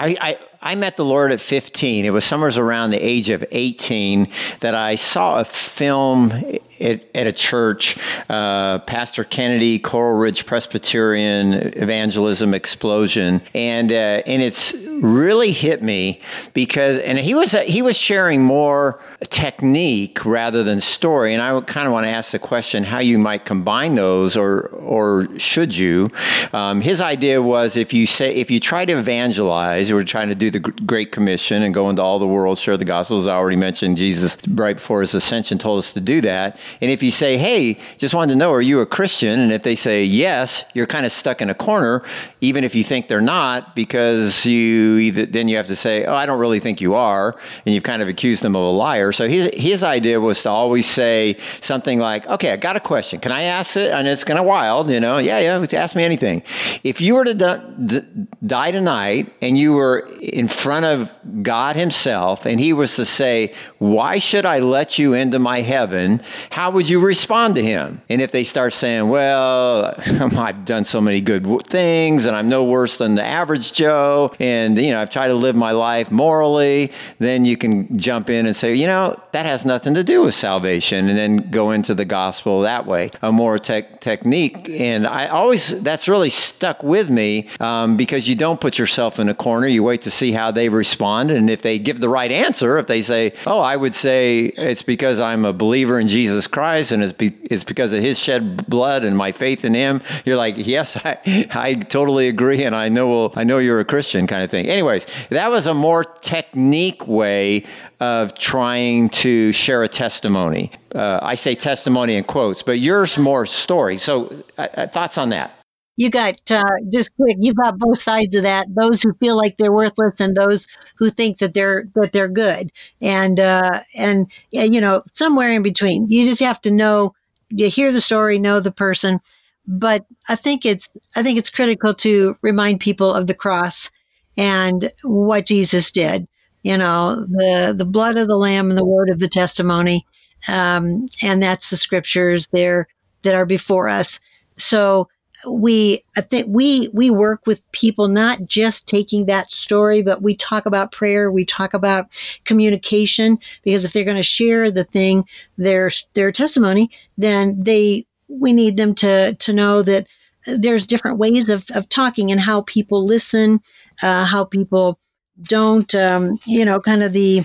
I, 0.00 0.16
I, 0.20 0.38
I 0.60 0.74
met 0.74 0.96
the 0.96 1.04
Lord 1.04 1.30
at 1.30 1.40
15. 1.40 2.04
It 2.04 2.10
was 2.10 2.24
summers 2.24 2.58
around 2.58 2.90
the 2.90 2.98
age 2.98 3.30
of 3.30 3.44
18 3.52 4.28
that 4.58 4.74
I 4.74 4.96
saw 4.96 5.38
a 5.38 5.44
film 5.44 6.32
at, 6.80 7.04
at 7.14 7.26
a 7.26 7.32
church, 7.32 7.96
uh, 8.28 8.78
Pastor 8.80 9.24
Kennedy, 9.24 9.78
Coral 9.78 10.18
Ridge 10.18 10.46
Presbyterian 10.46 11.54
Evangelism 11.76 12.54
Explosion, 12.54 13.40
and 13.54 13.90
uh, 13.92 14.22
and 14.26 14.42
it's 14.42 14.74
really 15.02 15.52
hit 15.52 15.82
me 15.82 16.20
because 16.54 16.98
and 16.98 17.18
he 17.18 17.34
was 17.34 17.52
he 17.52 17.82
was 17.82 17.96
sharing 17.96 18.42
more 18.42 19.00
technique 19.30 20.24
rather 20.24 20.62
than 20.62 20.80
story, 20.80 21.34
and 21.34 21.42
I 21.42 21.60
kind 21.62 21.86
of 21.86 21.92
want 21.92 22.04
to 22.04 22.10
ask 22.10 22.32
the 22.32 22.38
question 22.38 22.84
how 22.84 22.98
you 22.98 23.18
might 23.18 23.44
combine 23.44 23.94
those, 23.94 24.36
or 24.36 24.68
or 24.68 25.28
should 25.38 25.76
you? 25.76 26.10
Um, 26.52 26.80
his 26.80 27.00
idea 27.00 27.42
was 27.42 27.76
if 27.76 27.92
you 27.92 28.06
say 28.06 28.34
if 28.34 28.50
you 28.50 28.60
try 28.60 28.84
to 28.84 28.98
evangelize 28.98 29.90
or 29.90 30.02
trying 30.04 30.28
to 30.28 30.34
do 30.34 30.47
the 30.50 30.60
Great 30.60 31.12
Commission 31.12 31.62
and 31.62 31.74
go 31.74 31.90
into 31.90 32.02
all 32.02 32.18
the 32.18 32.26
world, 32.26 32.58
share 32.58 32.76
the 32.76 32.84
gospel. 32.84 33.18
As 33.18 33.28
I 33.28 33.34
already 33.34 33.56
mentioned, 33.56 33.96
Jesus, 33.96 34.36
right 34.48 34.76
before 34.76 35.00
his 35.00 35.14
ascension, 35.14 35.58
told 35.58 35.78
us 35.78 35.92
to 35.92 36.00
do 36.00 36.20
that. 36.22 36.58
And 36.80 36.90
if 36.90 37.02
you 37.02 37.10
say, 37.10 37.36
hey, 37.36 37.78
just 37.98 38.14
wanted 38.14 38.32
to 38.32 38.38
know, 38.38 38.52
are 38.52 38.60
you 38.60 38.80
a 38.80 38.86
Christian? 38.86 39.40
And 39.40 39.52
if 39.52 39.62
they 39.62 39.74
say 39.74 40.04
yes, 40.04 40.64
you're 40.74 40.86
kind 40.86 41.06
of 41.06 41.12
stuck 41.12 41.40
in 41.40 41.50
a 41.50 41.54
corner, 41.54 42.02
even 42.40 42.64
if 42.64 42.74
you 42.74 42.84
think 42.84 43.08
they're 43.08 43.20
not, 43.20 43.74
because 43.74 44.46
you 44.46 44.96
either, 44.96 45.26
then 45.26 45.48
you 45.48 45.56
have 45.56 45.66
to 45.68 45.76
say, 45.76 46.04
oh, 46.04 46.14
I 46.14 46.26
don't 46.26 46.38
really 46.38 46.60
think 46.60 46.80
you 46.80 46.94
are. 46.94 47.36
And 47.64 47.74
you've 47.74 47.84
kind 47.84 48.02
of 48.02 48.08
accused 48.08 48.42
them 48.42 48.56
of 48.56 48.62
a 48.62 48.70
liar. 48.70 49.12
So 49.12 49.28
his, 49.28 49.50
his 49.54 49.82
idea 49.82 50.20
was 50.20 50.42
to 50.42 50.50
always 50.50 50.86
say 50.86 51.36
something 51.60 51.98
like, 51.98 52.26
okay, 52.26 52.52
I 52.52 52.56
got 52.56 52.76
a 52.76 52.80
question. 52.80 53.20
Can 53.20 53.32
I 53.32 53.42
ask 53.42 53.76
it? 53.76 53.92
And 53.92 54.06
it's 54.08 54.24
kind 54.24 54.38
of 54.38 54.44
wild, 54.44 54.90
you 54.90 55.00
know? 55.00 55.18
Yeah, 55.18 55.38
yeah, 55.38 55.66
ask 55.78 55.94
me 55.96 56.04
anything. 56.04 56.42
If 56.84 57.00
you 57.00 57.14
were 57.14 57.24
to 57.24 58.04
die 58.46 58.70
tonight 58.70 59.32
and 59.42 59.58
you 59.58 59.74
were 59.74 60.08
in 60.38 60.46
front 60.46 60.86
of 60.86 61.12
God 61.42 61.74
Himself 61.74 62.46
and 62.46 62.60
He 62.60 62.72
was 62.72 62.94
to 62.94 63.04
say, 63.04 63.52
Why 63.78 64.18
should 64.18 64.46
I 64.46 64.60
let 64.60 64.96
you 64.96 65.12
into 65.12 65.40
my 65.40 65.62
heaven? 65.62 66.22
How 66.50 66.70
would 66.70 66.88
you 66.88 67.00
respond 67.00 67.56
to 67.56 67.62
Him? 67.62 68.00
And 68.08 68.22
if 68.22 68.30
they 68.30 68.44
start 68.44 68.72
saying, 68.72 69.08
Well, 69.08 69.94
I've 70.38 70.64
done 70.64 70.84
so 70.84 71.00
many 71.00 71.20
good 71.20 71.44
things 71.66 72.26
and 72.26 72.36
I'm 72.36 72.48
no 72.48 72.62
worse 72.62 72.98
than 72.98 73.16
the 73.16 73.24
average 73.24 73.72
Joe 73.72 74.32
and, 74.38 74.78
you 74.78 74.92
know, 74.92 75.02
I've 75.02 75.10
tried 75.10 75.28
to 75.28 75.34
live 75.34 75.56
my 75.56 75.72
life 75.72 76.12
morally, 76.12 76.92
then 77.18 77.44
you 77.44 77.56
can 77.56 77.98
jump 77.98 78.30
in 78.30 78.46
and 78.46 78.54
say, 78.54 78.76
You 78.76 78.86
know, 78.86 79.20
that 79.32 79.44
has 79.44 79.64
nothing 79.64 79.94
to 79.94 80.04
do 80.04 80.22
with 80.22 80.34
salvation 80.34 81.08
and 81.08 81.18
then 81.18 81.50
go 81.50 81.72
into 81.72 81.94
the 81.94 82.04
gospel 82.04 82.62
that 82.62 82.86
way, 82.86 83.10
a 83.22 83.32
more 83.32 83.58
te- 83.58 83.82
technique. 83.98 84.68
And 84.68 85.04
I 85.04 85.26
always, 85.26 85.82
that's 85.82 86.08
really 86.08 86.30
stuck 86.30 86.84
with 86.84 87.10
me 87.10 87.48
um, 87.58 87.96
because 87.96 88.28
you 88.28 88.36
don't 88.36 88.60
put 88.60 88.78
yourself 88.78 89.18
in 89.18 89.28
a 89.28 89.34
corner. 89.34 89.66
You 89.66 89.82
wait 89.82 90.02
to 90.02 90.12
see 90.12 90.27
how 90.32 90.50
they 90.50 90.68
respond. 90.68 91.30
And 91.30 91.50
if 91.50 91.62
they 91.62 91.78
give 91.78 92.00
the 92.00 92.08
right 92.08 92.30
answer, 92.30 92.78
if 92.78 92.86
they 92.86 93.02
say, 93.02 93.32
Oh, 93.46 93.60
I 93.60 93.76
would 93.76 93.94
say 93.94 94.46
it's 94.46 94.82
because 94.82 95.20
I'm 95.20 95.44
a 95.44 95.52
believer 95.52 95.98
in 95.98 96.08
Jesus 96.08 96.46
Christ 96.46 96.92
and 96.92 97.02
it's, 97.02 97.12
be- 97.12 97.36
it's 97.44 97.64
because 97.64 97.92
of 97.92 98.02
his 98.02 98.18
shed 98.18 98.66
blood 98.68 99.04
and 99.04 99.16
my 99.16 99.32
faith 99.32 99.64
in 99.64 99.74
him, 99.74 100.00
you're 100.24 100.36
like, 100.36 100.54
Yes, 100.56 100.96
I, 101.04 101.18
I 101.50 101.74
totally 101.74 102.28
agree. 102.28 102.64
And 102.64 102.74
I 102.74 102.88
know, 102.88 103.32
I 103.34 103.44
know 103.44 103.58
you're 103.58 103.80
a 103.80 103.84
Christian 103.84 104.26
kind 104.26 104.42
of 104.42 104.50
thing. 104.50 104.66
Anyways, 104.66 105.06
that 105.30 105.50
was 105.50 105.66
a 105.66 105.74
more 105.74 106.04
technique 106.04 107.06
way 107.06 107.64
of 108.00 108.38
trying 108.38 109.08
to 109.10 109.52
share 109.52 109.82
a 109.82 109.88
testimony. 109.88 110.70
Uh, 110.94 111.18
I 111.20 111.34
say 111.34 111.54
testimony 111.54 112.14
in 112.14 112.24
quotes, 112.24 112.62
but 112.62 112.78
yours 112.78 113.18
more 113.18 113.44
story. 113.44 113.98
So, 113.98 114.44
uh, 114.56 114.68
uh, 114.74 114.86
thoughts 114.86 115.18
on 115.18 115.30
that? 115.30 115.57
You 115.98 116.10
got 116.10 116.40
uh, 116.50 116.62
just 116.92 117.14
quick. 117.16 117.36
You've 117.40 117.56
got 117.56 117.78
both 117.78 118.00
sides 118.00 118.34
of 118.36 118.44
that. 118.44 118.68
Those 118.74 119.02
who 119.02 119.14
feel 119.14 119.36
like 119.36 119.56
they're 119.58 119.72
worthless, 119.72 120.20
and 120.20 120.36
those 120.36 120.68
who 120.96 121.10
think 121.10 121.38
that 121.38 121.54
they're 121.54 121.86
that 121.96 122.12
they're 122.12 122.28
good, 122.28 122.70
and 123.02 123.40
uh, 123.40 123.82
and 123.94 124.30
you 124.52 124.80
know 124.80 125.02
somewhere 125.12 125.52
in 125.52 125.62
between. 125.62 126.08
You 126.08 126.24
just 126.24 126.40
have 126.40 126.60
to 126.62 126.70
know. 126.70 127.14
You 127.50 127.68
hear 127.68 127.92
the 127.92 128.00
story, 128.00 128.38
know 128.38 128.60
the 128.60 128.70
person, 128.70 129.20
but 129.66 130.06
I 130.28 130.36
think 130.36 130.64
it's 130.64 130.88
I 131.16 131.22
think 131.24 131.38
it's 131.38 131.50
critical 131.50 131.94
to 131.94 132.36
remind 132.42 132.80
people 132.80 133.12
of 133.12 133.26
the 133.26 133.34
cross 133.34 133.90
and 134.36 134.92
what 135.02 135.46
Jesus 135.46 135.90
did 135.90 136.28
you 136.62 136.76
know 136.76 137.24
the 137.30 137.74
the 137.76 137.84
blood 137.84 138.16
of 138.16 138.28
the 138.28 138.36
lamb 138.36 138.68
and 138.70 138.78
the 138.78 138.84
word 138.84 139.10
of 139.10 139.20
the 139.20 139.28
testimony 139.28 140.06
um, 140.48 141.08
and 141.22 141.42
that's 141.42 141.70
the 141.70 141.76
scriptures 141.76 142.48
there 142.48 142.86
that 143.22 143.34
are 143.34 143.46
before 143.46 143.88
us 143.88 144.20
so 144.56 145.08
we 145.46 146.02
i 146.16 146.20
think 146.20 146.46
we 146.48 146.88
we 146.92 147.10
work 147.10 147.46
with 147.46 147.60
people 147.72 148.08
not 148.08 148.44
just 148.46 148.88
taking 148.88 149.26
that 149.26 149.50
story 149.52 150.02
but 150.02 150.22
we 150.22 150.36
talk 150.36 150.66
about 150.66 150.92
prayer 150.92 151.30
we 151.30 151.44
talk 151.44 151.74
about 151.74 152.06
communication 152.44 153.38
because 153.62 153.84
if 153.84 153.92
they're 153.92 154.04
going 154.04 154.16
to 154.16 154.22
share 154.22 154.70
the 154.70 154.84
thing 154.84 155.24
their 155.56 155.90
their 156.14 156.32
testimony 156.32 156.90
then 157.16 157.56
they 157.62 158.04
we 158.28 158.52
need 158.52 158.76
them 158.76 158.94
to 158.94 159.34
to 159.34 159.52
know 159.52 159.82
that 159.82 160.06
there's 160.46 160.86
different 160.86 161.18
ways 161.18 161.48
of, 161.48 161.64
of 161.70 161.88
talking 161.88 162.30
and 162.32 162.40
how 162.40 162.62
people 162.62 163.04
listen 163.04 163.60
uh, 164.02 164.24
how 164.24 164.44
people 164.44 164.98
don't 165.42 165.94
um, 165.94 166.38
you 166.46 166.64
know 166.64 166.80
kind 166.80 167.02
of 167.02 167.12
the 167.12 167.42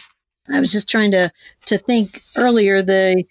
i 0.50 0.60
was 0.60 0.72
just 0.72 0.90
trying 0.90 1.12
to 1.12 1.32
to 1.66 1.78
think 1.78 2.22
earlier 2.36 2.82
the 2.82 3.24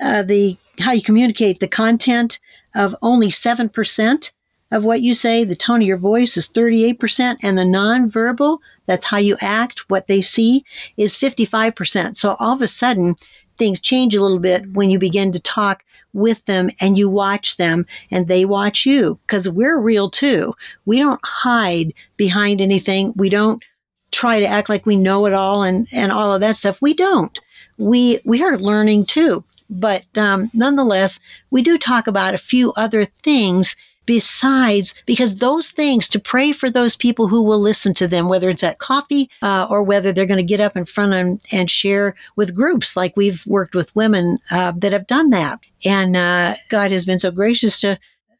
uh, 0.00 0.22
the 0.22 0.56
how 0.82 0.92
you 0.92 1.02
communicate 1.02 1.60
the 1.60 1.68
content 1.68 2.38
of 2.74 2.94
only 3.02 3.28
7% 3.28 4.32
of 4.72 4.84
what 4.84 5.02
you 5.02 5.14
say 5.14 5.42
the 5.42 5.56
tone 5.56 5.80
of 5.80 5.86
your 5.86 5.96
voice 5.96 6.36
is 6.36 6.48
38% 6.48 7.38
and 7.42 7.58
the 7.58 7.62
nonverbal 7.62 8.58
that's 8.86 9.06
how 9.06 9.18
you 9.18 9.36
act 9.40 9.88
what 9.90 10.06
they 10.06 10.20
see 10.20 10.64
is 10.96 11.16
55% 11.16 12.16
so 12.16 12.36
all 12.38 12.54
of 12.54 12.62
a 12.62 12.68
sudden 12.68 13.16
things 13.58 13.80
change 13.80 14.14
a 14.14 14.22
little 14.22 14.38
bit 14.38 14.72
when 14.72 14.90
you 14.90 14.98
begin 14.98 15.32
to 15.32 15.40
talk 15.40 15.84
with 16.12 16.44
them 16.46 16.70
and 16.80 16.98
you 16.98 17.08
watch 17.08 17.56
them 17.56 17.86
and 18.10 18.26
they 18.26 18.44
watch 18.44 18.86
you 18.86 19.18
because 19.26 19.48
we're 19.48 19.78
real 19.78 20.10
too. 20.10 20.54
We 20.86 20.98
don't 20.98 21.20
hide 21.24 21.92
behind 22.16 22.60
anything. 22.60 23.12
We 23.16 23.28
don't 23.28 23.64
try 24.10 24.40
to 24.40 24.46
act 24.46 24.68
like 24.68 24.86
we 24.86 24.96
know 24.96 25.26
it 25.26 25.34
all 25.34 25.62
and, 25.62 25.86
and 25.92 26.10
all 26.10 26.34
of 26.34 26.40
that 26.40 26.56
stuff. 26.56 26.82
We 26.82 26.94
don't. 26.94 27.38
We, 27.78 28.20
we 28.24 28.42
are 28.42 28.58
learning 28.58 29.06
too. 29.06 29.44
But 29.70 30.04
um, 30.18 30.50
nonetheless, 30.52 31.20
we 31.50 31.62
do 31.62 31.78
talk 31.78 32.06
about 32.06 32.34
a 32.34 32.38
few 32.38 32.72
other 32.72 33.06
things 33.22 33.76
besides 34.06 34.94
because 35.06 35.36
those 35.36 35.70
things 35.70 36.08
to 36.08 36.18
pray 36.18 36.52
for 36.52 36.70
those 36.70 36.96
people 36.96 37.28
who 37.28 37.42
will 37.42 37.60
listen 37.60 37.94
to 37.94 38.08
them 38.08 38.28
whether 38.28 38.50
it's 38.50 38.64
at 38.64 38.78
coffee 38.78 39.30
uh, 39.42 39.66
or 39.70 39.82
whether 39.82 40.10
they're 40.10 40.26
going 40.26 40.38
to 40.38 40.42
get 40.42 40.58
up 40.58 40.76
in 40.76 40.84
front 40.84 41.12
and, 41.12 41.40
and 41.52 41.70
share 41.70 42.16
with 42.34 42.54
groups 42.54 42.96
like 42.96 43.16
we've 43.16 43.44
worked 43.46 43.74
with 43.74 43.94
women 43.94 44.38
uh, 44.50 44.72
that 44.74 44.92
have 44.92 45.06
done 45.06 45.30
that 45.30 45.60
and 45.84 46.16
uh, 46.16 46.56
god 46.70 46.90
has 46.90 47.04
been 47.04 47.20
so 47.20 47.30
gracious 47.30 47.78
to 47.78 47.96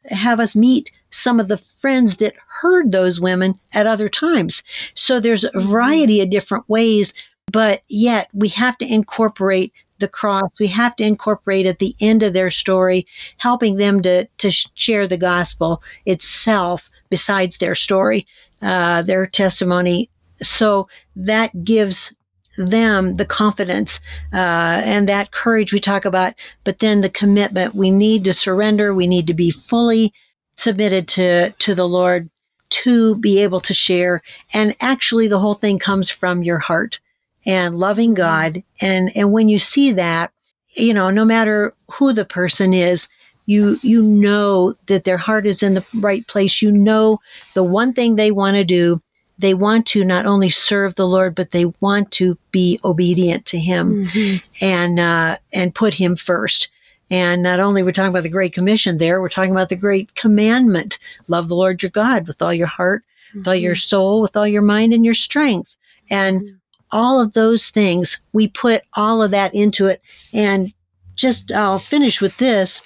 have 0.07 0.41
us 0.41 0.57
meet 0.57 0.91
some 1.11 1.41
of 1.41 1.49
the 1.49 1.59
friends 1.59 2.17
that 2.17 2.35
heard 2.49 2.93
those 2.93 3.21
women 3.21 3.59
at 3.73 3.87
other 3.87 4.09
times. 4.09 4.63
So 4.95 5.21
there's 5.21 5.45
a 5.45 5.51
variety 5.55 6.21
of 6.21 6.31
different 6.31 6.69
ways, 6.69 7.13
but 7.51 7.83
yet 7.89 8.29
we 8.33 8.49
have 8.51 8.79
to 8.79 8.93
incorporate 8.93 9.73
the 10.01 10.09
cross. 10.09 10.51
We 10.59 10.69
have 10.69 10.97
to 10.97 11.05
incorporate 11.05 11.67
at 11.67 11.79
the 11.79 11.95
end 12.01 12.23
of 12.23 12.33
their 12.33 12.51
story, 12.51 13.07
helping 13.39 13.77
them 13.77 14.03
to, 14.03 14.27
to 14.39 14.51
share 14.51 15.07
the 15.07 15.17
gospel 15.17 15.83
itself 16.07 16.89
besides 17.11 17.59
their 17.59 17.75
story, 17.75 18.27
uh, 18.63 19.03
their 19.03 19.27
testimony. 19.27 20.11
So 20.43 20.89
that 21.17 21.65
gives 21.65 22.13
them 22.57 23.17
the 23.17 23.25
confidence 23.25 24.01
uh, 24.33 24.83
and 24.85 25.09
that 25.09 25.33
courage 25.33 25.73
we 25.73 25.81
talk 25.81 26.05
about, 26.05 26.35
but 26.65 26.79
then 26.81 27.01
the 27.01 27.11
commitment. 27.11 27.75
We 27.75 27.91
need 27.91 28.25
to 28.25 28.33
surrender. 28.33 28.95
We 28.95 29.07
need 29.07 29.27
to 29.29 29.35
be 29.35 29.51
fully 29.51 30.13
submitted 30.57 31.09
to 31.09 31.51
to 31.51 31.75
the 31.75 31.89
Lord 31.89 32.29
to 32.71 33.17
be 33.17 33.39
able 33.41 33.61
to 33.61 33.75
share. 33.75 34.23
And 34.53 34.75
actually, 34.81 35.29
the 35.29 35.39
whole 35.39 35.55
thing 35.55 35.79
comes 35.79 36.11
from 36.11 36.43
your 36.43 36.59
heart 36.59 37.01
and 37.47 37.79
loving 37.79 38.15
God. 38.15 38.63
And 38.81 39.11
and 39.17 39.33
when 39.33 39.49
you 39.49 39.59
see 39.59 39.93
that, 39.93 40.33
you 40.75 40.95
know, 40.95 41.11
no 41.11 41.25
matter 41.25 41.75
who 41.91 42.13
the 42.13 42.25
person 42.25 42.75
is, 42.75 43.09
you 43.47 43.79
you 43.83 44.03
know 44.03 44.75
that 44.87 45.05
their 45.05 45.19
heart 45.19 45.47
is 45.47 45.63
in 45.63 45.75
the 45.75 45.85
right 45.95 46.27
place. 46.27 46.63
You 46.63 46.71
know 46.71 47.19
the 47.55 47.65
one 47.65 47.93
thing 47.93 48.17
they 48.17 48.31
want 48.31 48.57
to 48.57 48.65
do. 48.65 49.01
They 49.39 49.55
want 49.55 49.87
to 49.87 50.05
not 50.05 50.27
only 50.27 50.51
serve 50.51 50.95
the 50.95 51.07
Lord, 51.07 51.35
but 51.35 51.51
they 51.51 51.65
want 51.81 52.11
to 52.13 52.37
be 52.53 52.79
obedient 52.85 53.47
to 53.47 53.59
Him 53.59 54.05
mm-hmm. 54.05 54.65
and 54.65 55.01
uh, 55.01 55.39
and 55.53 55.75
put 55.75 55.95
Him 55.95 56.15
first. 56.15 56.69
And 57.11 57.43
not 57.43 57.59
only 57.59 57.83
we're 57.83 57.93
talking 57.93 58.11
about 58.11 58.23
the 58.23 58.29
Great 58.29 58.53
Commission 58.53 58.99
there, 58.99 59.21
we're 59.21 59.29
talking 59.29 59.51
about 59.51 59.69
the 59.69 59.77
Great 59.77 60.15
Commandment 60.15 60.99
love 61.27 61.49
the 61.49 61.57
Lord 61.57 61.83
your 61.83 61.91
God 61.91 62.29
with 62.29 62.41
all 62.41 62.55
your 62.55 62.69
heart, 62.69 63.03
mm-hmm. 63.31 63.39
with 63.39 63.49
all 63.49 63.55
your 63.55 63.75
mm-hmm. 63.75 63.89
soul, 63.89 64.23
with 64.23 64.37
all 64.37 64.47
your 64.47 64.63
mind 64.63 64.93
and 64.93 65.05
your 65.05 65.15
strength. 65.15 65.77
And 66.09 66.41
mm-hmm. 66.41 66.55
All 66.93 67.21
of 67.21 67.33
those 67.33 67.71
things, 67.71 68.21
we 68.33 68.49
put 68.49 68.83
all 68.95 69.23
of 69.23 69.31
that 69.31 69.55
into 69.55 69.87
it. 69.87 70.01
And 70.33 70.73
just, 71.17 71.53
I'll 71.53 71.79
finish 71.79 72.21
with 72.21 72.37
this 72.39 72.81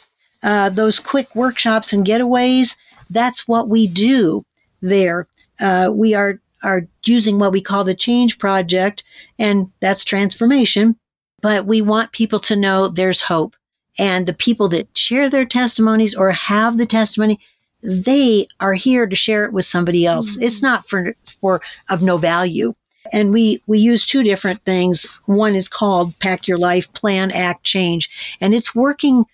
uh, 0.44 0.68
those 0.68 1.00
quick 1.00 1.34
workshops 1.34 1.92
and 1.92 2.06
getaways, 2.06 2.76
that's 3.10 3.48
what 3.48 3.68
we 3.68 3.86
do 3.86 4.44
there. 4.82 5.26
Uh, 5.58 5.90
we 5.92 6.14
are, 6.14 6.38
are 6.62 6.86
using 7.04 7.38
what 7.38 7.50
we 7.50 7.62
call 7.62 7.82
the 7.82 7.94
Change 7.94 8.38
Project, 8.38 9.02
and 9.38 9.72
that's 9.80 10.04
transformation. 10.04 10.96
But 11.40 11.66
we 11.66 11.80
want 11.80 12.12
people 12.12 12.38
to 12.40 12.56
know 12.56 12.88
there's 12.88 13.22
hope 13.22 13.56
and 13.98 14.26
the 14.26 14.34
people 14.34 14.68
that 14.70 14.96
share 14.96 15.30
their 15.30 15.44
testimonies 15.46 16.14
or 16.14 16.30
have 16.30 16.76
the 16.76 16.86
testimony, 16.86 17.40
they 17.82 18.46
are 18.60 18.74
here 18.74 19.06
to 19.06 19.16
share 19.16 19.44
it 19.44 19.52
with 19.52 19.64
somebody 19.66 20.04
else. 20.04 20.32
Mm-hmm. 20.32 20.42
It's 20.42 20.62
not 20.62 20.88
for, 20.88 21.14
for 21.40 21.62
of 21.90 22.02
no 22.02 22.16
value. 22.16 22.74
And 23.12 23.32
we, 23.32 23.62
we 23.66 23.78
use 23.78 24.06
two 24.06 24.22
different 24.22 24.64
things. 24.64 25.06
One 25.26 25.54
is 25.54 25.68
called 25.68 26.18
Pack 26.18 26.48
Your 26.48 26.58
Life 26.58 26.92
Plan, 26.94 27.30
Act, 27.30 27.64
Change. 27.64 28.10
And 28.40 28.54
it's 28.54 28.74
working 28.74 29.24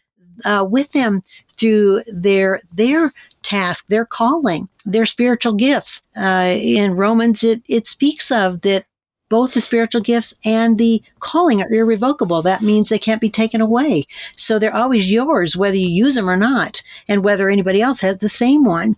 uh, 0.45 0.67
with 0.69 0.93
them 0.93 1.23
through 1.59 2.03
their 2.07 2.61
their 2.73 3.13
task, 3.43 3.87
their 3.89 4.07
calling, 4.07 4.69
their 4.87 5.07
spiritual 5.07 5.53
gifts. 5.53 6.03
Uh, 6.17 6.57
in 6.59 6.97
Romans, 6.97 7.45
it 7.45 7.63
it 7.69 7.87
speaks 7.87 8.31
of 8.31 8.63
that 8.63 8.87
both 9.29 9.53
the 9.53 9.61
spiritual 9.61 10.01
gifts 10.01 10.35
and 10.45 10.77
the 10.77 11.03
calling 11.21 11.63
are 11.63 11.73
irrevocable. 11.73 12.43
That 12.43 12.63
means 12.63 12.89
they 12.89 12.99
can't 12.99 13.21
be 13.21 13.31
taken 13.31 13.61
away. 13.61 14.07
So 14.37 14.59
they're 14.59 14.75
always 14.75 15.11
yours, 15.11 15.57
whether 15.57 15.77
you 15.77 15.89
use 15.89 16.17
them 16.17 16.29
or 16.29 16.37
not, 16.37 16.83
and 17.07 17.23
whether 17.23 17.49
anybody 17.49 17.81
else 17.81 18.01
has 18.01 18.19
the 18.19 18.29
same 18.29 18.65
one. 18.65 18.97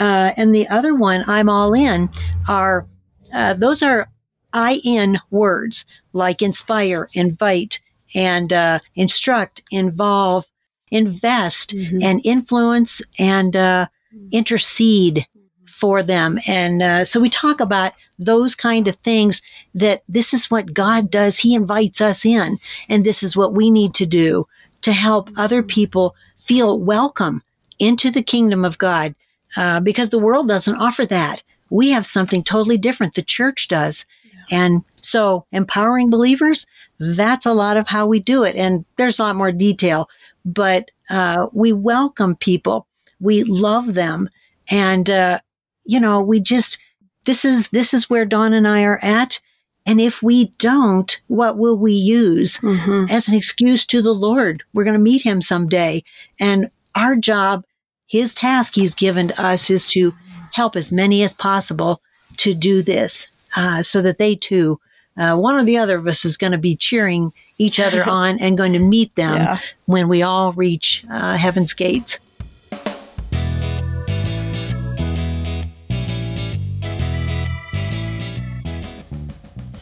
Uh, 0.00 0.32
and 0.36 0.54
the 0.54 0.66
other 0.68 0.94
one, 0.94 1.22
I'm 1.26 1.50
all 1.50 1.74
in, 1.74 2.08
are 2.48 2.86
uh, 3.32 3.54
those 3.54 3.82
are 3.82 4.08
in 4.54 5.18
words 5.30 5.84
like 6.12 6.42
inspire, 6.42 7.08
invite, 7.14 7.80
and 8.14 8.52
uh, 8.52 8.78
instruct, 8.94 9.62
involve, 9.70 10.46
invest, 10.90 11.70
mm-hmm. 11.70 12.02
and 12.02 12.20
influence, 12.24 13.02
and 13.18 13.56
uh, 13.56 13.86
intercede 14.30 15.26
for 15.66 16.02
them. 16.02 16.38
And 16.46 16.82
uh, 16.82 17.04
so 17.04 17.20
we 17.20 17.28
talk 17.28 17.60
about 17.60 17.92
those 18.18 18.54
kind 18.54 18.86
of 18.86 18.96
things 18.96 19.42
that 19.74 20.02
this 20.08 20.32
is 20.32 20.50
what 20.50 20.72
God 20.72 21.10
does. 21.10 21.38
He 21.38 21.54
invites 21.54 22.00
us 22.00 22.24
in, 22.24 22.58
and 22.88 23.04
this 23.04 23.22
is 23.22 23.36
what 23.36 23.54
we 23.54 23.70
need 23.70 23.94
to 23.94 24.06
do 24.06 24.46
to 24.82 24.92
help 24.92 25.30
other 25.36 25.62
people 25.62 26.14
feel 26.38 26.78
welcome 26.78 27.42
into 27.78 28.10
the 28.10 28.22
kingdom 28.22 28.64
of 28.64 28.78
God 28.78 29.14
uh, 29.56 29.80
because 29.80 30.10
the 30.10 30.18
world 30.18 30.46
doesn't 30.46 30.76
offer 30.76 31.06
that. 31.06 31.42
We 31.70 31.90
have 31.90 32.06
something 32.06 32.44
totally 32.44 32.78
different. 32.78 33.14
The 33.14 33.22
church 33.22 33.68
does. 33.68 34.04
And 34.50 34.82
so 35.02 35.46
empowering 35.52 36.10
believers, 36.10 36.66
that's 36.98 37.46
a 37.46 37.52
lot 37.52 37.76
of 37.76 37.88
how 37.88 38.06
we 38.06 38.20
do 38.20 38.44
it. 38.44 38.56
And 38.56 38.84
there's 38.96 39.18
a 39.18 39.22
lot 39.22 39.36
more 39.36 39.52
detail, 39.52 40.08
but 40.44 40.90
uh, 41.10 41.46
we 41.52 41.72
welcome 41.72 42.36
people. 42.36 42.86
We 43.20 43.44
love 43.44 43.94
them. 43.94 44.28
And, 44.68 45.10
uh, 45.10 45.40
you 45.84 46.00
know, 46.00 46.20
we 46.20 46.40
just, 46.40 46.78
this 47.26 47.44
is, 47.44 47.68
this 47.70 47.92
is 47.92 48.08
where 48.08 48.24
Dawn 48.24 48.52
and 48.52 48.66
I 48.66 48.84
are 48.84 48.98
at. 49.02 49.40
And 49.86 50.00
if 50.00 50.22
we 50.22 50.46
don't, 50.58 51.20
what 51.26 51.58
will 51.58 51.78
we 51.78 51.92
use 51.92 52.56
mm-hmm. 52.58 53.06
as 53.10 53.28
an 53.28 53.34
excuse 53.34 53.84
to 53.86 54.00
the 54.00 54.14
Lord? 54.14 54.62
We're 54.72 54.84
going 54.84 54.96
to 54.96 55.02
meet 55.02 55.22
him 55.22 55.42
someday. 55.42 56.02
And 56.40 56.70
our 56.94 57.16
job, 57.16 57.64
his 58.06 58.34
task 58.34 58.74
he's 58.74 58.94
given 58.94 59.28
to 59.28 59.40
us 59.42 59.68
is 59.68 59.88
to 59.90 60.14
help 60.52 60.76
as 60.76 60.92
many 60.92 61.22
as 61.22 61.34
possible 61.34 62.00
to 62.38 62.54
do 62.54 62.82
this 62.82 63.28
uh, 63.56 63.82
so 63.82 64.02
that 64.02 64.18
they 64.18 64.34
too, 64.34 64.80
uh, 65.16 65.36
one 65.36 65.54
or 65.54 65.64
the 65.64 65.78
other 65.78 65.96
of 65.96 66.06
us 66.06 66.24
is 66.24 66.36
going 66.36 66.52
to 66.52 66.58
be 66.58 66.76
cheering 66.76 67.32
each 67.58 67.78
other 67.80 68.04
on 68.08 68.38
and 68.38 68.58
going 68.58 68.72
to 68.72 68.78
meet 68.78 69.14
them 69.14 69.36
yeah. 69.36 69.60
when 69.86 70.08
we 70.08 70.22
all 70.22 70.52
reach 70.52 71.04
uh, 71.10 71.36
heaven's 71.36 71.72
gates. 71.72 72.18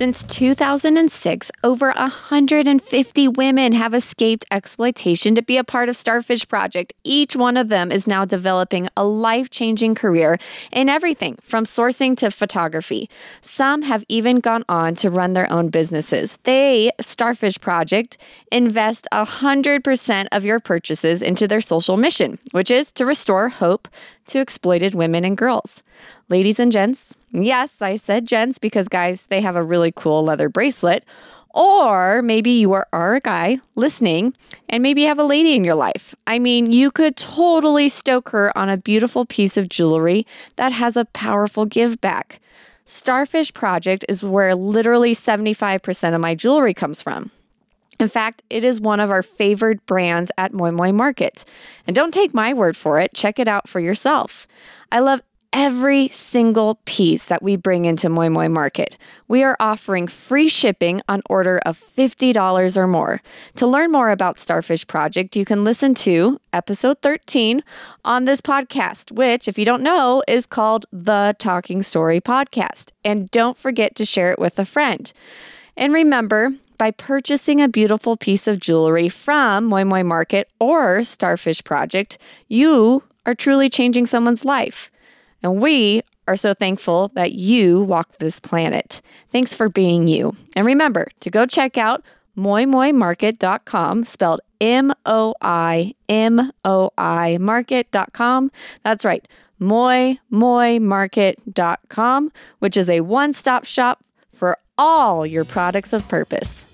Since 0.03 0.25
2006, 0.25 1.53
over 1.63 1.93
150 1.93 3.29
women 3.29 3.71
have 3.71 3.95
escaped 3.95 4.45
exploitation 4.51 5.37
to 5.37 5.43
be 5.43 5.57
a 5.57 5.63
part 5.63 5.89
of 5.89 5.97
Starfish 5.97 6.49
Project. 6.49 6.93
Each 7.05 7.37
one 7.37 7.57
of 7.57 7.69
them 7.69 7.93
is 7.93 8.09
now 8.09 8.25
developing 8.25 8.89
a 8.97 9.05
life 9.05 9.49
changing 9.49 9.95
career 9.95 10.39
in 10.73 10.89
everything 10.89 11.39
from 11.41 11.65
sourcing 11.65 12.17
to 12.17 12.33
photography. 12.33 13.09
Some 13.43 13.83
have 13.83 14.05
even 14.09 14.41
gone 14.41 14.65
on 14.69 14.97
to 14.97 15.09
run 15.09 15.35
their 15.35 15.49
own 15.53 15.69
businesses. 15.69 16.37
They, 16.43 16.91
Starfish 17.01 17.61
Project, 17.61 18.19
invest 18.51 19.07
100% 19.13 20.27
of 20.33 20.45
your 20.45 20.59
purchases 20.59 21.23
into 21.23 21.47
their 21.47 21.61
social 21.61 21.97
mission, 21.97 22.41
which 22.51 22.73
is 22.73 22.91
to 22.95 23.07
restore 23.07 23.51
hope 23.51 23.87
to 24.27 24.41
exploited 24.41 24.95
women 24.95 25.25
and 25.25 25.37
girls. 25.37 25.83
Ladies 26.29 26.59
and 26.59 26.73
gents, 26.73 27.16
yes, 27.33 27.81
I 27.81 27.97
said 27.97 28.27
gents 28.27 28.59
because 28.59 28.89
guys, 28.89 29.23
they 29.29 29.41
have 29.41 29.57
a 29.57 29.62
really 29.62 29.93
cool 29.93 30.25
leather 30.25 30.49
bracelet. 30.49 31.05
Or 31.55 32.23
maybe 32.23 32.51
you 32.51 32.73
are, 32.73 32.87
are 32.93 33.14
a 33.14 33.20
guy 33.20 33.59
listening 33.75 34.35
and 34.68 34.83
maybe 34.83 35.03
you 35.03 35.09
have 35.09 35.18
a 35.18 35.25
lady 35.25 35.55
in 35.55 35.64
your 35.64 35.75
life. 35.75 36.14
I 36.27 36.39
mean, 36.39 36.73
you 36.73 36.91
could 36.91 37.16
totally 37.16 37.89
stoke 37.91 38.31
her 38.31 38.57
on 38.57 38.70
a 38.70 38.79
beautiful 38.79 39.27
piece 39.27 39.59
of 39.59 39.68
jewelry 39.68 40.27
that 40.57 40.73
has 40.73 40.97
a 40.97 41.05
powerful 41.05 41.66
give 41.66 42.01
back. 42.01 42.41
Starfish 42.85 43.53
Project 43.53 44.05
is 44.09 44.23
where 44.23 44.55
literally 44.55 45.14
75% 45.14 46.14
of 46.14 46.20
my 46.20 46.35
jewelry 46.35 46.75
comes 46.75 47.03
from. 47.03 47.31
In 48.03 48.09
fact, 48.09 48.43
it 48.51 48.65
is 48.65 48.81
one 48.81 48.99
of 48.99 49.13
our 49.13 49.23
favorite 49.23 49.87
brands 49.87 50.33
at 50.37 50.53
Moi 50.53 50.73
Moi 50.73 50.91
Market. 50.91 51.45
And 51.87 51.95
don't 51.95 52.13
take 52.13 52.35
my 52.35 52.53
word 52.53 52.77
for 52.77 52.99
it, 52.99 53.15
check 53.15 53.39
it 53.39 53.47
out 53.47 53.69
for 53.69 53.79
yourself. 53.79 54.49
I 54.91 54.99
love 54.99 55.23
every 55.53 56.09
single 56.09 56.81
piece 56.85 57.27
that 57.27 57.45
we 57.45 57.55
bring 57.55 57.85
into 57.85 58.09
Moi 58.09 58.29
Moi 58.29 58.49
Market. 58.49 58.97
We 59.29 59.45
are 59.45 59.57
offering 59.61 60.09
free 60.09 60.49
shipping 60.49 61.01
on 61.09 61.23
order 61.31 61.61
of 61.65 61.79
$50 61.79 62.77
or 62.77 62.87
more. 62.89 63.23
To 63.55 63.69
learn 63.69 63.93
more 63.93 64.11
about 64.11 64.41
Starfish 64.41 64.85
Project, 64.89 65.37
you 65.37 65.45
can 65.45 65.63
listen 65.63 65.95
to 65.95 66.41
episode 66.53 67.03
13 67.03 67.63
on 68.05 68.25
this 68.25 68.41
podcast, 68.41 69.13
which, 69.13 69.47
if 69.47 69.57
you 69.57 69.65
don't 69.65 69.83
know, 69.83 70.25
is 70.27 70.45
called 70.45 70.87
the 70.91 71.37
Talking 71.39 71.85
Story 71.85 72.21
Podcast. 72.21 72.91
And 73.05 73.31
don't 73.31 73.57
forget 73.57 73.95
to 73.95 74.05
share 74.05 74.33
it 74.33 74.41
with 74.41 74.59
a 74.59 74.65
friend. 74.65 75.13
And 75.77 75.93
remember, 75.93 76.53
by 76.79 76.91
purchasing 76.91 77.61
a 77.61 77.68
beautiful 77.68 78.16
piece 78.16 78.47
of 78.47 78.59
jewelry 78.59 79.09
from 79.09 79.64
Moi 79.64 79.85
Moi 79.85 80.03
Market 80.03 80.49
or 80.59 81.03
Starfish 81.03 81.62
Project, 81.64 82.18
you 82.49 83.03
are 83.25 83.35
truly 83.35 83.68
changing 83.68 84.07
someone's 84.07 84.45
life. 84.45 84.91
And 85.43 85.61
we 85.61 86.03
are 86.29 86.37
so 86.37 86.55
thankful 86.55 87.09
that 87.14 87.33
you 87.33 87.83
walk 87.83 88.18
this 88.18 88.41
planet. 88.41 89.01
Thanks 89.31 89.55
for 89.55 89.68
being 89.68 90.09
you. 90.09 90.37
And 90.55 90.66
remember 90.66 91.09
to 91.20 91.31
go 91.31 91.47
check 91.47 91.77
out 91.77 92.03
moimoimarket.com, 92.37 94.05
spelled 94.05 94.41
M 94.61 94.93
O 95.05 95.35
I 95.43 95.95
M 96.09 96.53
O 96.64 96.91
I 96.97 97.39
market.com. 97.39 98.53
That's 98.85 99.05
right, 99.05 99.27
moimoimarket.com, 99.61 102.33
which 102.61 102.77
is 102.77 102.89
a 102.89 103.01
one 103.01 103.33
stop 103.33 103.64
shop 103.64 104.05
all 104.79 105.27
your 105.27 105.45
products 105.45 105.93
of 105.93 106.09
purpose. 106.09 106.64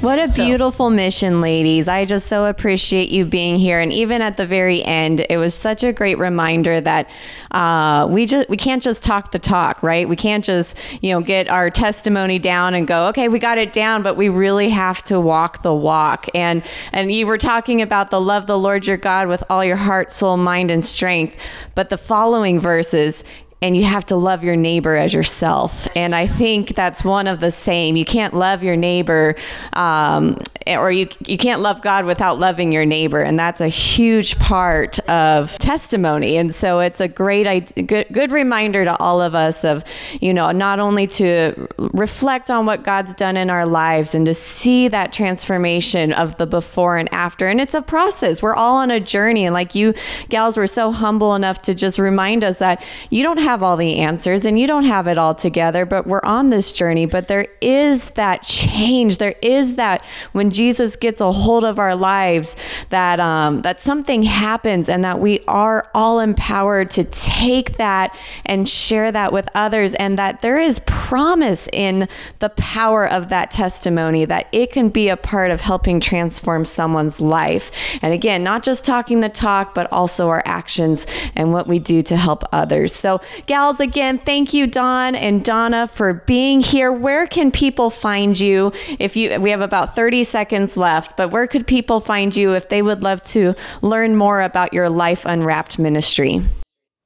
What 0.00 0.18
a 0.18 0.28
beautiful 0.28 0.88
mission, 0.88 1.42
ladies. 1.42 1.86
I 1.86 2.06
just 2.06 2.26
so 2.26 2.46
appreciate 2.46 3.10
you 3.10 3.26
being 3.26 3.58
here. 3.58 3.80
And 3.80 3.92
even 3.92 4.22
at 4.22 4.38
the 4.38 4.46
very 4.46 4.82
end, 4.82 5.26
it 5.28 5.36
was 5.36 5.54
such 5.54 5.84
a 5.84 5.92
great 5.92 6.16
reminder 6.16 6.80
that 6.80 7.10
uh, 7.50 8.08
we 8.08 8.24
just 8.24 8.48
we 8.48 8.56
can't 8.56 8.82
just 8.82 9.02
talk 9.02 9.30
the 9.30 9.38
talk, 9.38 9.82
right? 9.82 10.08
We 10.08 10.16
can't 10.16 10.42
just, 10.42 10.78
you 11.02 11.12
know, 11.12 11.20
get 11.20 11.50
our 11.50 11.68
testimony 11.68 12.38
down 12.38 12.72
and 12.72 12.86
go, 12.86 13.08
okay, 13.08 13.28
we 13.28 13.38
got 13.38 13.58
it 13.58 13.74
down, 13.74 14.02
but 14.02 14.16
we 14.16 14.30
really 14.30 14.70
have 14.70 15.04
to 15.04 15.20
walk 15.20 15.60
the 15.60 15.74
walk. 15.74 16.28
And 16.34 16.64
and 16.92 17.12
you 17.12 17.26
were 17.26 17.36
talking 17.36 17.82
about 17.82 18.10
the 18.10 18.22
love 18.22 18.46
the 18.46 18.58
Lord 18.58 18.86
your 18.86 18.96
God 18.96 19.28
with 19.28 19.44
all 19.50 19.62
your 19.62 19.76
heart, 19.76 20.10
soul, 20.10 20.38
mind, 20.38 20.70
and 20.70 20.82
strength. 20.82 21.36
But 21.74 21.90
the 21.90 21.98
following 21.98 22.58
verses, 22.58 23.22
and 23.62 23.76
you 23.76 23.84
have 23.84 24.06
to 24.06 24.16
love 24.16 24.42
your 24.42 24.56
neighbor 24.56 24.96
as 24.96 25.12
yourself. 25.12 25.86
And 25.94 26.14
I 26.14 26.26
think 26.26 26.74
that's 26.74 27.04
one 27.04 27.26
of 27.26 27.40
the 27.40 27.50
same. 27.50 27.96
You 27.96 28.06
can't 28.06 28.32
love 28.32 28.62
your 28.62 28.76
neighbor, 28.76 29.36
um, 29.74 30.38
or 30.66 30.90
you 30.90 31.08
you 31.26 31.36
can't 31.36 31.60
love 31.60 31.82
God 31.82 32.04
without 32.04 32.38
loving 32.38 32.72
your 32.72 32.86
neighbor, 32.86 33.20
and 33.20 33.38
that's 33.38 33.60
a 33.60 33.68
huge 33.68 34.38
part 34.38 34.98
of 35.00 35.58
testimony. 35.58 36.36
And 36.36 36.54
so 36.54 36.80
it's 36.80 37.00
a 37.00 37.08
great 37.08 37.74
good 37.86 38.06
good 38.12 38.32
reminder 38.32 38.84
to 38.84 38.96
all 38.98 39.20
of 39.20 39.34
us 39.34 39.64
of 39.64 39.84
you 40.20 40.32
know 40.32 40.50
not 40.52 40.80
only 40.80 41.06
to 41.06 41.68
reflect 41.78 42.50
on 42.50 42.66
what 42.66 42.82
God's 42.82 43.14
done 43.14 43.36
in 43.36 43.50
our 43.50 43.66
lives 43.66 44.14
and 44.14 44.24
to 44.26 44.34
see 44.34 44.88
that 44.88 45.12
transformation 45.12 46.12
of 46.12 46.36
the 46.36 46.46
before 46.46 46.96
and 46.96 47.12
after. 47.12 47.48
And 47.48 47.60
it's 47.60 47.74
a 47.74 47.82
process. 47.82 48.40
We're 48.40 48.54
all 48.54 48.76
on 48.76 48.90
a 48.90 49.00
journey, 49.00 49.44
and 49.44 49.52
like 49.52 49.74
you 49.74 49.92
gals 50.30 50.56
were 50.56 50.66
so 50.66 50.92
humble 50.92 51.34
enough 51.34 51.60
to 51.62 51.74
just 51.74 51.98
remind 51.98 52.42
us 52.42 52.58
that 52.58 52.82
you 53.10 53.22
don't 53.22 53.38
have 53.38 53.49
have 53.50 53.62
all 53.64 53.76
the 53.76 53.96
answers 53.96 54.44
and 54.44 54.58
you 54.60 54.66
don't 54.66 54.84
have 54.84 55.08
it 55.08 55.18
all 55.18 55.34
together, 55.34 55.84
but 55.84 56.06
we're 56.06 56.22
on 56.22 56.50
this 56.50 56.72
journey. 56.72 57.04
But 57.04 57.26
there 57.26 57.48
is 57.60 58.10
that 58.10 58.42
change. 58.42 59.18
There 59.18 59.34
is 59.42 59.74
that 59.74 60.04
when 60.32 60.50
Jesus 60.50 60.94
gets 60.94 61.20
a 61.20 61.32
hold 61.32 61.64
of 61.64 61.78
our 61.78 61.96
lives, 61.96 62.56
that 62.90 63.18
um, 63.18 63.62
that 63.62 63.80
something 63.80 64.22
happens 64.22 64.88
and 64.88 65.02
that 65.02 65.18
we 65.18 65.40
are 65.48 65.90
all 65.94 66.20
empowered 66.20 66.92
to 66.92 67.02
take 67.04 67.76
that 67.76 68.16
and 68.46 68.68
share 68.68 69.10
that 69.10 69.32
with 69.32 69.48
others, 69.54 69.94
and 69.94 70.16
that 70.16 70.42
there 70.42 70.58
is 70.58 70.78
promise 70.86 71.68
in 71.72 72.08
the 72.38 72.50
power 72.50 73.08
of 73.08 73.30
that 73.30 73.50
testimony 73.50 74.24
that 74.24 74.46
it 74.52 74.70
can 74.70 74.88
be 74.90 75.08
a 75.08 75.16
part 75.16 75.50
of 75.50 75.60
helping 75.60 75.98
transform 75.98 76.64
someone's 76.64 77.20
life. 77.20 77.70
And 78.00 78.12
again, 78.12 78.44
not 78.44 78.62
just 78.62 78.84
talking 78.84 79.20
the 79.20 79.28
talk, 79.28 79.74
but 79.74 79.92
also 79.92 80.28
our 80.28 80.42
actions 80.46 81.06
and 81.34 81.52
what 81.52 81.66
we 81.66 81.80
do 81.80 82.02
to 82.02 82.16
help 82.16 82.44
others. 82.52 82.94
So 82.94 83.20
gals, 83.46 83.80
again, 83.80 84.18
thank 84.18 84.52
you, 84.52 84.66
Dawn 84.66 85.14
and 85.14 85.44
Donna, 85.44 85.88
for 85.88 86.14
being 86.14 86.60
here. 86.60 86.92
Where 86.92 87.26
can 87.26 87.50
people 87.50 87.90
find 87.90 88.38
you? 88.38 88.72
If 88.98 89.16
you, 89.16 89.40
we 89.40 89.50
have 89.50 89.60
about 89.60 89.94
30 89.94 90.24
seconds 90.24 90.76
left, 90.76 91.16
but 91.16 91.30
where 91.30 91.46
could 91.46 91.66
people 91.66 92.00
find 92.00 92.34
you 92.34 92.54
if 92.54 92.68
they 92.68 92.82
would 92.82 93.02
love 93.02 93.22
to 93.24 93.54
learn 93.82 94.16
more 94.16 94.42
about 94.42 94.72
your 94.72 94.88
Life 94.88 95.24
Unwrapped 95.24 95.78
ministry? 95.78 96.40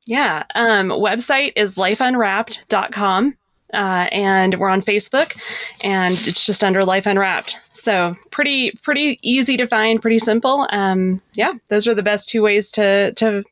Yeah. 0.07 0.45
Um, 0.55 0.89
website 0.89 1.53
is 1.57 1.77
lifeunwrapped.com. 1.77 3.37
Uh, 3.73 4.07
and 4.13 4.61
we're 4.61 4.69
on 4.69 4.81
Facebook, 4.83 5.37
and 5.83 6.15
it's 6.29 6.47
just 6.47 6.63
under 6.63 6.85
Life 6.85 7.07
Unwrapped. 7.07 7.57
So 7.73 8.15
pretty 8.31 8.71
pretty 8.85 9.19
easy 9.23 9.57
to 9.57 9.67
find, 9.67 10.01
pretty 10.01 10.21
simple. 10.21 10.69
Um, 10.71 11.21
yeah, 11.33 11.55
those 11.69 11.89
are 11.89 11.95
the 11.95 12.03
best 12.03 12.29
two 12.29 12.41
ways 12.41 12.71
to 12.73 13.13
to 13.15 13.43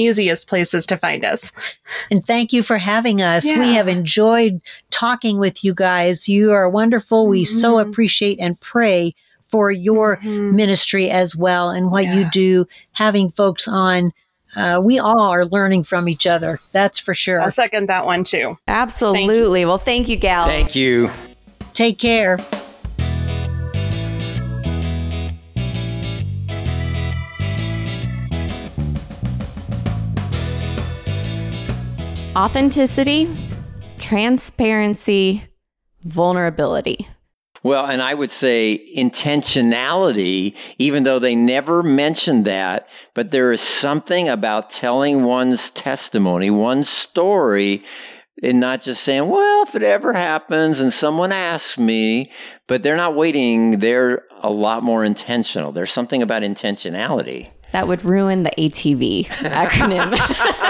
easiest 0.00 0.48
places 0.48 0.86
to 0.86 0.96
find 0.96 1.24
us. 1.24 1.52
And 2.10 2.24
thank 2.24 2.52
you 2.52 2.62
for 2.62 2.78
having 2.78 3.20
us. 3.22 3.44
Yeah. 3.44 3.58
We 3.58 3.74
have 3.74 3.88
enjoyed 3.88 4.60
talking 4.90 5.38
with 5.38 5.62
you 5.64 5.74
guys. 5.74 6.28
You 6.28 6.52
are 6.52 6.68
wonderful. 6.68 7.26
We 7.28 7.44
so 7.44 7.74
Mhm. 7.74 7.88
appreciate 7.88 8.38
and 8.40 8.58
pray 8.60 9.14
for 9.48 9.70
your 9.70 10.16
Mhm. 10.18 10.52
ministry 10.52 11.10
as 11.10 11.34
well 11.36 11.70
and 11.70 11.90
what 11.90 12.06
you 12.06 12.28
do, 12.30 12.66
having 12.92 13.30
folks 13.32 13.66
on. 13.66 14.12
Uh, 14.56 14.80
we 14.82 14.98
all 14.98 15.20
are 15.20 15.44
learning 15.44 15.84
from 15.84 16.08
each 16.08 16.26
other. 16.26 16.58
That's 16.72 16.98
for 16.98 17.14
sure. 17.14 17.40
I'll 17.40 17.50
second 17.50 17.88
that 17.88 18.06
one 18.06 18.24
too. 18.24 18.58
Absolutely. 18.66 19.64
Well, 19.64 19.78
thank 19.78 20.08
you, 20.08 20.16
gal. 20.16 20.44
Thank 20.44 20.74
you. 20.74 21.10
Take 21.74 21.98
care. 21.98 22.38
Authenticity, 32.36 33.28
transparency, 33.98 35.42
vulnerability. 36.04 37.08
Well, 37.64 37.86
and 37.86 38.00
I 38.00 38.14
would 38.14 38.30
say 38.30 38.86
intentionality, 38.96 40.54
even 40.78 41.02
though 41.02 41.18
they 41.18 41.34
never 41.34 41.82
mentioned 41.82 42.44
that, 42.44 42.88
but 43.14 43.32
there 43.32 43.52
is 43.52 43.60
something 43.60 44.28
about 44.28 44.70
telling 44.70 45.24
one's 45.24 45.70
testimony, 45.70 46.50
one's 46.50 46.88
story, 46.88 47.82
and 48.44 48.60
not 48.60 48.80
just 48.80 49.02
saying, 49.02 49.28
well, 49.28 49.64
if 49.64 49.74
it 49.74 49.82
ever 49.82 50.12
happens 50.12 50.78
and 50.78 50.92
someone 50.92 51.32
asks 51.32 51.78
me, 51.78 52.30
but 52.68 52.84
they're 52.84 52.96
not 52.96 53.16
waiting. 53.16 53.80
They're 53.80 54.22
a 54.40 54.50
lot 54.50 54.84
more 54.84 55.04
intentional. 55.04 55.72
There's 55.72 55.92
something 55.92 56.22
about 56.22 56.42
intentionality. 56.42 57.48
That 57.72 57.88
would 57.88 58.04
ruin 58.04 58.44
the 58.44 58.52
ATV 58.56 59.26
acronym. 59.26 60.66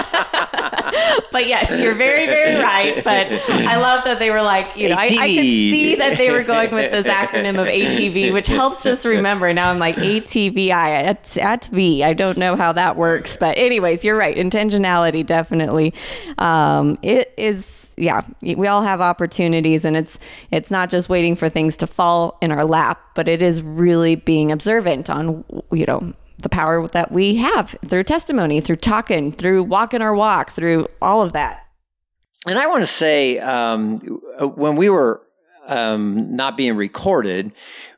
but 1.31 1.47
yes, 1.47 1.81
you're 1.81 1.95
very, 1.95 2.25
very 2.25 2.61
right. 2.61 3.03
But 3.03 3.31
I 3.49 3.77
love 3.77 4.03
that 4.05 4.19
they 4.19 4.29
were 4.29 4.41
like, 4.41 4.75
you 4.77 4.89
know, 4.89 4.95
I, 4.95 5.05
I 5.05 5.07
could 5.07 5.17
see 5.17 5.95
that 5.95 6.17
they 6.17 6.31
were 6.31 6.43
going 6.43 6.71
with 6.71 6.91
this 6.91 7.07
acronym 7.07 7.59
of 7.59 7.67
ATV, 7.67 8.33
which 8.33 8.47
helps 8.47 8.85
us 8.85 9.05
remember. 9.05 9.51
Now 9.53 9.71
I'm 9.71 9.79
like 9.79 9.95
ATVI 9.95 10.71
at, 10.71 11.37
at 11.37 11.65
V. 11.65 12.03
I 12.03 12.13
don't 12.13 12.37
know 12.37 12.55
how 12.55 12.71
that 12.73 12.95
works. 12.95 13.37
But, 13.37 13.57
anyways, 13.57 14.03
you're 14.03 14.17
right. 14.17 14.35
Intentionality, 14.35 15.25
definitely. 15.25 15.93
Um, 16.37 16.97
it 17.01 17.33
is 17.37 17.81
yeah 17.97 18.21
we 18.41 18.67
all 18.67 18.81
have 18.81 19.01
opportunities 19.01 19.83
and 19.85 19.97
it's 19.97 20.17
it's 20.49 20.71
not 20.71 20.89
just 20.89 21.09
waiting 21.09 21.35
for 21.35 21.49
things 21.49 21.75
to 21.75 21.85
fall 21.85 22.37
in 22.41 22.51
our 22.51 22.63
lap 22.65 23.01
but 23.15 23.27
it 23.27 23.41
is 23.41 23.61
really 23.61 24.15
being 24.15 24.51
observant 24.51 25.09
on 25.09 25.43
you 25.71 25.85
know 25.85 26.13
the 26.41 26.49
power 26.49 26.87
that 26.87 27.11
we 27.11 27.35
have 27.35 27.75
through 27.85 28.03
testimony 28.03 28.61
through 28.61 28.75
talking 28.75 29.31
through 29.31 29.63
walking 29.63 30.01
our 30.01 30.15
walk 30.15 30.51
through 30.51 30.87
all 31.01 31.21
of 31.21 31.33
that. 31.33 31.65
And 32.47 32.57
I 32.57 32.67
want 32.67 32.81
to 32.81 32.87
say, 32.87 33.37
um, 33.39 33.97
when 34.39 34.75
we 34.75 34.89
were 34.89 35.21
um, 35.67 36.35
not 36.35 36.57
being 36.57 36.75
recorded, 36.75 37.51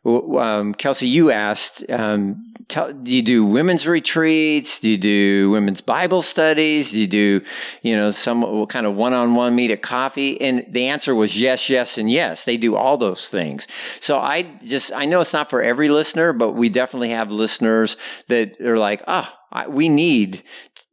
um, 0.05 0.73
Kelsey, 0.73 1.07
you 1.07 1.31
asked, 1.31 1.89
um, 1.89 2.52
tell, 2.67 2.93
do 2.93 3.11
you 3.11 3.21
do 3.21 3.45
women's 3.45 3.87
retreats? 3.87 4.79
Do 4.79 4.89
you 4.89 4.97
do 4.97 5.51
women's 5.51 5.81
Bible 5.81 6.21
studies? 6.21 6.91
Do 6.91 7.01
you 7.01 7.07
do, 7.07 7.41
you 7.81 7.95
know, 7.95 8.11
some 8.11 8.65
kind 8.67 8.85
of 8.85 8.95
one-on-one 8.95 9.55
meet 9.55 9.71
at 9.71 9.81
coffee? 9.81 10.39
And 10.39 10.65
the 10.69 10.87
answer 10.87 11.15
was 11.15 11.39
yes, 11.39 11.69
yes, 11.69 11.97
and 11.97 12.09
yes. 12.09 12.45
They 12.45 12.57
do 12.57 12.75
all 12.75 12.97
those 12.97 13.29
things. 13.29 13.67
So 13.99 14.19
I 14.19 14.43
just, 14.63 14.91
I 14.93 15.05
know 15.05 15.21
it's 15.21 15.33
not 15.33 15.49
for 15.49 15.61
every 15.61 15.89
listener, 15.89 16.33
but 16.33 16.51
we 16.51 16.69
definitely 16.69 17.09
have 17.09 17.31
listeners 17.31 17.97
that 18.27 18.59
are 18.61 18.77
like, 18.77 19.03
ah, 19.07 19.39
I 19.51 19.67
we 19.67 19.89
need 19.89 20.43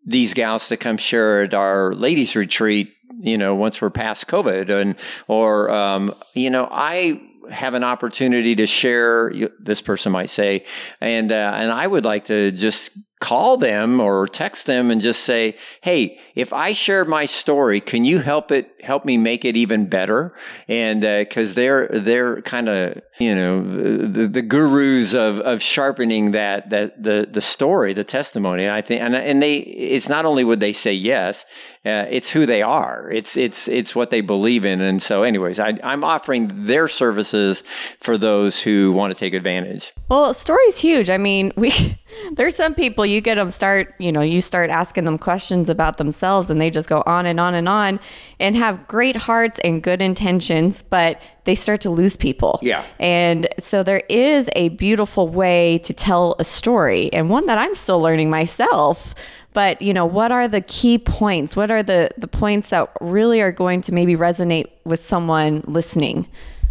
these 0.07 0.35
gals 0.35 0.69
to 0.69 0.77
come 0.77 0.97
share 0.97 1.43
at 1.43 1.55
our 1.55 1.95
ladies 1.95 2.37
retreat 2.37 2.95
you 3.21 3.37
know 3.37 3.55
once 3.55 3.81
we're 3.83 3.91
past 3.91 4.27
covid 4.27 4.69
and 4.69 4.97
or 5.29 5.71
um, 5.71 6.15
you 6.35 6.51
know 6.51 6.69
i 6.71 7.21
have 7.51 7.75
an 7.75 7.85
opportunity 7.85 8.55
to 8.57 8.67
share 8.67 9.33
this 9.59 9.81
person 9.81 10.13
might 10.13 10.31
say. 10.31 10.65
And 11.01 11.33
uh, 11.33 11.53
and 11.55 11.73
i 11.73 11.87
would 11.87 12.05
like 12.05 12.25
to 12.27 12.51
just 12.53 12.91
call 13.21 13.57
them 13.57 14.01
or 14.01 14.27
text 14.27 14.67
them 14.67 14.91
and 14.91 15.01
just 15.01 15.25
say 15.25 15.57
hey 15.83 16.19
if 16.35 16.53
i 16.53 16.73
share 16.73 17.05
my 17.05 17.27
story 17.27 17.81
can 17.81 18.05
you 18.05 18.19
help 18.19 18.51
it 18.51 18.81
help 18.83 19.05
me 19.05 19.17
make 19.17 19.45
it 19.45 19.57
even 19.57 19.87
better? 19.87 20.33
And 20.69 21.01
because 21.01 21.55
they're 21.55 21.89
they're 21.89 22.43
kind 22.43 22.69
of 22.69 23.01
you 23.19 23.35
know 23.35 23.63
the, 23.63 24.27
the 24.27 24.43
gurus 24.43 25.15
of 25.15 25.41
of 25.41 25.63
sharpening 25.63 26.33
that 26.33 26.71
that 26.71 27.03
the 27.03 27.29
the 27.31 27.41
story 27.41 27.93
the 27.93 28.05
testimony. 28.05 28.69
I 28.69 28.81
think 28.81 29.03
and, 29.03 29.15
and 29.15 29.43
they 29.43 29.59
it's 29.59 30.09
not 30.09 30.25
only 30.25 30.45
would 30.45 30.61
they 30.61 30.73
say 30.73 30.93
yes 30.93 31.45
uh, 31.85 32.05
it's 32.11 32.31
who 32.31 32.45
they 32.45 32.63
are. 32.63 33.11
It's 33.11 33.37
it's 33.37 33.69
it's 33.69 33.95
what 33.95 34.11
they 34.11 34.21
believe 34.21 34.65
in. 34.65 34.81
And 34.81 35.03
so 35.03 35.23
anyways 35.23 35.59
I, 35.59 35.77
i'm 35.83 36.05
offering 36.05 36.67
their 36.67 36.89
services 36.89 37.63
for 38.01 38.19
those 38.19 38.61
who 38.63 38.93
want 38.93 39.13
to 39.13 39.19
take 39.19 39.35
advantage. 39.35 39.93
Well 40.09 40.35
story's 40.35 40.79
huge. 40.79 41.11
I 41.11 41.19
mean 41.19 41.53
we 41.57 41.71
there's 42.33 42.55
some 42.55 42.75
people 42.75 43.05
you 43.05 43.21
get 43.21 43.37
them 43.37 43.51
start 43.51 43.95
you 43.99 44.11
know 44.13 44.21
you 44.21 44.41
start 44.41 44.71
asking 44.71 45.05
them 45.05 45.19
questions 45.19 45.69
about 45.69 45.97
themselves 45.97 46.51
and 46.51 46.61
they 46.61 46.71
just 46.71 46.89
go 46.89 47.03
on 47.07 47.27
and 47.27 47.41
on 47.41 47.55
and 47.55 47.69
on 47.69 48.01
and 48.39 48.57
have 48.57 48.87
great 48.89 49.17
hearts 49.17 49.59
and 49.65 49.83
good 49.83 50.03
intentions 50.03 50.83
but 50.83 51.21
they 51.45 51.55
start 51.55 51.81
to 51.81 51.91
lose 51.91 52.17
people. 52.17 52.59
Yeah. 52.63 52.85
and 52.99 53.49
so 53.59 53.83
there 53.83 54.03
is 54.09 54.49
a 54.55 54.71
beautiful 54.71 55.29
way 55.29 55.79
to 55.79 55.93
tell 55.93 56.37
a 56.39 56.45
story 56.45 57.13
and 57.13 57.31
one 57.31 57.47
that 57.47 57.59
i'm 57.59 57.75
still 57.75 58.01
learning 58.01 58.31
myself 58.31 59.15
but 59.53 59.83
you 59.83 59.93
know 59.93 60.07
what 60.07 60.31
are 60.33 60.47
the 60.47 60.61
key 60.61 60.99
points? 60.99 61.57
What 61.57 61.71
are 61.71 61.83
the 61.83 62.11
the 62.17 62.29
points 62.29 62.69
that 62.69 62.91
really 63.01 63.41
are 63.41 63.53
going 63.53 63.81
to 63.83 63.93
maybe 63.93 64.15
resonate 64.15 64.69
with 64.85 65.05
someone 65.05 65.65
listening 65.67 66.29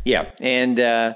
Yeah, 0.10 0.32
and 0.42 0.80
uh, 0.80 1.14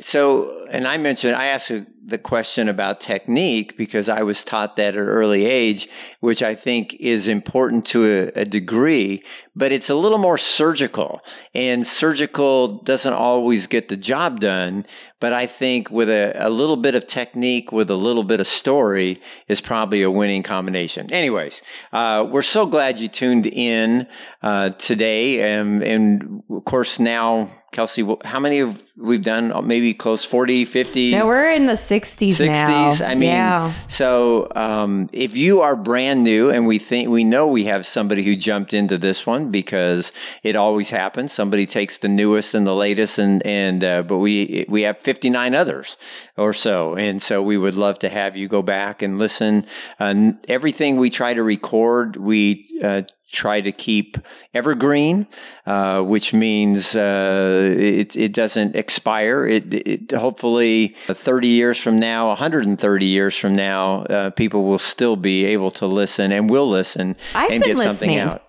so, 0.00 0.66
and 0.70 0.88
I 0.88 0.96
mentioned 0.96 1.36
I 1.36 1.48
asked 1.48 1.70
the 2.04 2.16
question 2.16 2.70
about 2.70 2.98
technique 2.98 3.76
because 3.76 4.08
I 4.08 4.22
was 4.22 4.42
taught 4.42 4.76
that 4.76 4.94
at 4.94 5.00
an 5.00 5.06
early 5.06 5.44
age, 5.44 5.86
which 6.20 6.42
I 6.42 6.54
think 6.54 6.94
is 6.94 7.28
important 7.28 7.84
to 7.88 8.32
a, 8.34 8.40
a 8.40 8.44
degree, 8.46 9.22
but 9.54 9.70
it's 9.70 9.90
a 9.90 9.94
little 9.94 10.16
more 10.16 10.38
surgical, 10.38 11.20
and 11.54 11.86
surgical 11.86 12.82
doesn't 12.82 13.12
always 13.12 13.66
get 13.66 13.90
the 13.90 13.98
job 13.98 14.40
done. 14.40 14.86
But 15.20 15.34
I 15.34 15.44
think 15.44 15.90
with 15.90 16.08
a, 16.08 16.32
a 16.34 16.48
little 16.48 16.78
bit 16.78 16.94
of 16.94 17.06
technique, 17.06 17.70
with 17.70 17.90
a 17.90 17.96
little 17.96 18.24
bit 18.24 18.40
of 18.40 18.46
story, 18.46 19.20
is 19.46 19.60
probably 19.60 20.00
a 20.00 20.10
winning 20.10 20.42
combination. 20.42 21.12
Anyways, 21.12 21.60
uh, 21.92 22.26
we're 22.30 22.40
so 22.40 22.64
glad 22.64 22.98
you 22.98 23.08
tuned 23.08 23.46
in 23.46 24.06
uh, 24.40 24.70
today, 24.70 25.42
and, 25.42 25.82
and 25.82 26.42
of 26.48 26.64
course 26.64 26.98
now. 26.98 27.50
Kelsey, 27.72 28.06
how 28.24 28.38
many 28.38 28.58
have 28.58 28.82
we've 28.98 29.22
done? 29.22 29.50
Uh, 29.50 29.62
Maybe 29.62 29.94
close 29.94 30.24
40, 30.24 30.66
50? 30.66 31.00
yeah 31.00 31.24
we're 31.24 31.50
in 31.50 31.66
the 31.66 31.72
60s, 31.72 32.44
now 32.44 32.90
60s. 32.90 33.06
I 33.06 33.14
mean, 33.14 33.30
yeah 33.30 33.72
so 33.88 34.52
um, 34.54 35.08
if 35.12 35.36
you 35.36 35.62
are 35.62 35.74
brand 35.74 36.22
new, 36.22 36.50
and 36.50 36.66
we 36.66 36.78
think 36.78 37.08
we 37.08 37.24
know 37.24 37.46
we 37.46 37.64
have 37.64 37.86
somebody 37.86 38.22
who 38.22 38.36
jumped 38.36 38.74
into 38.74 38.98
this 38.98 39.26
one 39.26 39.50
because 39.50 40.12
it 40.42 40.54
always 40.54 40.90
happens. 40.90 41.32
Somebody 41.32 41.66
takes 41.66 41.98
the 41.98 42.08
newest 42.08 42.54
and 42.54 42.66
the 42.66 42.74
latest, 42.74 43.18
and 43.18 43.44
and 43.46 43.82
uh, 43.82 44.02
but 44.02 44.18
we 44.18 44.66
we 44.68 44.82
have 44.82 44.98
59 44.98 45.54
others 45.54 45.96
or 46.36 46.52
so, 46.52 46.94
and 46.94 47.20
so 47.22 47.42
we 47.42 47.56
would 47.56 47.74
love 47.74 47.98
to 48.00 48.08
have 48.08 48.36
you 48.36 48.48
go 48.48 48.62
back 48.62 49.00
and 49.02 49.18
listen. 49.18 49.66
Uh, 49.98 50.32
everything 50.48 50.96
we 50.98 51.08
try 51.10 51.32
to 51.34 51.42
record, 51.42 52.16
we 52.16 52.68
uh, 52.84 53.02
try 53.32 53.60
to 53.60 53.72
keep 53.72 54.18
evergreen, 54.54 55.26
uh, 55.66 56.02
which 56.02 56.32
means 56.32 56.94
uh, 56.94 57.74
it, 57.76 58.14
it 58.14 58.32
doesn't 58.32 58.76
expire. 58.76 59.46
It, 59.46 59.72
it 59.72 60.12
hopefully 60.12 60.94
30 61.06 61.48
years 61.48 61.78
from 61.78 61.98
now, 61.98 62.28
130 62.28 63.06
years 63.06 63.36
from 63.36 63.56
now, 63.56 64.02
uh, 64.04 64.30
people 64.30 64.64
will 64.64 64.78
still 64.78 65.16
be 65.16 65.44
able 65.46 65.70
to 65.72 65.86
listen 65.86 66.30
and 66.30 66.48
will 66.48 66.68
listen 66.68 67.16
I've 67.34 67.50
and 67.50 67.62
get 67.64 67.78
something 67.78 68.16
out. 68.16 68.42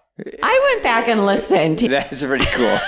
I 0.43 0.71
went 0.71 0.83
back 0.83 1.07
and 1.07 1.25
listened. 1.25 1.79
That's 1.91 2.21
pretty 2.23 2.45
cool. 2.45 2.79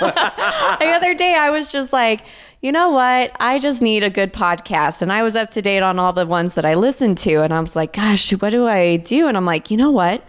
The 0.78 0.92
other 0.92 1.14
day, 1.14 1.34
I 1.34 1.50
was 1.50 1.72
just 1.72 1.92
like, 1.92 2.22
you 2.60 2.70
know 2.70 2.90
what? 2.90 3.34
I 3.40 3.58
just 3.58 3.80
need 3.80 4.02
a 4.02 4.10
good 4.10 4.32
podcast. 4.32 5.02
And 5.02 5.12
I 5.12 5.22
was 5.22 5.34
up 5.34 5.50
to 5.52 5.62
date 5.62 5.82
on 5.82 5.98
all 5.98 6.12
the 6.12 6.26
ones 6.26 6.54
that 6.54 6.64
I 6.64 6.74
listened 6.74 7.18
to. 7.18 7.42
And 7.42 7.52
I 7.52 7.60
was 7.60 7.74
like, 7.74 7.94
gosh, 7.94 8.30
what 8.32 8.50
do 8.50 8.66
I 8.66 8.96
do? 8.96 9.26
And 9.26 9.36
I'm 9.36 9.46
like, 9.46 9.70
you 9.70 9.76
know 9.76 9.90
what? 9.90 10.22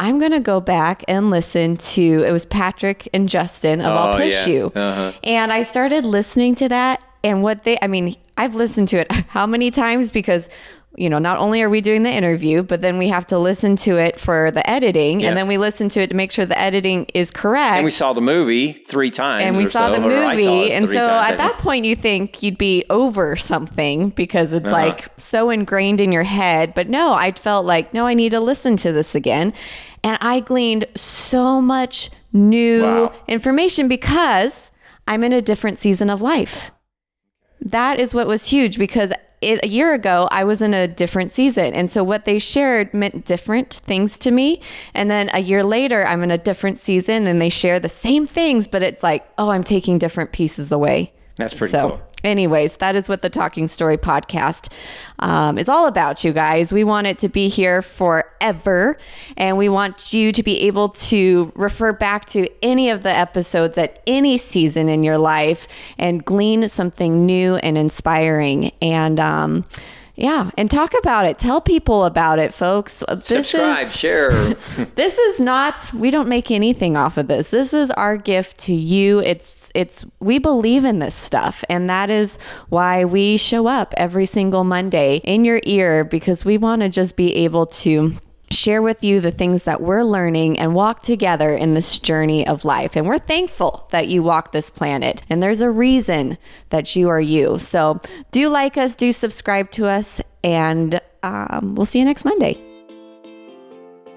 I'm 0.00 0.18
going 0.18 0.32
to 0.32 0.40
go 0.40 0.60
back 0.60 1.04
and 1.06 1.30
listen 1.30 1.76
to 1.76 2.24
it 2.26 2.32
was 2.32 2.46
Patrick 2.46 3.08
and 3.12 3.28
Justin 3.28 3.80
of 3.80 3.86
I'll 3.92 4.14
Oh, 4.14 4.16
Push 4.16 4.46
yeah. 4.46 4.52
You. 4.52 4.72
Uh-huh. 4.74 5.12
And 5.22 5.52
I 5.52 5.62
started 5.62 6.04
listening 6.06 6.54
to 6.56 6.68
that 6.70 7.00
and 7.22 7.42
what 7.42 7.62
they 7.64 7.78
I 7.82 7.86
mean, 7.86 8.16
I've 8.36 8.54
listened 8.54 8.88
to 8.88 8.96
it 9.00 9.12
how 9.28 9.46
many 9.46 9.70
times 9.70 10.10
because 10.10 10.48
you 10.96 11.08
know, 11.08 11.20
not 11.20 11.38
only 11.38 11.62
are 11.62 11.70
we 11.70 11.80
doing 11.80 12.02
the 12.02 12.10
interview, 12.10 12.64
but 12.64 12.82
then 12.82 12.98
we 12.98 13.06
have 13.08 13.24
to 13.26 13.38
listen 13.38 13.76
to 13.76 13.96
it 13.96 14.18
for 14.18 14.50
the 14.50 14.68
editing 14.68 15.20
Yeah. 15.20 15.28
and 15.28 15.36
then 15.36 15.46
we 15.46 15.56
listen 15.56 15.88
to 15.90 16.00
it 16.00 16.08
to 16.10 16.16
make 16.16 16.32
sure 16.32 16.44
the 16.44 16.58
editing 16.58 17.04
is 17.14 17.30
correct 17.30 17.76
And 17.76 17.84
we 17.84 17.92
saw 17.92 18.12
the 18.12 18.20
movie 18.20 18.72
three 18.72 19.08
times. 19.10 19.44
and 19.44 19.56
we 19.56 19.66
saw 19.66 19.86
so, 19.86 20.00
the 20.00 20.08
I 20.08 20.36
saw 20.36 20.50
movie 20.50 20.72
and 20.72 20.88
so 20.88 20.94
times, 21.06 21.30
at 21.32 21.38
that 21.38 21.58
point 21.58 21.84
you 21.84 21.94
think 21.94 22.42
you'd 22.42 22.58
be 22.58 22.84
over 22.90 23.36
something 23.36 24.10
because 24.10 24.52
it's 24.52 24.66
Uh-huh. 24.66 24.76
like 24.76 25.08
so 25.16 25.48
ingrained 25.48 26.00
in 26.00 26.10
your 26.10 26.24
head 26.24 26.74
but 26.74 26.88
no 26.88 27.12
i 27.12 27.30
felt 27.32 27.64
like 27.66 27.94
no 27.94 28.04
i 28.06 28.12
need 28.14 28.30
to 28.30 28.40
listen 28.40 28.76
to 28.78 28.90
this 28.92 29.14
again 29.14 29.52
and 30.04 30.18
i 30.20 30.40
gleaned 30.40 30.86
so 30.94 31.60
much 31.60 32.10
new 32.32 32.82
Wow. 32.82 33.12
information 33.28 33.88
because 33.88 34.70
i'm 35.06 35.22
in 35.24 35.32
a 35.32 35.42
different 35.42 35.78
season 35.78 36.10
of 36.10 36.20
life 36.20 36.70
that 37.60 38.00
is 38.00 38.14
what 38.14 38.26
was 38.26 38.46
huge 38.46 38.78
because 38.78 39.12
it, 39.42 39.60
a 39.62 39.68
year 39.68 39.94
ago 39.94 40.28
I 40.30 40.44
was 40.44 40.60
in 40.60 40.74
a 40.74 40.86
different 40.86 41.30
season 41.30 41.72
and 41.72 41.90
so 41.90 42.04
what 42.04 42.24
they 42.26 42.38
shared 42.38 42.92
meant 42.92 43.24
different 43.24 43.72
things 43.72 44.18
to 44.18 44.30
me 44.30 44.60
and 44.94 45.10
then 45.10 45.30
a 45.32 45.40
year 45.40 45.62
later 45.64 46.06
I'm 46.06 46.22
in 46.22 46.30
a 46.30 46.36
different 46.36 46.78
season 46.78 47.26
and 47.26 47.40
they 47.40 47.48
share 47.48 47.80
the 47.80 47.88
same 47.88 48.26
things 48.26 48.68
but 48.68 48.82
it's 48.82 49.02
like 49.02 49.26
oh 49.38 49.50
I'm 49.50 49.64
taking 49.64 49.96
different 49.98 50.32
pieces 50.32 50.72
away 50.72 51.12
That's 51.36 51.54
pretty 51.54 51.72
so 51.72 51.88
cool. 51.90 52.02
Anyways 52.24 52.76
that 52.78 52.96
is 52.96 53.08
what 53.08 53.22
the 53.22 53.30
talking 53.30 53.68
story 53.68 53.98
podcast 53.98 54.70
um, 55.20 55.58
is 55.58 55.68
all 55.68 55.86
about 55.86 56.24
you 56.24 56.32
guys. 56.32 56.72
We 56.72 56.84
want 56.84 57.06
it 57.06 57.18
to 57.20 57.28
be 57.28 57.48
here 57.48 57.82
forever 57.82 58.96
and 59.36 59.56
we 59.56 59.68
want 59.68 60.12
you 60.12 60.32
to 60.32 60.42
be 60.42 60.62
able 60.62 60.90
to 60.90 61.52
refer 61.54 61.92
back 61.92 62.26
to 62.26 62.48
any 62.62 62.90
of 62.90 63.02
the 63.02 63.10
episodes 63.10 63.78
at 63.78 64.02
any 64.06 64.38
season 64.38 64.88
in 64.88 65.04
your 65.04 65.18
life 65.18 65.68
and 65.98 66.24
glean 66.24 66.68
something 66.68 67.26
new 67.26 67.56
and 67.56 67.76
inspiring. 67.76 68.72
And 68.80 69.20
um, 69.20 69.66
yeah 70.20 70.50
and 70.56 70.70
talk 70.70 70.92
about 70.98 71.24
it. 71.24 71.38
Tell 71.38 71.60
people 71.60 72.04
about 72.04 72.38
it 72.38 72.54
folks. 72.54 73.02
Uh, 73.06 73.16
this 73.16 73.48
Subscribe, 73.48 73.84
is 73.84 73.96
share. 73.96 74.54
this 74.94 75.18
is 75.18 75.40
not 75.40 75.92
we 75.94 76.10
don't 76.10 76.28
make 76.28 76.50
anything 76.50 76.96
off 76.96 77.16
of 77.16 77.28
this. 77.28 77.50
This 77.50 77.72
is 77.74 77.90
our 77.92 78.16
gift 78.16 78.58
to 78.58 78.74
you. 78.74 79.20
It's 79.20 79.70
it's 79.74 80.04
we 80.20 80.38
believe 80.38 80.84
in 80.84 80.98
this 80.98 81.14
stuff 81.14 81.64
and 81.68 81.88
that 81.88 82.10
is 82.10 82.38
why 82.68 83.04
we 83.04 83.36
show 83.36 83.66
up 83.66 83.94
every 83.96 84.26
single 84.26 84.64
monday 84.64 85.16
in 85.24 85.44
your 85.44 85.60
ear 85.64 86.04
because 86.04 86.44
we 86.44 86.58
want 86.58 86.82
to 86.82 86.88
just 86.88 87.16
be 87.16 87.34
able 87.36 87.66
to 87.66 88.16
share 88.50 88.82
with 88.82 89.04
you 89.04 89.20
the 89.20 89.30
things 89.30 89.64
that 89.64 89.80
we're 89.80 90.02
learning 90.02 90.58
and 90.58 90.74
walk 90.74 91.02
together 91.02 91.54
in 91.54 91.74
this 91.74 92.00
journey 92.00 92.44
of 92.44 92.64
life 92.64 92.96
and 92.96 93.06
we're 93.06 93.18
thankful 93.18 93.86
that 93.90 94.08
you 94.08 94.22
walk 94.24 94.50
this 94.50 94.70
planet 94.70 95.22
and 95.30 95.40
there's 95.40 95.62
a 95.62 95.70
reason 95.70 96.36
that 96.70 96.96
you 96.96 97.08
are 97.08 97.20
you 97.20 97.58
so 97.58 98.00
do 98.32 98.48
like 98.48 98.76
us 98.76 98.96
do 98.96 99.12
subscribe 99.12 99.70
to 99.70 99.86
us 99.86 100.20
and 100.42 101.00
um, 101.22 101.76
we'll 101.76 101.86
see 101.86 102.00
you 102.00 102.04
next 102.04 102.24
monday 102.24 102.60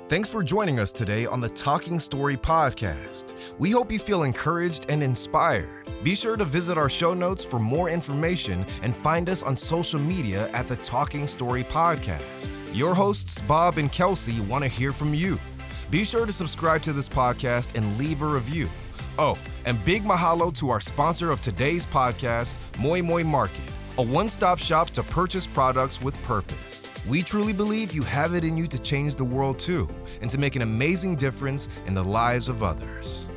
Thanks 0.10 0.30
for 0.30 0.44
joining 0.44 0.80
us 0.80 0.92
today 0.92 1.26
on 1.26 1.40
the 1.40 1.50
Talking 1.50 1.98
Story 1.98 2.36
Podcast. 2.36 3.56
We 3.58 3.72
hope 3.72 3.92
you 3.92 3.98
feel 3.98 4.24
encouraged 4.24 4.86
and 4.90 5.02
inspired. 5.02 5.88
Be 6.04 6.14
sure 6.14 6.38
to 6.38 6.46
visit 6.46 6.78
our 6.78 6.90
show 6.90 7.16
notes 7.16 7.44
for 7.44 7.58
more 7.58 7.90
information 7.90 8.64
and 8.84 8.94
find 8.94 9.28
us 9.28 9.42
on 9.42 9.56
social 9.56 10.00
media 10.00 10.50
at 10.50 10.68
the 10.68 10.76
Talking 10.76 11.26
Story 11.26 11.64
Podcast. 11.64 12.63
Your 12.74 12.96
hosts, 12.96 13.40
Bob 13.42 13.78
and 13.78 13.92
Kelsey, 13.92 14.42
want 14.42 14.64
to 14.64 14.68
hear 14.68 14.92
from 14.92 15.14
you. 15.14 15.38
Be 15.92 16.04
sure 16.04 16.26
to 16.26 16.34
subscribe 16.34 16.82
to 16.82 16.92
this 16.92 17.08
podcast 17.08 17.78
and 17.78 17.98
leave 18.00 18.24
a 18.24 18.26
review. 18.26 18.68
Oh, 19.20 19.38
and 19.66 19.78
big 19.86 20.02
mahalo 20.02 20.52
to 20.58 20.72
our 20.72 20.80
sponsor 20.80 21.30
of 21.30 21.40
today's 21.40 21.86
podcast, 21.86 22.58
Moi 22.80 23.04
Moi 23.04 23.24
Market, 23.24 23.62
a 24.00 24.02
one 24.02 24.28
stop 24.28 24.58
shop 24.58 24.90
to 24.90 25.04
purchase 25.04 25.46
products 25.46 26.02
with 26.02 26.20
purpose. 26.24 26.92
We 27.08 27.22
truly 27.22 27.54
believe 27.54 27.94
you 27.94 28.02
have 28.02 28.34
it 28.34 28.44
in 28.44 28.58
you 28.58 28.66
to 28.66 28.82
change 28.82 29.14
the 29.14 29.24
world 29.24 29.60
too, 29.60 29.88
and 30.24 30.32
to 30.32 30.40
make 30.40 30.56
an 30.56 30.64
amazing 30.64 31.16
difference 31.16 31.70
in 31.86 31.94
the 31.94 32.04
lives 32.04 32.50
of 32.50 32.64
others. 32.64 33.30